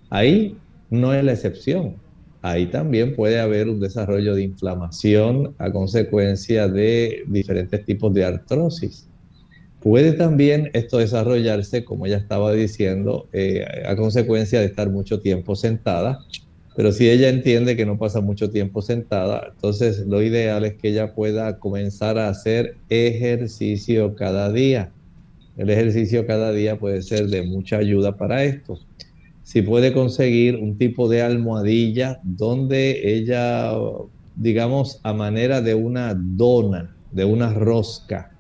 Ahí 0.09 0.57
no 0.89 1.13
es 1.13 1.24
la 1.24 1.34
excepción. 1.34 1.95
Ahí 2.41 2.67
también 2.67 3.15
puede 3.15 3.39
haber 3.39 3.67
un 3.67 3.80
desarrollo 3.80 4.34
de 4.34 4.43
inflamación 4.43 5.55
a 5.57 5.72
consecuencia 5.72 6.67
de 6.67 7.24
diferentes 7.28 7.84
tipos 7.86 8.13
de 8.13 8.24
artrosis. 8.24 9.07
Puede 9.82 10.13
también 10.13 10.70
esto 10.74 10.97
desarrollarse, 10.97 11.86
como 11.86 12.07
ya 12.07 12.17
estaba 12.17 12.53
diciendo, 12.53 13.28
eh, 13.32 13.65
a 13.86 13.95
consecuencia 13.95 14.59
de 14.59 14.65
estar 14.65 14.89
mucho 14.89 15.22
tiempo 15.22 15.55
sentada. 15.55 16.20
Pero 16.76 16.91
si 16.91 17.09
ella 17.09 17.30
entiende 17.30 17.76
que 17.76 17.86
no 17.86 17.97
pasa 17.97 18.22
mucho 18.22 18.49
tiempo 18.51 18.82
sentada, 18.82 19.51
entonces 19.53 20.05
lo 20.07 20.22
ideal 20.22 20.63
es 20.65 20.76
que 20.76 20.89
ella 20.89 21.13
pueda 21.13 21.59
comenzar 21.59 22.17
a 22.17 22.30
hacer 22.30 22.78
ejercicio 22.89 24.15
cada 24.15 24.51
día. 24.51 24.91
El 25.57 25.70
ejercicio 25.70 26.26
cada 26.26 26.53
día 26.53 26.80
puede 26.80 27.01
ser 27.01 27.28
de 27.28 27.43
mucha 27.43 27.78
ayuda 27.78 28.15
para 28.15 28.43
esto. 28.43 28.80
Si 29.43 29.61
puede 29.61 29.93
conseguir 29.93 30.55
un 30.55 30.78
tipo 30.78 31.09
de 31.09 31.22
almohadilla 31.22 32.20
donde 32.24 33.13
ella, 33.15 33.74
digamos, 34.36 34.99
a 35.03 35.11
manera 35.11 35.61
de 35.61 35.76
una 35.76 36.13
dona, 36.15 36.95
de 37.11 37.26
una 37.26 37.53
rosca, 37.53 38.32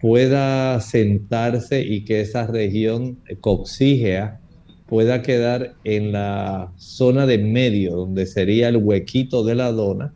pueda 0.00 0.80
sentarse 0.80 1.82
y 1.82 2.04
que 2.04 2.22
esa 2.22 2.46
región 2.46 3.18
coxígea 3.40 4.40
pueda 4.88 5.22
quedar 5.22 5.74
en 5.84 6.12
la 6.12 6.72
zona 6.76 7.26
de 7.26 7.38
medio, 7.38 7.94
donde 7.94 8.26
sería 8.26 8.68
el 8.68 8.78
huequito 8.78 9.44
de 9.44 9.54
la 9.54 9.70
dona, 9.70 10.12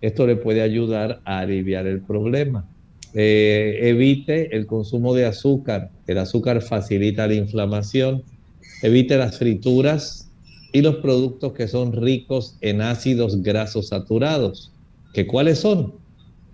esto 0.00 0.26
le 0.26 0.36
puede 0.36 0.62
ayudar 0.62 1.20
a 1.24 1.40
aliviar 1.40 1.86
el 1.86 2.00
problema. 2.00 2.66
Eh, 3.14 3.78
evite 3.82 4.56
el 4.56 4.66
consumo 4.66 5.14
de 5.14 5.26
azúcar, 5.26 5.90
el 6.06 6.18
azúcar 6.18 6.62
facilita 6.62 7.26
la 7.26 7.34
inflamación, 7.34 8.22
evite 8.82 9.16
las 9.16 9.38
frituras 9.38 10.30
y 10.72 10.82
los 10.82 10.96
productos 10.96 11.52
que 11.52 11.68
son 11.68 11.92
ricos 11.92 12.56
en 12.60 12.80
ácidos 12.80 13.42
grasos 13.42 13.88
saturados. 13.88 14.72
¿Que 15.14 15.26
¿Cuáles 15.26 15.58
son? 15.58 15.94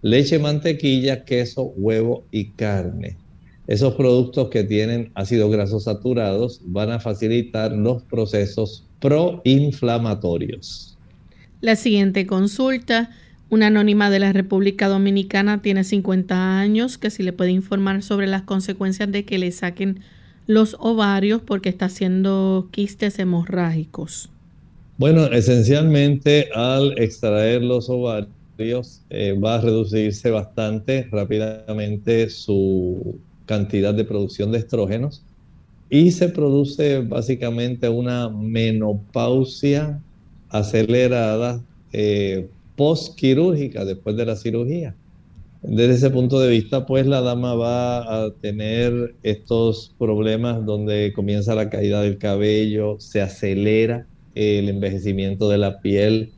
leche, 0.02 0.38
mantequilla, 0.38 1.24
queso, 1.24 1.72
huevo 1.76 2.24
y 2.30 2.50
carne. 2.50 3.21
Esos 3.66 3.94
productos 3.94 4.48
que 4.48 4.64
tienen 4.64 5.12
ácidos 5.14 5.50
grasos 5.52 5.84
saturados 5.84 6.60
van 6.64 6.90
a 6.90 6.98
facilitar 6.98 7.72
los 7.72 8.02
procesos 8.02 8.84
proinflamatorios. 9.00 10.98
La 11.60 11.76
siguiente 11.76 12.26
consulta, 12.26 13.10
una 13.50 13.68
anónima 13.68 14.10
de 14.10 14.18
la 14.18 14.32
República 14.32 14.88
Dominicana 14.88 15.62
tiene 15.62 15.84
50 15.84 16.58
años, 16.58 16.98
que 16.98 17.10
si 17.10 17.22
le 17.22 17.32
puede 17.32 17.52
informar 17.52 18.02
sobre 18.02 18.26
las 18.26 18.42
consecuencias 18.42 19.12
de 19.12 19.24
que 19.24 19.38
le 19.38 19.52
saquen 19.52 20.00
los 20.48 20.76
ovarios 20.80 21.40
porque 21.40 21.68
está 21.68 21.84
haciendo 21.84 22.68
quistes 22.72 23.18
hemorrágicos. 23.20 24.28
Bueno, 24.98 25.26
esencialmente 25.26 26.48
al 26.54 26.98
extraer 26.98 27.62
los 27.62 27.88
ovarios, 27.88 29.02
eh, 29.10 29.38
va 29.38 29.56
a 29.56 29.60
reducirse 29.60 30.30
bastante 30.30 31.08
rápidamente 31.10 32.28
su 32.28 33.18
cantidad 33.52 33.92
de 33.92 34.06
producción 34.06 34.50
de 34.50 34.58
estrógenos 34.58 35.22
y 35.90 36.10
se 36.12 36.30
produce 36.30 37.00
básicamente 37.00 37.86
una 37.86 38.30
menopausia 38.30 40.00
acelerada 40.48 41.62
eh, 41.92 42.48
postquirúrgica 42.76 43.84
después 43.84 44.16
de 44.16 44.24
la 44.24 44.36
cirugía. 44.36 44.94
Desde 45.62 45.94
ese 45.96 46.08
punto 46.08 46.40
de 46.40 46.48
vista, 46.48 46.86
pues 46.86 47.06
la 47.06 47.20
dama 47.20 47.54
va 47.54 48.24
a 48.24 48.30
tener 48.40 49.14
estos 49.22 49.92
problemas 49.98 50.64
donde 50.64 51.12
comienza 51.14 51.54
la 51.54 51.68
caída 51.68 52.00
del 52.00 52.16
cabello, 52.16 52.96
se 52.98 53.20
acelera 53.20 54.06
el 54.34 54.70
envejecimiento 54.70 55.50
de 55.50 55.58
la 55.58 55.82
piel, 55.82 56.32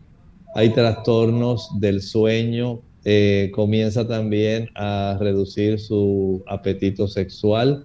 hay 0.56 0.70
trastornos 0.70 1.68
del 1.78 2.02
sueño, 2.02 2.80
eh, 3.06 3.50
comienza 3.52 4.08
también 4.08 4.70
a 4.74 5.18
reducir 5.20 5.78
su 5.78 6.42
apetito 6.46 7.06
sexual. 7.06 7.84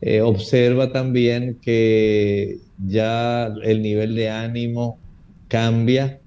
Eh, 0.00 0.20
observa 0.20 0.92
también 0.92 1.58
que 1.60 2.58
ya 2.86 3.52
el 3.64 3.82
nivel 3.82 4.14
de 4.14 4.30
ánimo 4.30 4.98
cambia, 5.48 6.20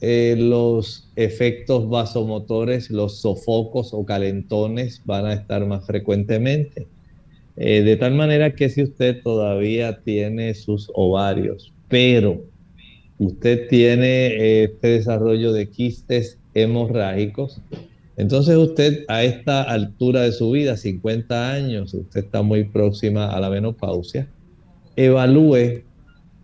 eh, 0.00 0.34
los 0.36 1.10
efectos 1.14 1.88
vasomotores, 1.88 2.90
los 2.90 3.20
sofocos 3.20 3.92
o 3.92 4.04
calentones 4.04 5.02
van 5.04 5.26
a 5.26 5.34
estar 5.34 5.64
más 5.66 5.86
frecuentemente. 5.86 6.88
de 7.56 7.96
tal 7.96 8.14
manera 8.14 8.54
que 8.54 8.70
si 8.70 8.82
usted 8.82 9.22
todavía 9.22 10.00
tiene 10.02 10.54
sus 10.54 10.90
ovarios, 10.94 11.74
pero 11.88 12.42
usted 13.18 13.68
tiene 13.68 14.62
este 14.64 14.88
desarrollo 14.88 15.52
de 15.52 15.68
quistes 15.68 16.39
hemorrágicos, 16.54 17.60
entonces 18.16 18.56
usted 18.56 19.04
a 19.08 19.24
esta 19.24 19.62
altura 19.62 20.22
de 20.22 20.32
su 20.32 20.50
vida, 20.50 20.76
50 20.76 21.52
años, 21.52 21.94
usted 21.94 22.24
está 22.24 22.42
muy 22.42 22.64
próxima 22.64 23.30
a 23.30 23.40
la 23.40 23.48
menopausia, 23.48 24.28
evalúe 24.96 25.84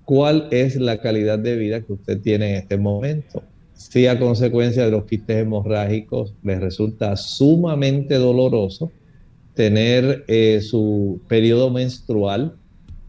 cuál 0.07 0.49
es 0.53 0.77
la 0.77 0.99
calidad 0.99 1.39
de 1.39 1.57
vida 1.57 1.83
que 1.83 1.93
usted 1.93 2.21
tiene 2.21 2.51
en 2.51 2.57
este 2.57 2.79
momento. 2.79 3.43
Si 3.75 4.07
a 4.07 4.19
consecuencia 4.19 4.87
de 4.87 4.91
los 4.91 5.05
quistes 5.05 5.37
hemorrágicos 5.37 6.33
le 6.43 6.59
resulta 6.59 7.15
sumamente 7.17 8.15
doloroso 8.15 8.91
tener 9.53 10.25
eh, 10.29 10.61
su 10.63 11.21
periodo 11.29 11.71
menstrual 11.71 12.55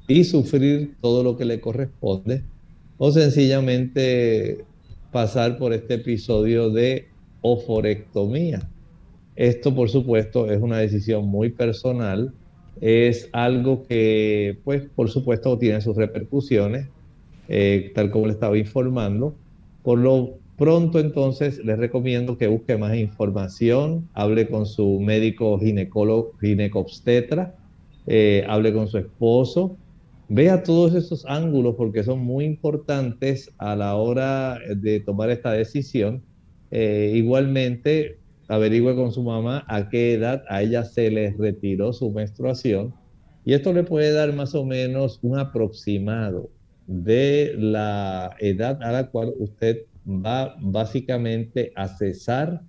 y 0.10 0.26
sufrir 0.26 0.96
todo 1.02 1.24
lo 1.24 1.38
que 1.38 1.46
le 1.46 1.62
corresponde, 1.62 2.44
o 2.98 3.12
sencillamente 3.12 4.66
pasar 5.12 5.58
por 5.58 5.74
este 5.74 5.96
episodio 5.96 6.70
de 6.70 7.08
oforectomía. 7.42 8.70
Esto, 9.36 9.74
por 9.74 9.90
supuesto, 9.90 10.52
es 10.52 10.62
una 10.62 10.80
decisión 10.80 11.28
muy 11.28 11.50
personal, 11.50 12.34
es 12.82 13.30
algo 13.34 13.86
que, 13.88 14.60
pues, 14.64 14.84
por 14.96 15.10
supuesto, 15.10 15.58
tiene 15.58 15.82
sus 15.82 15.96
repercusiones, 15.96 16.88
eh, 17.48 17.92
tal 17.96 18.12
como 18.12 18.28
le 18.28 18.34
estaba 18.34 18.58
informando. 18.58 19.36
Por 19.84 20.00
lo 20.00 20.38
pronto, 20.58 21.00
entonces, 21.00 21.64
les 21.64 21.78
recomiendo 21.78 22.38
que 22.38 22.48
busque 22.48 22.78
más 22.78 22.96
información, 22.96 24.10
hable 24.14 24.48
con 24.48 24.66
su 24.66 25.00
médico 25.00 25.60
ginecólogo, 25.60 26.34
ginecobstetra, 26.42 27.56
eh, 28.08 28.44
hable 28.48 28.74
con 28.74 28.88
su 28.88 28.98
esposo, 28.98 29.78
Vea 30.30 30.64
todos 30.64 30.94
esos 30.94 31.26
ángulos 31.26 31.76
porque 31.76 32.04
son 32.04 32.20
muy 32.20 32.46
importantes 32.46 33.52
a 33.58 33.76
la 33.76 33.96
hora 33.96 34.60
de 34.76 35.00
tomar 35.00 35.30
esta 35.30 35.52
decisión. 35.54 36.22
Eh, 36.70 37.14
igualmente, 37.16 38.20
averigüe 38.50 38.96
con 38.96 39.12
su 39.14 39.24
mamá 39.24 39.64
a 39.68 39.90
qué 39.90 40.14
edad 40.14 40.44
a 40.50 40.62
ella 40.62 40.84
se 40.84 41.10
le 41.12 41.34
retiró 41.38 41.94
su 41.94 42.12
menstruación 42.12 42.94
y 43.46 43.54
esto 43.54 43.72
le 43.72 43.84
puede 43.84 44.12
dar 44.12 44.34
más 44.34 44.54
o 44.56 44.66
menos 44.66 45.20
un 45.22 45.40
aproximado 45.40 46.50
de 46.86 47.56
la 47.58 48.36
edad 48.40 48.82
a 48.84 48.92
la 48.92 49.10
cual 49.10 49.34
usted 49.40 49.84
va 50.06 50.58
básicamente 50.60 51.72
a 51.76 51.88
cesar 51.88 52.62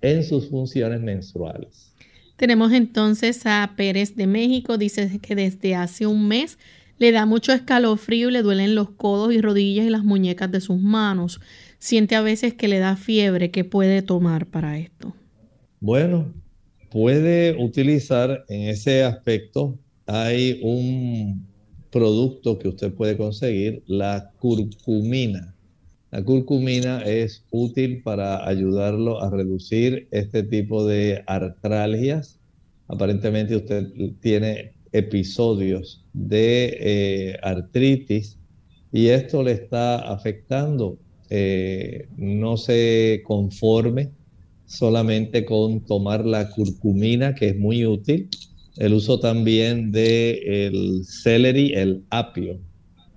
en 0.00 0.24
sus 0.24 0.48
funciones 0.48 1.00
menstruales. 1.00 1.94
Tenemos 2.36 2.72
entonces 2.72 3.42
a 3.44 3.74
Pérez 3.76 4.16
de 4.16 4.26
México, 4.26 4.78
dice 4.78 5.18
que 5.20 5.34
desde 5.34 5.74
hace 5.74 6.06
un 6.06 6.28
mes 6.28 6.58
le 6.98 7.12
da 7.12 7.26
mucho 7.26 7.52
escalofrío 7.52 8.28
y 8.28 8.32
le 8.32 8.42
duelen 8.42 8.74
los 8.74 8.90
codos 8.90 9.32
y 9.32 9.40
rodillas 9.40 9.86
y 9.86 9.90
las 9.90 10.04
muñecas 10.04 10.50
de 10.50 10.60
sus 10.60 10.80
manos. 10.80 11.40
Siente 11.78 12.14
a 12.14 12.22
veces 12.22 12.54
que 12.54 12.68
le 12.68 12.78
da 12.78 12.96
fiebre. 12.96 13.50
¿Qué 13.50 13.64
puede 13.64 14.02
tomar 14.02 14.46
para 14.46 14.78
esto? 14.78 15.14
Bueno, 15.80 16.32
puede 16.90 17.56
utilizar 17.58 18.44
en 18.48 18.68
ese 18.68 19.02
aspecto. 19.02 19.78
Hay 20.06 20.60
un 20.62 21.46
producto 21.90 22.58
que 22.58 22.68
usted 22.68 22.92
puede 22.92 23.16
conseguir, 23.16 23.82
la 23.86 24.30
curcumina. 24.38 25.54
La 26.10 26.22
curcumina 26.22 27.02
es 27.02 27.44
útil 27.50 28.02
para 28.02 28.46
ayudarlo 28.46 29.22
a 29.22 29.30
reducir 29.30 30.08
este 30.10 30.42
tipo 30.42 30.86
de 30.86 31.24
artralgias. 31.26 32.38
Aparentemente 32.86 33.56
usted 33.56 33.88
tiene 34.20 34.72
episodios 34.92 36.04
de 36.12 36.76
eh, 36.80 37.38
artritis 37.42 38.38
y 38.92 39.08
esto 39.08 39.42
le 39.42 39.52
está 39.52 39.96
afectando. 40.12 40.98
Eh, 41.30 42.08
no 42.18 42.58
se 42.58 43.22
conforme 43.24 44.10
solamente 44.66 45.44
con 45.44 45.80
tomar 45.80 46.26
la 46.26 46.50
curcumina, 46.50 47.34
que 47.34 47.48
es 47.48 47.58
muy 47.58 47.86
útil, 47.86 48.28
el 48.76 48.94
uso 48.94 49.18
también 49.18 49.92
de 49.92 50.66
el 50.66 51.04
celery, 51.04 51.72
el 51.74 52.02
apio, 52.10 52.58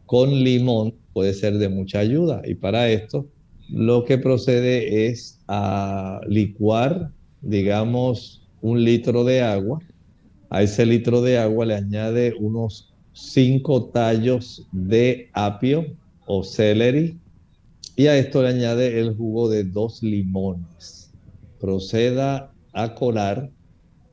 con 0.06 0.44
limón 0.44 0.96
puede 1.14 1.34
ser 1.34 1.58
de 1.58 1.70
mucha 1.70 2.00
ayuda. 2.00 2.42
Y 2.46 2.56
para 2.56 2.90
esto, 2.90 3.28
lo 3.70 4.04
que 4.04 4.18
procede 4.18 5.08
es 5.08 5.40
a 5.48 6.22
licuar, 6.28 7.12
digamos, 7.42 8.42
un 8.62 8.84
litro 8.84 9.24
de 9.24 9.42
agua 9.42 9.80
a 10.50 10.64
ese 10.64 10.86
litro 10.86 11.22
de 11.22 11.38
agua 11.38 11.66
le 11.66 11.76
añade 11.76 12.34
unos 12.40 12.94
5 13.14 13.86
tallos 13.86 14.68
de 14.72 15.30
apio 15.34 15.86
o 16.26 16.44
celery 16.44 17.18
y 17.96 18.08
a 18.08 18.18
esto 18.18 18.42
le 18.42 18.50
añade 18.50 19.00
el 19.00 19.16
jugo 19.16 19.50
de 19.50 19.64
dos 19.64 20.04
limones. 20.04 21.12
Proceda 21.60 22.52
a 22.74 22.94
colar 22.94 23.50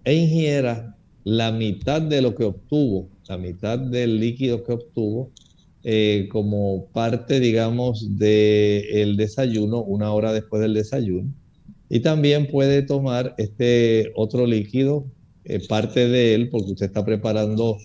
e 0.04 0.14
ingiera 0.14 0.96
la 1.24 1.52
mitad 1.52 2.00
de 2.00 2.22
lo 2.22 2.34
que 2.34 2.44
obtuvo, 2.44 3.08
la 3.28 3.38
mitad 3.38 3.78
del 3.78 4.20
líquido 4.20 4.62
que 4.62 4.72
obtuvo, 4.72 5.30
eh, 5.84 6.28
como 6.30 6.86
parte, 6.92 7.40
digamos, 7.40 8.18
del 8.18 9.16
desayuno, 9.16 9.82
una 9.82 10.12
hora 10.12 10.32
después 10.32 10.62
del 10.62 10.74
desayuno. 10.74 11.32
Y 11.88 12.00
también 12.00 12.46
puede 12.46 12.82
tomar 12.82 13.34
este 13.36 14.12
otro 14.14 14.46
líquido, 14.46 15.04
eh, 15.45 15.61
parte 15.68 16.09
de 16.09 16.34
él, 16.34 16.49
porque 16.49 16.72
usted 16.72 16.86
está 16.86 17.05
preparando 17.05 17.78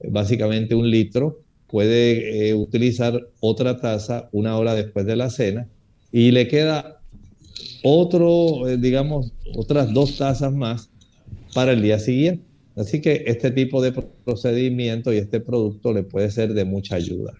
eh, 0.00 0.08
básicamente 0.10 0.74
un 0.74 0.90
litro, 0.90 1.40
puede 1.66 2.52
utilizar 2.54 3.28
otra 3.38 3.76
taza 3.76 4.28
una 4.32 4.56
hora 4.58 4.74
después 4.74 5.06
de 5.06 5.14
la 5.14 5.30
cena 5.30 5.68
y 6.10 6.32
le 6.32 6.48
queda 6.48 7.00
otro, 7.84 8.64
digamos, 8.76 9.32
otras 9.54 9.92
dos 9.92 10.16
tazas 10.16 10.52
más 10.52 10.90
para 11.54 11.70
el 11.72 11.82
día 11.82 12.00
siguiente. 12.00 12.44
Así 12.76 13.00
que 13.00 13.24
este 13.26 13.50
tipo 13.50 13.82
de 13.82 13.92
procedimiento 14.24 15.12
y 15.12 15.18
este 15.18 15.40
producto 15.40 15.92
le 15.92 16.02
puede 16.02 16.30
ser 16.30 16.54
de 16.54 16.64
mucha 16.64 16.96
ayuda. 16.96 17.34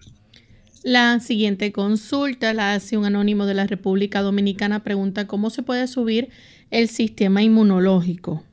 La 0.83 1.19
siguiente 1.19 1.71
consulta 1.71 2.53
la 2.53 2.73
hace 2.73 2.97
un 2.97 3.05
anónimo 3.05 3.45
de 3.45 3.53
la 3.53 3.67
República 3.67 4.21
Dominicana. 4.21 4.83
Pregunta 4.83 5.27
cómo 5.27 5.49
se 5.49 5.61
puede 5.61 5.87
subir 5.87 6.29
el 6.71 6.89
sistema 6.89 7.43
inmunológico. 7.43 8.43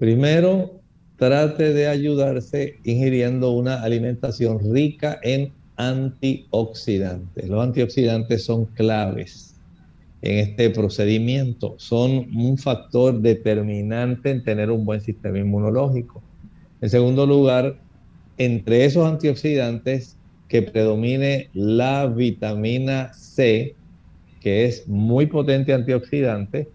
Primero, 0.00 0.80
trate 1.18 1.74
de 1.74 1.86
ayudarse 1.86 2.78
ingiriendo 2.84 3.50
una 3.50 3.82
alimentación 3.82 4.58
rica 4.72 5.20
en 5.22 5.52
antioxidantes. 5.76 7.46
Los 7.50 7.62
antioxidantes 7.62 8.42
son 8.42 8.64
claves 8.64 9.60
en 10.22 10.38
este 10.38 10.70
procedimiento. 10.70 11.74
Son 11.76 12.34
un 12.34 12.56
factor 12.56 13.20
determinante 13.20 14.30
en 14.30 14.42
tener 14.42 14.70
un 14.70 14.86
buen 14.86 15.02
sistema 15.02 15.38
inmunológico. 15.38 16.22
En 16.80 16.88
segundo 16.88 17.26
lugar, 17.26 17.78
entre 18.38 18.86
esos 18.86 19.06
antioxidantes 19.06 20.16
que 20.48 20.62
predomine 20.62 21.50
la 21.52 22.06
vitamina 22.06 23.12
C, 23.12 23.74
que 24.40 24.64
es 24.64 24.88
muy 24.88 25.26
potente 25.26 25.74
antioxidante, 25.74 26.68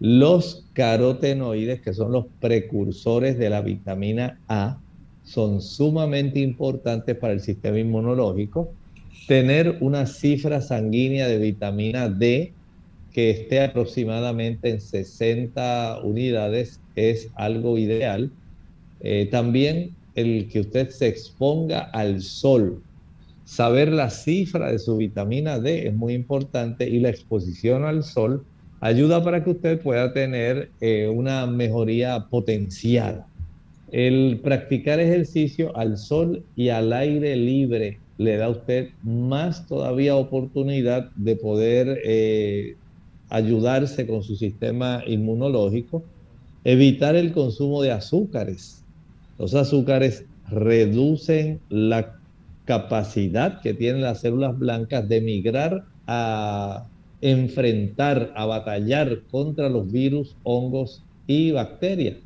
los 0.00 0.66
carotenoides, 0.72 1.80
que 1.80 1.92
son 1.92 2.12
los 2.12 2.26
precursores 2.40 3.38
de 3.38 3.50
la 3.50 3.62
vitamina 3.62 4.40
A, 4.48 4.78
son 5.24 5.62
sumamente 5.62 6.40
importantes 6.40 7.16
para 7.16 7.32
el 7.32 7.40
sistema 7.40 7.78
inmunológico. 7.78 8.68
Tener 9.26 9.78
una 9.80 10.06
cifra 10.06 10.60
sanguínea 10.60 11.28
de 11.28 11.38
vitamina 11.38 12.08
D 12.08 12.52
que 13.12 13.30
esté 13.30 13.62
aproximadamente 13.62 14.70
en 14.70 14.80
60 14.80 16.00
unidades 16.02 16.80
es 16.96 17.30
algo 17.34 17.78
ideal. 17.78 18.30
Eh, 19.00 19.28
también 19.30 19.94
el 20.14 20.48
que 20.48 20.60
usted 20.60 20.90
se 20.90 21.06
exponga 21.06 21.80
al 21.80 22.20
sol. 22.20 22.82
Saber 23.44 23.92
la 23.92 24.10
cifra 24.10 24.70
de 24.70 24.78
su 24.78 24.96
vitamina 24.96 25.58
D 25.58 25.86
es 25.86 25.94
muy 25.94 26.14
importante 26.14 26.88
y 26.88 27.00
la 27.00 27.10
exposición 27.10 27.84
al 27.84 28.02
sol 28.02 28.44
ayuda 28.84 29.24
para 29.24 29.42
que 29.42 29.48
usted 29.48 29.80
pueda 29.80 30.12
tener 30.12 30.68
eh, 30.82 31.08
una 31.08 31.46
mejoría 31.46 32.26
potencial. 32.28 33.24
El 33.90 34.40
practicar 34.44 35.00
ejercicio 35.00 35.74
al 35.74 35.96
sol 35.96 36.44
y 36.54 36.68
al 36.68 36.92
aire 36.92 37.34
libre 37.34 37.98
le 38.18 38.36
da 38.36 38.44
a 38.44 38.50
usted 38.50 38.90
más 39.02 39.66
todavía 39.66 40.16
oportunidad 40.16 41.10
de 41.16 41.34
poder 41.34 41.98
eh, 42.04 42.76
ayudarse 43.30 44.06
con 44.06 44.22
su 44.22 44.36
sistema 44.36 45.02
inmunológico, 45.06 46.02
evitar 46.64 47.16
el 47.16 47.32
consumo 47.32 47.80
de 47.80 47.90
azúcares. 47.90 48.84
Los 49.38 49.54
azúcares 49.54 50.26
reducen 50.50 51.58
la 51.70 52.18
capacidad 52.66 53.62
que 53.62 53.72
tienen 53.72 54.02
las 54.02 54.20
células 54.20 54.58
blancas 54.58 55.08
de 55.08 55.22
migrar 55.22 55.86
a 56.06 56.84
enfrentar, 57.24 58.32
a 58.36 58.44
batallar 58.44 59.22
contra 59.30 59.70
los 59.70 59.90
virus, 59.90 60.36
hongos 60.42 61.02
y 61.26 61.52
bacterias. 61.52 62.18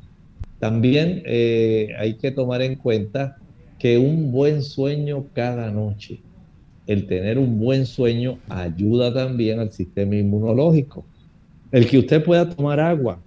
También 0.59 1.23
eh, 1.25 1.95
hay 1.97 2.15
que 2.15 2.31
tomar 2.31 2.61
en 2.61 2.75
cuenta 2.75 3.37
que 3.79 3.97
un 3.97 4.31
buen 4.31 4.61
sueño 4.61 5.25
cada 5.33 5.71
noche 5.71 6.19
el 6.85 7.05
tener 7.05 7.37
un 7.37 7.59
buen 7.59 7.85
sueño 7.85 8.39
ayuda 8.49 9.13
también 9.13 9.59
al 9.59 9.71
sistema 9.71 10.15
inmunológico. 10.15 11.05
El 11.71 11.87
que 11.87 11.99
usted 11.99 12.23
pueda 12.23 12.49
tomar 12.49 12.79
agua 12.79 13.21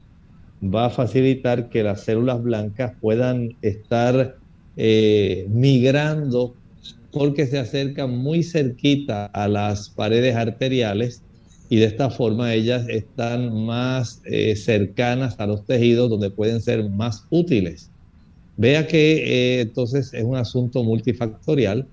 va 0.62 0.87
a 0.87 0.91
facilitar 0.91 1.70
que 1.70 1.85
las 1.85 2.03
células 2.03 2.43
blancas 2.43 2.93
puedan 3.01 3.57
estar 3.62 4.37
eh, 4.77 5.47
migrando 5.49 6.55
porque 7.12 7.47
se 7.47 7.59
acercan 7.61 8.18
muy 8.18 8.43
cerquita 8.43 9.27
a 9.27 9.47
las 9.47 9.89
paredes 9.91 10.35
arteriales 10.35 11.23
y 11.73 11.77
de 11.77 11.87
esta 11.87 12.11
forma 12.11 12.53
ellas 12.53 12.85
están 12.91 13.64
más 13.64 14.20
eh, 14.27 14.55
cercanas 14.57 15.41
a 15.41 15.47
los 15.47 15.64
tejidos 15.64 16.11
donde 16.11 16.29
pueden 16.29 16.61
ser 16.61 16.87
más 16.91 17.25
útiles. 17.31 17.89
Vea 18.59 18.87
que 18.87 19.14
eh, 19.57 19.61
entonces 19.62 20.12
es 20.12 20.23
un 20.23 20.37
asunto 20.37 20.85
multifactorial 20.85 21.87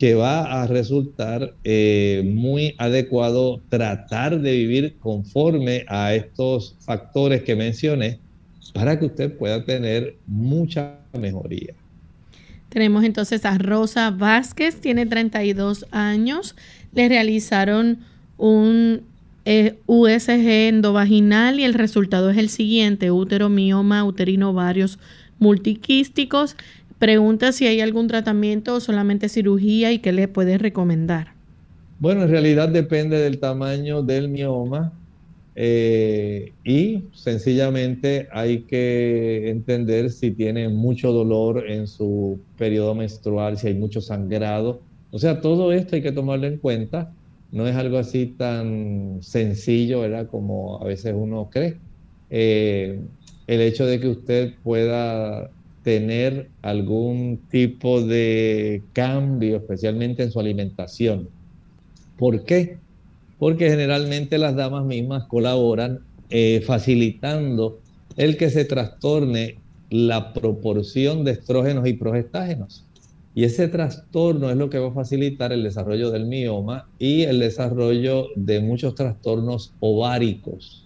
que 0.00 0.16
va 0.16 0.62
a 0.62 0.66
resultar 0.66 1.54
eh, 1.62 2.28
muy 2.34 2.74
adecuado 2.76 3.62
tratar 3.68 4.40
de 4.40 4.50
vivir 4.50 4.96
conforme 4.98 5.84
a 5.86 6.12
estos 6.12 6.74
factores 6.80 7.44
que 7.44 7.54
mencioné 7.54 8.18
para 8.74 8.98
que 8.98 9.06
usted 9.06 9.38
pueda 9.38 9.64
tener 9.64 10.16
mucha 10.26 10.98
mejoría. 11.16 11.74
Tenemos 12.68 13.04
entonces 13.04 13.44
a 13.44 13.56
Rosa 13.58 14.10
Vázquez, 14.10 14.80
tiene 14.80 15.06
32 15.06 15.86
años, 15.92 16.56
le 16.92 17.08
realizaron 17.08 18.00
un 18.36 19.09
eh, 19.44 19.78
USG 19.86 20.68
endovaginal 20.68 21.60
y 21.60 21.64
el 21.64 21.74
resultado 21.74 22.30
es 22.30 22.38
el 22.38 22.48
siguiente, 22.48 23.10
útero, 23.10 23.48
mioma, 23.48 24.04
uterino, 24.04 24.52
varios 24.52 24.98
multiquísticos 25.38 26.56
Pregunta 27.00 27.52
si 27.52 27.66
hay 27.66 27.80
algún 27.80 28.08
tratamiento 28.08 28.74
o 28.74 28.80
solamente 28.80 29.30
cirugía 29.30 29.90
y 29.90 30.00
qué 30.00 30.12
le 30.12 30.28
puede 30.28 30.58
recomendar. 30.58 31.28
Bueno, 31.98 32.24
en 32.24 32.28
realidad 32.28 32.68
depende 32.68 33.16
del 33.16 33.38
tamaño 33.38 34.02
del 34.02 34.28
mioma 34.28 34.92
eh, 35.56 36.52
y 36.62 37.04
sencillamente 37.14 38.28
hay 38.30 38.64
que 38.64 39.48
entender 39.48 40.10
si 40.10 40.30
tiene 40.32 40.68
mucho 40.68 41.10
dolor 41.10 41.70
en 41.70 41.86
su 41.86 42.38
periodo 42.58 42.94
menstrual, 42.94 43.56
si 43.56 43.68
hay 43.68 43.74
mucho 43.74 44.02
sangrado. 44.02 44.82
O 45.10 45.18
sea, 45.18 45.40
todo 45.40 45.72
esto 45.72 45.96
hay 45.96 46.02
que 46.02 46.12
tomarlo 46.12 46.48
en 46.48 46.58
cuenta. 46.58 47.14
No 47.50 47.66
es 47.66 47.76
algo 47.76 47.98
así 47.98 48.26
tan 48.26 49.18
sencillo, 49.22 50.00
¿verdad? 50.00 50.28
Como 50.28 50.80
a 50.80 50.84
veces 50.84 51.14
uno 51.16 51.48
cree. 51.50 51.80
Eh, 52.30 53.00
el 53.46 53.60
hecho 53.60 53.86
de 53.86 53.98
que 54.00 54.08
usted 54.08 54.54
pueda 54.62 55.50
tener 55.82 56.50
algún 56.62 57.48
tipo 57.48 58.02
de 58.02 58.84
cambio, 58.92 59.56
especialmente 59.56 60.22
en 60.22 60.30
su 60.30 60.38
alimentación. 60.38 61.28
¿Por 62.16 62.44
qué? 62.44 62.78
Porque 63.38 63.70
generalmente 63.70 64.38
las 64.38 64.54
damas 64.54 64.84
mismas 64.84 65.24
colaboran 65.26 66.00
eh, 66.28 66.62
facilitando 66.66 67.80
el 68.16 68.36
que 68.36 68.50
se 68.50 68.64
trastorne 68.64 69.62
la 69.88 70.32
proporción 70.32 71.24
de 71.24 71.32
estrógenos 71.32 71.88
y 71.88 71.94
progestágenos. 71.94 72.89
Y 73.34 73.44
ese 73.44 73.68
trastorno 73.68 74.50
es 74.50 74.56
lo 74.56 74.70
que 74.70 74.78
va 74.78 74.88
a 74.88 74.92
facilitar 74.92 75.52
el 75.52 75.62
desarrollo 75.62 76.10
del 76.10 76.26
mioma 76.26 76.88
y 76.98 77.22
el 77.22 77.38
desarrollo 77.38 78.26
de 78.34 78.60
muchos 78.60 78.94
trastornos 78.94 79.72
ováricos. 79.80 80.84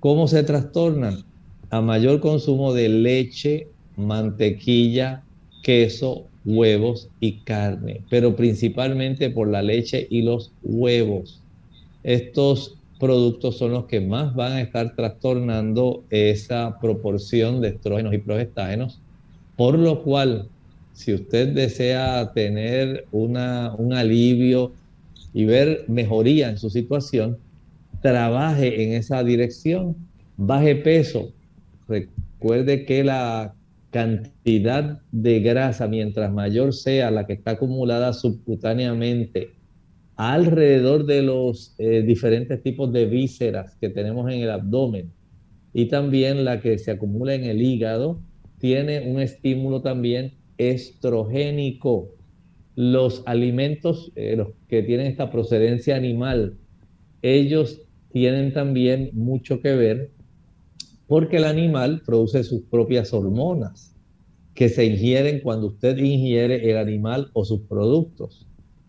¿Cómo 0.00 0.28
se 0.28 0.42
trastornan? 0.44 1.24
A 1.70 1.80
mayor 1.80 2.20
consumo 2.20 2.72
de 2.72 2.88
leche 2.88 3.68
mantequilla, 3.96 5.22
queso, 5.62 6.26
huevos 6.44 7.08
y 7.20 7.40
carne, 7.40 8.02
pero 8.10 8.34
principalmente 8.36 9.30
por 9.30 9.48
la 9.48 9.62
leche 9.62 10.06
y 10.10 10.22
los 10.22 10.52
huevos. 10.62 11.40
Estos 12.02 12.76
productos 12.98 13.58
son 13.58 13.72
los 13.72 13.86
que 13.86 14.00
más 14.00 14.34
van 14.34 14.52
a 14.52 14.60
estar 14.60 14.94
trastornando 14.94 16.04
esa 16.10 16.78
proporción 16.80 17.60
de 17.60 17.68
estrógenos 17.68 18.14
y 18.14 18.18
progestágenos, 18.18 19.00
por 19.56 19.78
lo 19.78 20.02
cual, 20.02 20.48
si 21.02 21.14
usted 21.14 21.48
desea 21.48 22.32
tener 22.32 23.06
una, 23.10 23.74
un 23.76 23.92
alivio 23.92 24.72
y 25.34 25.44
ver 25.44 25.84
mejoría 25.88 26.48
en 26.48 26.58
su 26.58 26.70
situación, 26.70 27.38
trabaje 28.00 28.84
en 28.84 28.92
esa 28.92 29.24
dirección, 29.24 29.96
baje 30.36 30.76
peso. 30.76 31.32
Recuerde 31.88 32.84
que 32.84 33.02
la 33.02 33.54
cantidad 33.90 35.00
de 35.10 35.40
grasa, 35.40 35.88
mientras 35.88 36.32
mayor 36.32 36.72
sea 36.72 37.10
la 37.10 37.26
que 37.26 37.32
está 37.32 37.52
acumulada 37.52 38.12
subcutáneamente 38.12 39.50
alrededor 40.16 41.04
de 41.04 41.22
los 41.22 41.74
eh, 41.78 42.02
diferentes 42.02 42.62
tipos 42.62 42.92
de 42.92 43.06
vísceras 43.06 43.76
que 43.80 43.88
tenemos 43.88 44.30
en 44.32 44.40
el 44.40 44.50
abdomen 44.50 45.10
y 45.74 45.86
también 45.86 46.44
la 46.44 46.60
que 46.60 46.78
se 46.78 46.92
acumula 46.92 47.34
en 47.34 47.44
el 47.44 47.60
hígado, 47.60 48.20
tiene 48.58 49.00
un 49.10 49.20
estímulo 49.20 49.80
también 49.82 50.34
estrogénico. 50.70 52.10
Los 52.74 53.22
alimentos 53.26 54.12
eh, 54.14 54.34
los 54.36 54.48
que 54.68 54.82
tienen 54.82 55.06
esta 55.06 55.30
procedencia 55.30 55.94
animal, 55.94 56.56
ellos 57.20 57.82
tienen 58.12 58.52
también 58.52 59.10
mucho 59.12 59.60
que 59.60 59.74
ver 59.74 60.10
porque 61.06 61.36
el 61.36 61.44
animal 61.44 62.02
produce 62.06 62.42
sus 62.44 62.62
propias 62.62 63.12
hormonas 63.12 63.94
que 64.54 64.68
se 64.68 64.84
ingieren 64.86 65.40
cuando 65.40 65.68
usted 65.68 65.96
ingiere 65.98 66.70
el 66.70 66.76
animal 66.76 67.30
o 67.34 67.44
sus 67.44 67.60
productos. 67.62 68.46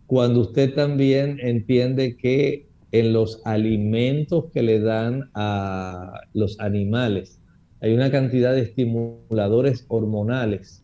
Cuando 0.08 0.42
usted 0.42 0.74
también 0.74 1.40
entiende 1.42 2.16
que 2.18 2.68
en 2.92 3.12
los 3.12 3.42
alimentos 3.46 4.46
que 4.54 4.62
le 4.62 4.80
dan 4.80 5.30
a 5.34 6.22
los 6.34 6.60
animales 6.60 7.40
hay 7.82 7.94
una 7.94 8.12
cantidad 8.12 8.54
de 8.54 8.62
estimuladores 8.62 9.86
hormonales, 9.90 10.83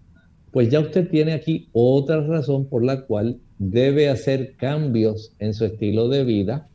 pues 0.52 0.70
ya 0.70 0.80
usted 0.80 1.10
tiene 1.10 1.34
aquí 1.34 1.70
otra 1.74 2.22
razón 2.22 2.68
por 2.68 2.84
la 2.84 3.02
cual 3.02 3.40
debe 3.58 4.10
hacer 4.10 4.56
cambios 4.56 5.34
en 5.40 5.54
su 5.54 5.66
estilo 5.66 6.10
de 6.10 6.24
vida 6.24 6.70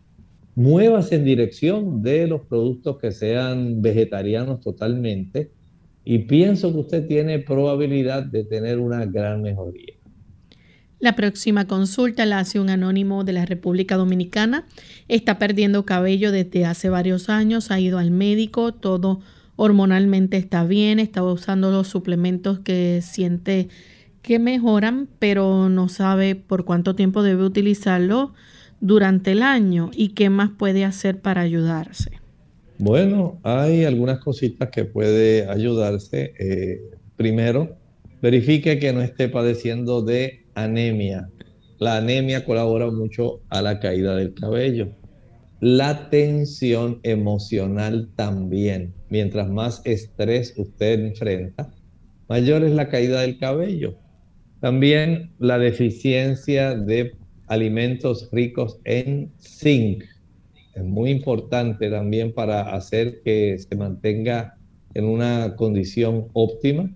muévase 0.54 1.16
en 1.16 1.24
dirección 1.24 2.02
de 2.02 2.26
los 2.26 2.42
productos 2.42 2.98
que 2.98 3.12
sean 3.12 3.82
vegetarianos 3.82 4.60
totalmente 4.60 5.50
y 6.04 6.18
pienso 6.20 6.72
que 6.72 6.78
usted 6.78 7.06
tiene 7.06 7.38
probabilidad 7.38 8.24
de 8.24 8.44
tener 8.44 8.78
una 8.78 9.04
gran 9.06 9.42
mejoría. 9.42 9.94
La 11.00 11.16
próxima 11.16 11.66
consulta 11.66 12.24
la 12.24 12.38
hace 12.38 12.60
un 12.60 12.70
anónimo 12.70 13.24
de 13.24 13.32
la 13.32 13.44
República 13.44 13.96
Dominicana. 13.96 14.66
Está 15.08 15.38
perdiendo 15.38 15.84
cabello 15.84 16.30
desde 16.32 16.64
hace 16.64 16.88
varios 16.88 17.28
años, 17.28 17.70
ha 17.70 17.80
ido 17.80 17.98
al 17.98 18.10
médico, 18.10 18.72
todo 18.72 19.20
hormonalmente 19.57 20.36
está 20.36 20.64
bien, 20.64 20.98
estaba 20.98 21.32
usando 21.32 21.70
los 21.70 21.88
suplementos 21.88 22.59
que 22.61 23.00
siente 23.02 23.68
que 24.22 24.38
mejoran, 24.38 25.09
pero 25.18 25.68
no 25.68 25.88
sabe 25.88 26.34
por 26.34 26.64
cuánto 26.64 26.94
tiempo 26.94 27.22
debe 27.22 27.44
utilizarlo 27.44 28.32
durante 28.80 29.32
el 29.32 29.42
año 29.42 29.90
y 29.94 30.11
qué 30.11 30.30
más 30.30 30.50
puede 30.50 30.84
hacer 30.84 31.20
para 31.20 31.40
ayudarse? 31.40 32.11
Bueno, 32.78 33.40
hay 33.42 33.84
algunas 33.84 34.18
cositas 34.18 34.70
que 34.70 34.84
puede 34.84 35.48
ayudarse. 35.48 36.34
Eh, 36.38 36.80
primero, 37.16 37.76
verifique 38.20 38.78
que 38.78 38.92
no 38.92 39.00
esté 39.00 39.28
padeciendo 39.28 40.02
de 40.02 40.44
anemia. 40.55 41.28
La 41.78 41.96
anemia 41.96 42.44
colabora 42.44 42.90
mucho 42.90 43.40
a 43.48 43.62
la 43.62 43.80
caída 43.80 44.16
del 44.16 44.34
cabello. 44.34 44.88
La 45.66 46.10
tensión 46.10 47.00
emocional 47.04 48.10
también. 48.16 48.92
Mientras 49.08 49.48
más 49.48 49.80
estrés 49.86 50.52
usted 50.58 51.00
enfrenta, 51.00 51.72
mayor 52.28 52.64
es 52.64 52.72
la 52.72 52.90
caída 52.90 53.22
del 53.22 53.38
cabello. 53.38 53.96
También 54.60 55.32
la 55.38 55.58
deficiencia 55.58 56.74
de 56.74 57.16
alimentos 57.46 58.28
ricos 58.30 58.78
en 58.84 59.32
zinc. 59.38 60.04
Es 60.74 60.84
muy 60.84 61.10
importante 61.10 61.88
también 61.88 62.34
para 62.34 62.74
hacer 62.74 63.22
que 63.24 63.56
se 63.58 63.74
mantenga 63.74 64.58
en 64.92 65.06
una 65.06 65.56
condición 65.56 66.26
óptima. 66.34 66.94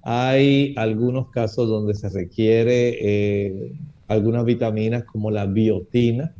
Hay 0.00 0.72
algunos 0.78 1.28
casos 1.28 1.68
donde 1.68 1.92
se 1.92 2.08
requiere 2.08 2.96
eh, 2.98 3.72
algunas 4.08 4.46
vitaminas 4.46 5.04
como 5.04 5.30
la 5.30 5.44
biotina, 5.44 6.34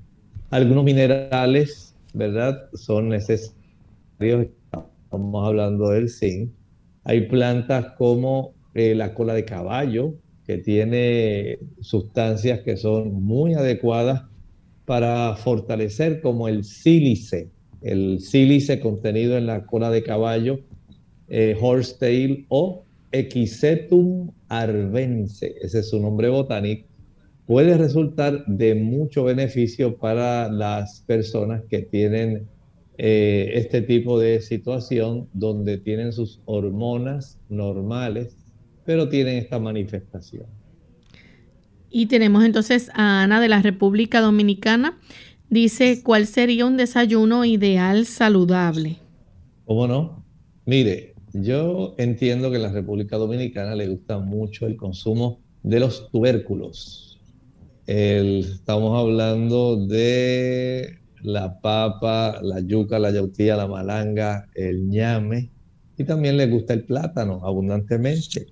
algunos 0.50 0.84
minerales, 0.84 1.94
¿verdad? 2.12 2.68
Son 2.74 3.08
necesarios. 3.08 3.54
Estamos 4.20 5.46
hablando 5.46 5.90
del 5.90 6.08
zinc. 6.08 6.50
Hay 7.04 7.28
plantas 7.28 7.92
como 7.98 8.54
eh, 8.74 8.94
la 8.94 9.14
cola 9.14 9.34
de 9.34 9.44
caballo, 9.44 10.14
que 10.46 10.58
tiene 10.58 11.58
sustancias 11.80 12.60
que 12.60 12.76
son 12.76 13.22
muy 13.22 13.54
adecuadas 13.54 14.22
para 14.84 15.34
fortalecer 15.36 16.20
como 16.20 16.48
el 16.48 16.64
sílice, 16.64 17.50
el 17.82 18.20
sílice 18.20 18.78
contenido 18.80 19.36
en 19.36 19.46
la 19.46 19.66
cola 19.66 19.90
de 19.90 20.02
caballo, 20.02 20.60
eh, 21.28 21.56
horsetail 21.60 22.46
o 22.48 22.84
Equisetum 23.10 24.30
arvense, 24.48 25.54
ese 25.60 25.80
es 25.80 25.90
su 25.90 26.00
nombre 26.00 26.28
botánico, 26.28 26.86
puede 27.46 27.76
resultar 27.76 28.44
de 28.46 28.74
mucho 28.74 29.24
beneficio 29.24 29.96
para 29.96 30.50
las 30.50 31.02
personas 31.06 31.62
que 31.70 31.80
tienen 31.82 32.46
eh, 32.98 33.52
este 33.54 33.82
tipo 33.82 34.18
de 34.18 34.40
situación 34.40 35.28
donde 35.32 35.78
tienen 35.78 36.12
sus 36.12 36.40
hormonas 36.46 37.38
normales 37.48 38.36
pero 38.86 39.08
tienen 39.08 39.36
esta 39.36 39.58
manifestación. 39.58 40.46
Y 41.90 42.06
tenemos 42.06 42.44
entonces 42.44 42.90
a 42.94 43.22
Ana 43.22 43.40
de 43.40 43.48
la 43.48 43.60
República 43.60 44.20
Dominicana. 44.20 44.98
Dice, 45.50 46.02
¿cuál 46.02 46.26
sería 46.26 46.66
un 46.66 46.76
desayuno 46.76 47.44
ideal 47.44 48.06
saludable? 48.06 48.96
¿Cómo 49.64 49.86
no? 49.86 50.24
Mire, 50.64 51.14
yo 51.32 51.94
entiendo 51.98 52.50
que 52.50 52.56
en 52.56 52.62
la 52.62 52.72
República 52.72 53.16
Dominicana 53.16 53.74
le 53.74 53.88
gusta 53.88 54.18
mucho 54.18 54.66
el 54.66 54.76
consumo 54.76 55.40
de 55.62 55.80
los 55.80 56.10
tubérculos. 56.10 57.05
Estamos 57.86 58.98
hablando 58.98 59.86
de 59.86 60.98
la 61.22 61.60
papa, 61.60 62.40
la 62.42 62.60
yuca, 62.60 62.98
la 62.98 63.10
yautía, 63.10 63.56
la 63.56 63.66
malanga, 63.66 64.48
el 64.54 64.88
ñame, 64.88 65.50
y 65.96 66.04
también 66.04 66.36
le 66.36 66.46
gusta 66.46 66.74
el 66.74 66.84
plátano 66.84 67.40
abundantemente. 67.44 68.46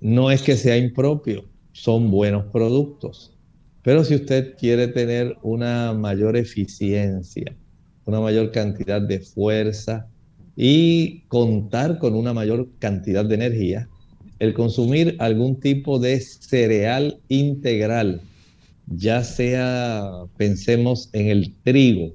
No 0.00 0.30
es 0.30 0.42
que 0.42 0.56
sea 0.56 0.76
impropio, 0.76 1.44
son 1.72 2.10
buenos 2.10 2.46
productos. 2.46 3.36
Pero 3.82 4.04
si 4.04 4.14
usted 4.14 4.56
quiere 4.56 4.88
tener 4.88 5.36
una 5.42 5.92
mayor 5.92 6.36
eficiencia, 6.36 7.56
una 8.04 8.20
mayor 8.20 8.50
cantidad 8.50 9.00
de 9.00 9.20
fuerza 9.20 10.06
y 10.56 11.22
contar 11.28 11.98
con 11.98 12.14
una 12.14 12.32
mayor 12.32 12.68
cantidad 12.78 13.24
de 13.24 13.34
energía, 13.34 13.88
el 14.38 14.54
consumir 14.54 15.16
algún 15.18 15.60
tipo 15.60 15.98
de 15.98 16.20
cereal 16.20 17.20
integral, 17.28 18.22
ya 18.90 19.22
sea, 19.24 20.24
pensemos 20.36 21.08
en 21.12 21.28
el 21.28 21.54
trigo, 21.62 22.14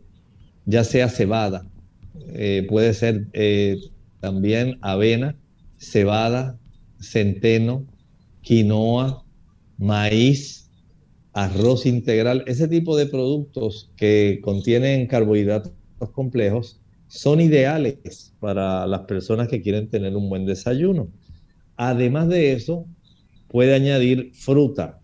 ya 0.66 0.84
sea 0.84 1.10
cebada, 1.10 1.66
eh, 2.30 2.66
puede 2.70 2.94
ser 2.94 3.28
eh, 3.34 3.78
también 4.20 4.78
avena, 4.82 5.36
cebada, 5.78 6.60
centeno, 7.00 7.86
quinoa, 8.42 9.24
maíz, 9.78 10.70
arroz 11.34 11.86
integral, 11.86 12.44
ese 12.48 12.68
tipo 12.68 12.96
de 12.98 13.08
productos 13.08 13.92
que 13.98 14.40
contienen 14.44 15.08
carbohidratos 15.08 15.74
complejos 16.14 16.80
son 17.08 17.40
ideales 17.40 18.34
para 18.40 18.86
las 18.88 19.02
personas 19.02 19.48
que 19.48 19.62
quieren 19.62 19.90
tener 19.90 20.16
un 20.16 20.30
buen 20.30 20.46
desayuno. 20.46 21.08
Además 21.78 22.30
de 22.30 22.54
eso, 22.54 22.86
puede 23.48 23.76
añadir 23.76 24.32
fruta. 24.34 25.02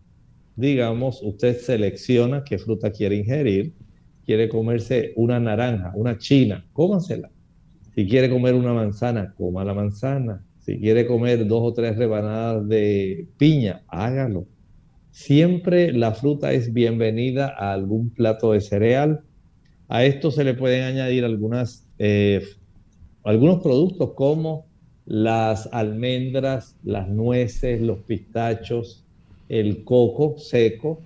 Digamos, 0.56 1.22
usted 1.24 1.58
selecciona 1.58 2.44
qué 2.44 2.58
fruta 2.58 2.92
quiere 2.92 3.16
ingerir. 3.16 3.74
Quiere 4.26 4.50
comerse 4.50 5.14
una 5.16 5.40
naranja, 5.40 5.92
una 5.96 6.18
china, 6.18 6.66
cómansela. 6.74 7.30
Si 7.96 8.08
quiere 8.08 8.30
comer 8.30 8.56
una 8.56 8.74
manzana, 8.74 9.34
coma 9.36 9.66
la 9.66 9.74
manzana. 9.74 10.46
Si 10.60 10.80
quiere 10.80 11.08
comer 11.08 11.46
dos 11.48 11.62
o 11.64 11.74
tres 11.74 11.98
rebanadas 11.98 12.68
de 12.68 13.28
piña, 13.38 13.84
hágalo. 13.88 14.46
Siempre 15.12 15.92
la 15.92 16.14
fruta 16.14 16.54
es 16.54 16.72
bienvenida 16.72 17.54
a 17.58 17.74
algún 17.74 18.12
plato 18.12 18.54
de 18.54 18.62
cereal. 18.62 19.22
A 19.90 20.06
esto 20.06 20.32
se 20.32 20.44
le 20.44 20.54
pueden 20.54 20.84
añadir 20.84 21.26
eh, 21.98 22.42
algunos 23.24 23.62
productos 23.62 24.14
como 24.14 24.68
las 25.06 25.68
almendras, 25.74 26.78
las 26.84 27.10
nueces, 27.10 27.82
los 27.82 28.00
pistachos, 28.04 29.04
el 29.52 29.84
coco 29.84 30.38
seco. 30.38 31.02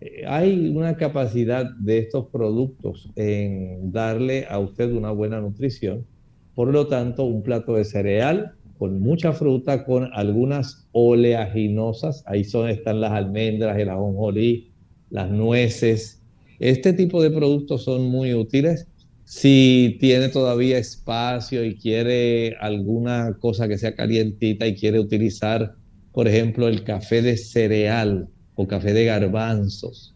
Eh, 0.00 0.24
hay 0.26 0.70
una 0.74 0.96
capacidad 0.96 1.66
de 1.78 1.98
estos 1.98 2.26
productos 2.28 3.10
en 3.16 3.92
darle 3.92 4.46
a 4.48 4.58
usted 4.58 4.90
una 4.92 5.10
buena 5.10 5.40
nutrición. 5.40 6.06
Por 6.54 6.72
lo 6.72 6.86
tanto, 6.86 7.24
un 7.24 7.42
plato 7.42 7.74
de 7.74 7.84
cereal 7.84 8.54
con 8.78 8.98
mucha 8.98 9.32
fruta, 9.32 9.84
con 9.84 10.08
algunas 10.14 10.88
oleaginosas, 10.92 12.24
ahí 12.26 12.44
son, 12.44 12.70
están 12.70 13.00
las 13.00 13.12
almendras, 13.12 13.78
el 13.78 13.90
ajonjolí, 13.90 14.72
las 15.10 15.30
nueces. 15.30 16.22
Este 16.58 16.94
tipo 16.94 17.22
de 17.22 17.30
productos 17.30 17.84
son 17.84 18.04
muy 18.08 18.32
útiles. 18.32 18.88
Si 19.24 19.98
tiene 20.00 20.30
todavía 20.30 20.78
espacio 20.78 21.62
y 21.64 21.76
quiere 21.76 22.56
alguna 22.58 23.36
cosa 23.38 23.68
que 23.68 23.78
sea 23.78 23.94
calientita 23.94 24.66
y 24.66 24.74
quiere 24.74 24.98
utilizar, 24.98 25.76
por 26.12 26.28
ejemplo, 26.28 26.68
el 26.68 26.84
café 26.84 27.22
de 27.22 27.36
cereal 27.36 28.28
o 28.54 28.66
café 28.66 28.92
de 28.92 29.06
garbanzos, 29.06 30.14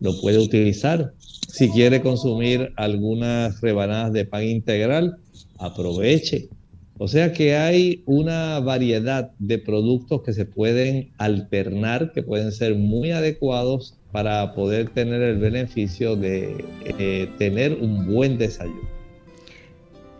lo 0.00 0.18
puede 0.20 0.38
utilizar. 0.38 1.12
Si 1.20 1.68
quiere 1.70 2.00
consumir 2.00 2.72
algunas 2.76 3.60
rebanadas 3.60 4.12
de 4.12 4.24
pan 4.24 4.44
integral, 4.44 5.16
aproveche 5.58 6.48
O 6.98 7.08
sea 7.08 7.32
que 7.32 7.56
hay 7.56 8.02
una 8.06 8.60
variedad 8.60 9.30
de 9.38 9.58
productos 9.58 10.22
que 10.22 10.32
se 10.32 10.44
pueden 10.44 11.10
alternar, 11.18 12.12
que 12.12 12.22
pueden 12.22 12.52
ser 12.52 12.74
muy 12.74 13.10
adecuados 13.10 13.94
para 14.12 14.54
poder 14.54 14.90
tener 14.90 15.22
el 15.22 15.38
beneficio 15.38 16.16
de 16.16 16.64
eh, 16.84 17.28
tener 17.38 17.72
un 17.80 18.06
buen 18.06 18.36
desayuno. 18.36 18.99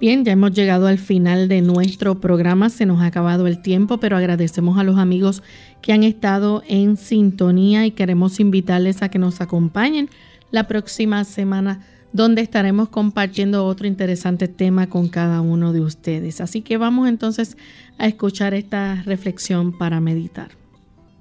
Bien, 0.01 0.25
ya 0.25 0.33
hemos 0.33 0.53
llegado 0.53 0.87
al 0.87 0.97
final 0.97 1.47
de 1.47 1.61
nuestro 1.61 2.23
programa, 2.23 2.71
se 2.71 2.87
nos 2.87 3.03
ha 3.03 3.07
acabado 3.07 3.47
el 3.47 3.61
tiempo, 3.61 3.99
pero 3.99 4.17
agradecemos 4.17 4.79
a 4.79 4.83
los 4.83 4.99
amigos 4.99 5.43
que 5.83 5.93
han 5.93 6.05
estado 6.05 6.63
en 6.67 6.97
sintonía 6.97 7.85
y 7.85 7.91
queremos 7.91 8.41
invitarles 8.41 9.03
a 9.03 9.11
que 9.11 9.19
nos 9.19 9.43
acompañen 9.43 10.09
la 10.53 10.67
próxima 10.67 11.23
semana 11.25 11.87
donde 12.15 12.41
estaremos 12.41 12.89
compartiendo 12.89 13.67
otro 13.67 13.87
interesante 13.87 14.49
tema 14.49 14.89
con 14.89 15.09
cada 15.09 15.43
uno 15.43 15.75
de 15.75 15.83
ustedes. 15.83 16.41
Así 16.41 16.63
que 16.63 16.79
vamos 16.79 17.07
entonces 17.07 17.59
a 17.99 18.07
escuchar 18.07 18.55
esta 18.55 19.03
reflexión 19.03 19.77
para 19.77 20.01
meditar. 20.01 20.49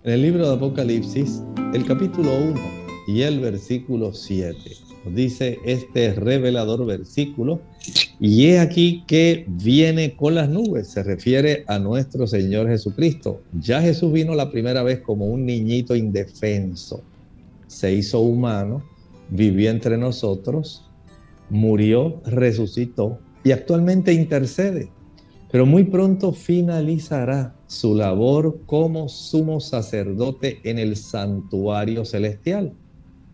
En 0.05 0.13
el 0.13 0.21
libro 0.21 0.47
de 0.47 0.55
Apocalipsis, 0.55 1.43
el 1.73 1.85
capítulo 1.85 2.31
1 2.33 2.61
y 3.09 3.23
el 3.23 3.41
versículo 3.41 4.13
7 4.13 4.88
dice 5.05 5.59
este 5.65 6.13
revelador 6.13 6.85
versículo, 6.85 7.61
y 8.19 8.47
he 8.47 8.59
aquí 8.59 9.03
que 9.07 9.45
viene 9.47 10.15
con 10.15 10.35
las 10.35 10.49
nubes, 10.49 10.89
se 10.89 11.03
refiere 11.03 11.63
a 11.67 11.79
nuestro 11.79 12.27
Señor 12.27 12.67
Jesucristo. 12.67 13.41
Ya 13.59 13.81
Jesús 13.81 14.11
vino 14.11 14.35
la 14.35 14.51
primera 14.51 14.83
vez 14.83 14.99
como 14.99 15.27
un 15.27 15.45
niñito 15.45 15.95
indefenso, 15.95 17.01
se 17.67 17.93
hizo 17.93 18.19
humano, 18.19 18.83
vivió 19.29 19.69
entre 19.69 19.97
nosotros, 19.97 20.85
murió, 21.49 22.21
resucitó 22.25 23.19
y 23.43 23.51
actualmente 23.51 24.13
intercede. 24.13 24.89
Pero 25.51 25.65
muy 25.65 25.85
pronto 25.85 26.31
finalizará 26.31 27.55
su 27.65 27.95
labor 27.95 28.59
como 28.65 29.09
sumo 29.09 29.59
sacerdote 29.59 30.59
en 30.63 30.77
el 30.77 30.95
santuario 30.95 32.05
celestial. 32.05 32.73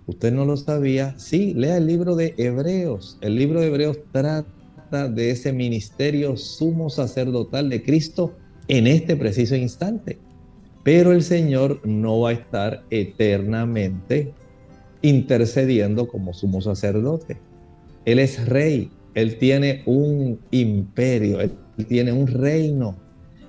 ¿Usted 0.07 0.31
no 0.31 0.45
lo 0.45 0.55
sabía? 0.55 1.17
Sí, 1.17 1.53
lea 1.55 1.77
el 1.77 1.87
libro 1.87 2.15
de 2.15 2.35
Hebreos. 2.37 3.17
El 3.21 3.37
libro 3.37 3.59
de 3.59 3.67
Hebreos 3.67 3.97
trata 4.11 5.09
de 5.09 5.31
ese 5.31 5.51
ministerio 5.51 6.37
sumo 6.37 6.91
sacerdotal 6.91 7.69
de 7.69 7.81
Cristo 7.81 8.35
en 8.67 8.85
este 8.85 9.15
preciso 9.15 9.55
instante. 9.55 10.19
Pero 10.83 11.11
el 11.11 11.23
Señor 11.23 11.81
no 11.87 12.19
va 12.19 12.29
a 12.29 12.33
estar 12.33 12.83
eternamente 12.91 14.31
intercediendo 15.01 16.07
como 16.07 16.35
sumo 16.35 16.61
sacerdote. 16.61 17.37
Él 18.05 18.19
es 18.19 18.47
rey, 18.47 18.91
Él 19.15 19.39
tiene 19.39 19.81
un 19.87 20.39
imperio, 20.51 21.41
Él 21.41 21.51
tiene 21.87 22.11
un 22.11 22.27
reino. 22.27 22.95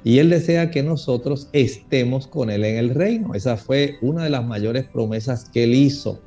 Y 0.05 0.21
Él 0.21 0.31
desea 0.31 0.71
que 0.71 0.83
nosotros 0.83 1.51
estemos 1.53 2.27
con 2.27 2.49
Él 2.49 2.65
en 2.65 2.77
el 2.77 2.91
reino. 2.95 3.35
Esa 3.35 3.59
fue 3.59 3.97
una 4.01 4.25
de 4.25 4.31
las 4.31 4.47
mayores 4.47 4.87
promesas 4.87 5.51
que 5.51 5.65
Él 5.65 5.75
hizo 5.75 6.23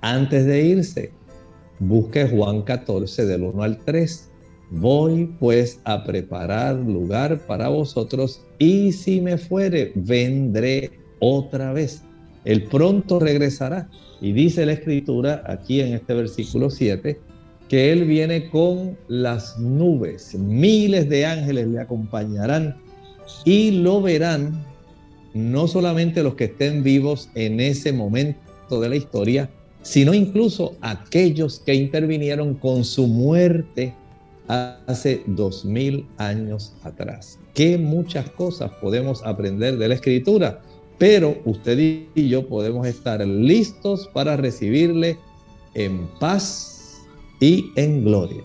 antes 0.00 0.46
de 0.46 0.62
irse. 0.62 1.12
Busque 1.78 2.26
Juan 2.26 2.62
14 2.62 3.26
del 3.26 3.42
1 3.42 3.62
al 3.62 3.78
3. 3.78 4.30
Voy 4.70 5.26
pues 5.40 5.80
a 5.84 6.04
preparar 6.04 6.76
lugar 6.76 7.38
para 7.46 7.68
vosotros 7.68 8.42
y 8.58 8.92
si 8.92 9.20
me 9.20 9.36
fuere, 9.38 9.92
vendré 9.94 10.90
otra 11.18 11.72
vez. 11.72 12.02
Él 12.44 12.64
pronto 12.64 13.18
regresará. 13.18 13.88
Y 14.20 14.32
dice 14.32 14.66
la 14.66 14.72
escritura 14.72 15.42
aquí 15.46 15.80
en 15.80 15.94
este 15.94 16.14
versículo 16.14 16.70
7 16.70 17.18
que 17.68 17.92
Él 17.92 18.04
viene 18.04 18.50
con 18.50 18.98
las 19.08 19.58
nubes. 19.58 20.34
Miles 20.34 21.08
de 21.08 21.24
ángeles 21.24 21.68
le 21.68 21.78
acompañarán 21.78 22.76
y 23.44 23.70
lo 23.70 24.02
verán 24.02 24.64
no 25.34 25.68
solamente 25.68 26.24
los 26.24 26.34
que 26.34 26.44
estén 26.44 26.82
vivos 26.82 27.30
en 27.36 27.60
ese 27.60 27.92
momento 27.92 28.80
de 28.80 28.88
la 28.88 28.96
historia, 28.96 29.48
sino 29.82 30.14
incluso 30.14 30.76
aquellos 30.80 31.60
que 31.60 31.74
intervinieron 31.74 32.54
con 32.54 32.84
su 32.84 33.06
muerte 33.06 33.94
hace 34.48 35.22
dos 35.26 35.64
mil 35.64 36.06
años 36.18 36.72
atrás. 36.82 37.38
Qué 37.54 37.78
muchas 37.78 38.28
cosas 38.30 38.70
podemos 38.80 39.22
aprender 39.24 39.78
de 39.78 39.88
la 39.88 39.94
escritura, 39.94 40.60
pero 40.98 41.40
usted 41.44 41.78
y 42.14 42.28
yo 42.28 42.46
podemos 42.46 42.86
estar 42.86 43.26
listos 43.26 44.08
para 44.12 44.36
recibirle 44.36 45.18
en 45.74 46.08
paz 46.18 47.00
y 47.40 47.70
en 47.76 48.04
gloria. 48.04 48.42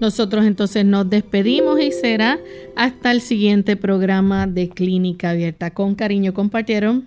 Nosotros 0.00 0.44
entonces 0.44 0.84
nos 0.84 1.10
despedimos 1.10 1.80
y 1.80 1.90
será 1.90 2.38
hasta 2.76 3.10
el 3.10 3.20
siguiente 3.20 3.76
programa 3.76 4.46
de 4.46 4.68
Clínica 4.68 5.30
Abierta. 5.30 5.72
Con 5.72 5.96
cariño 5.96 6.32
compartieron 6.32 7.06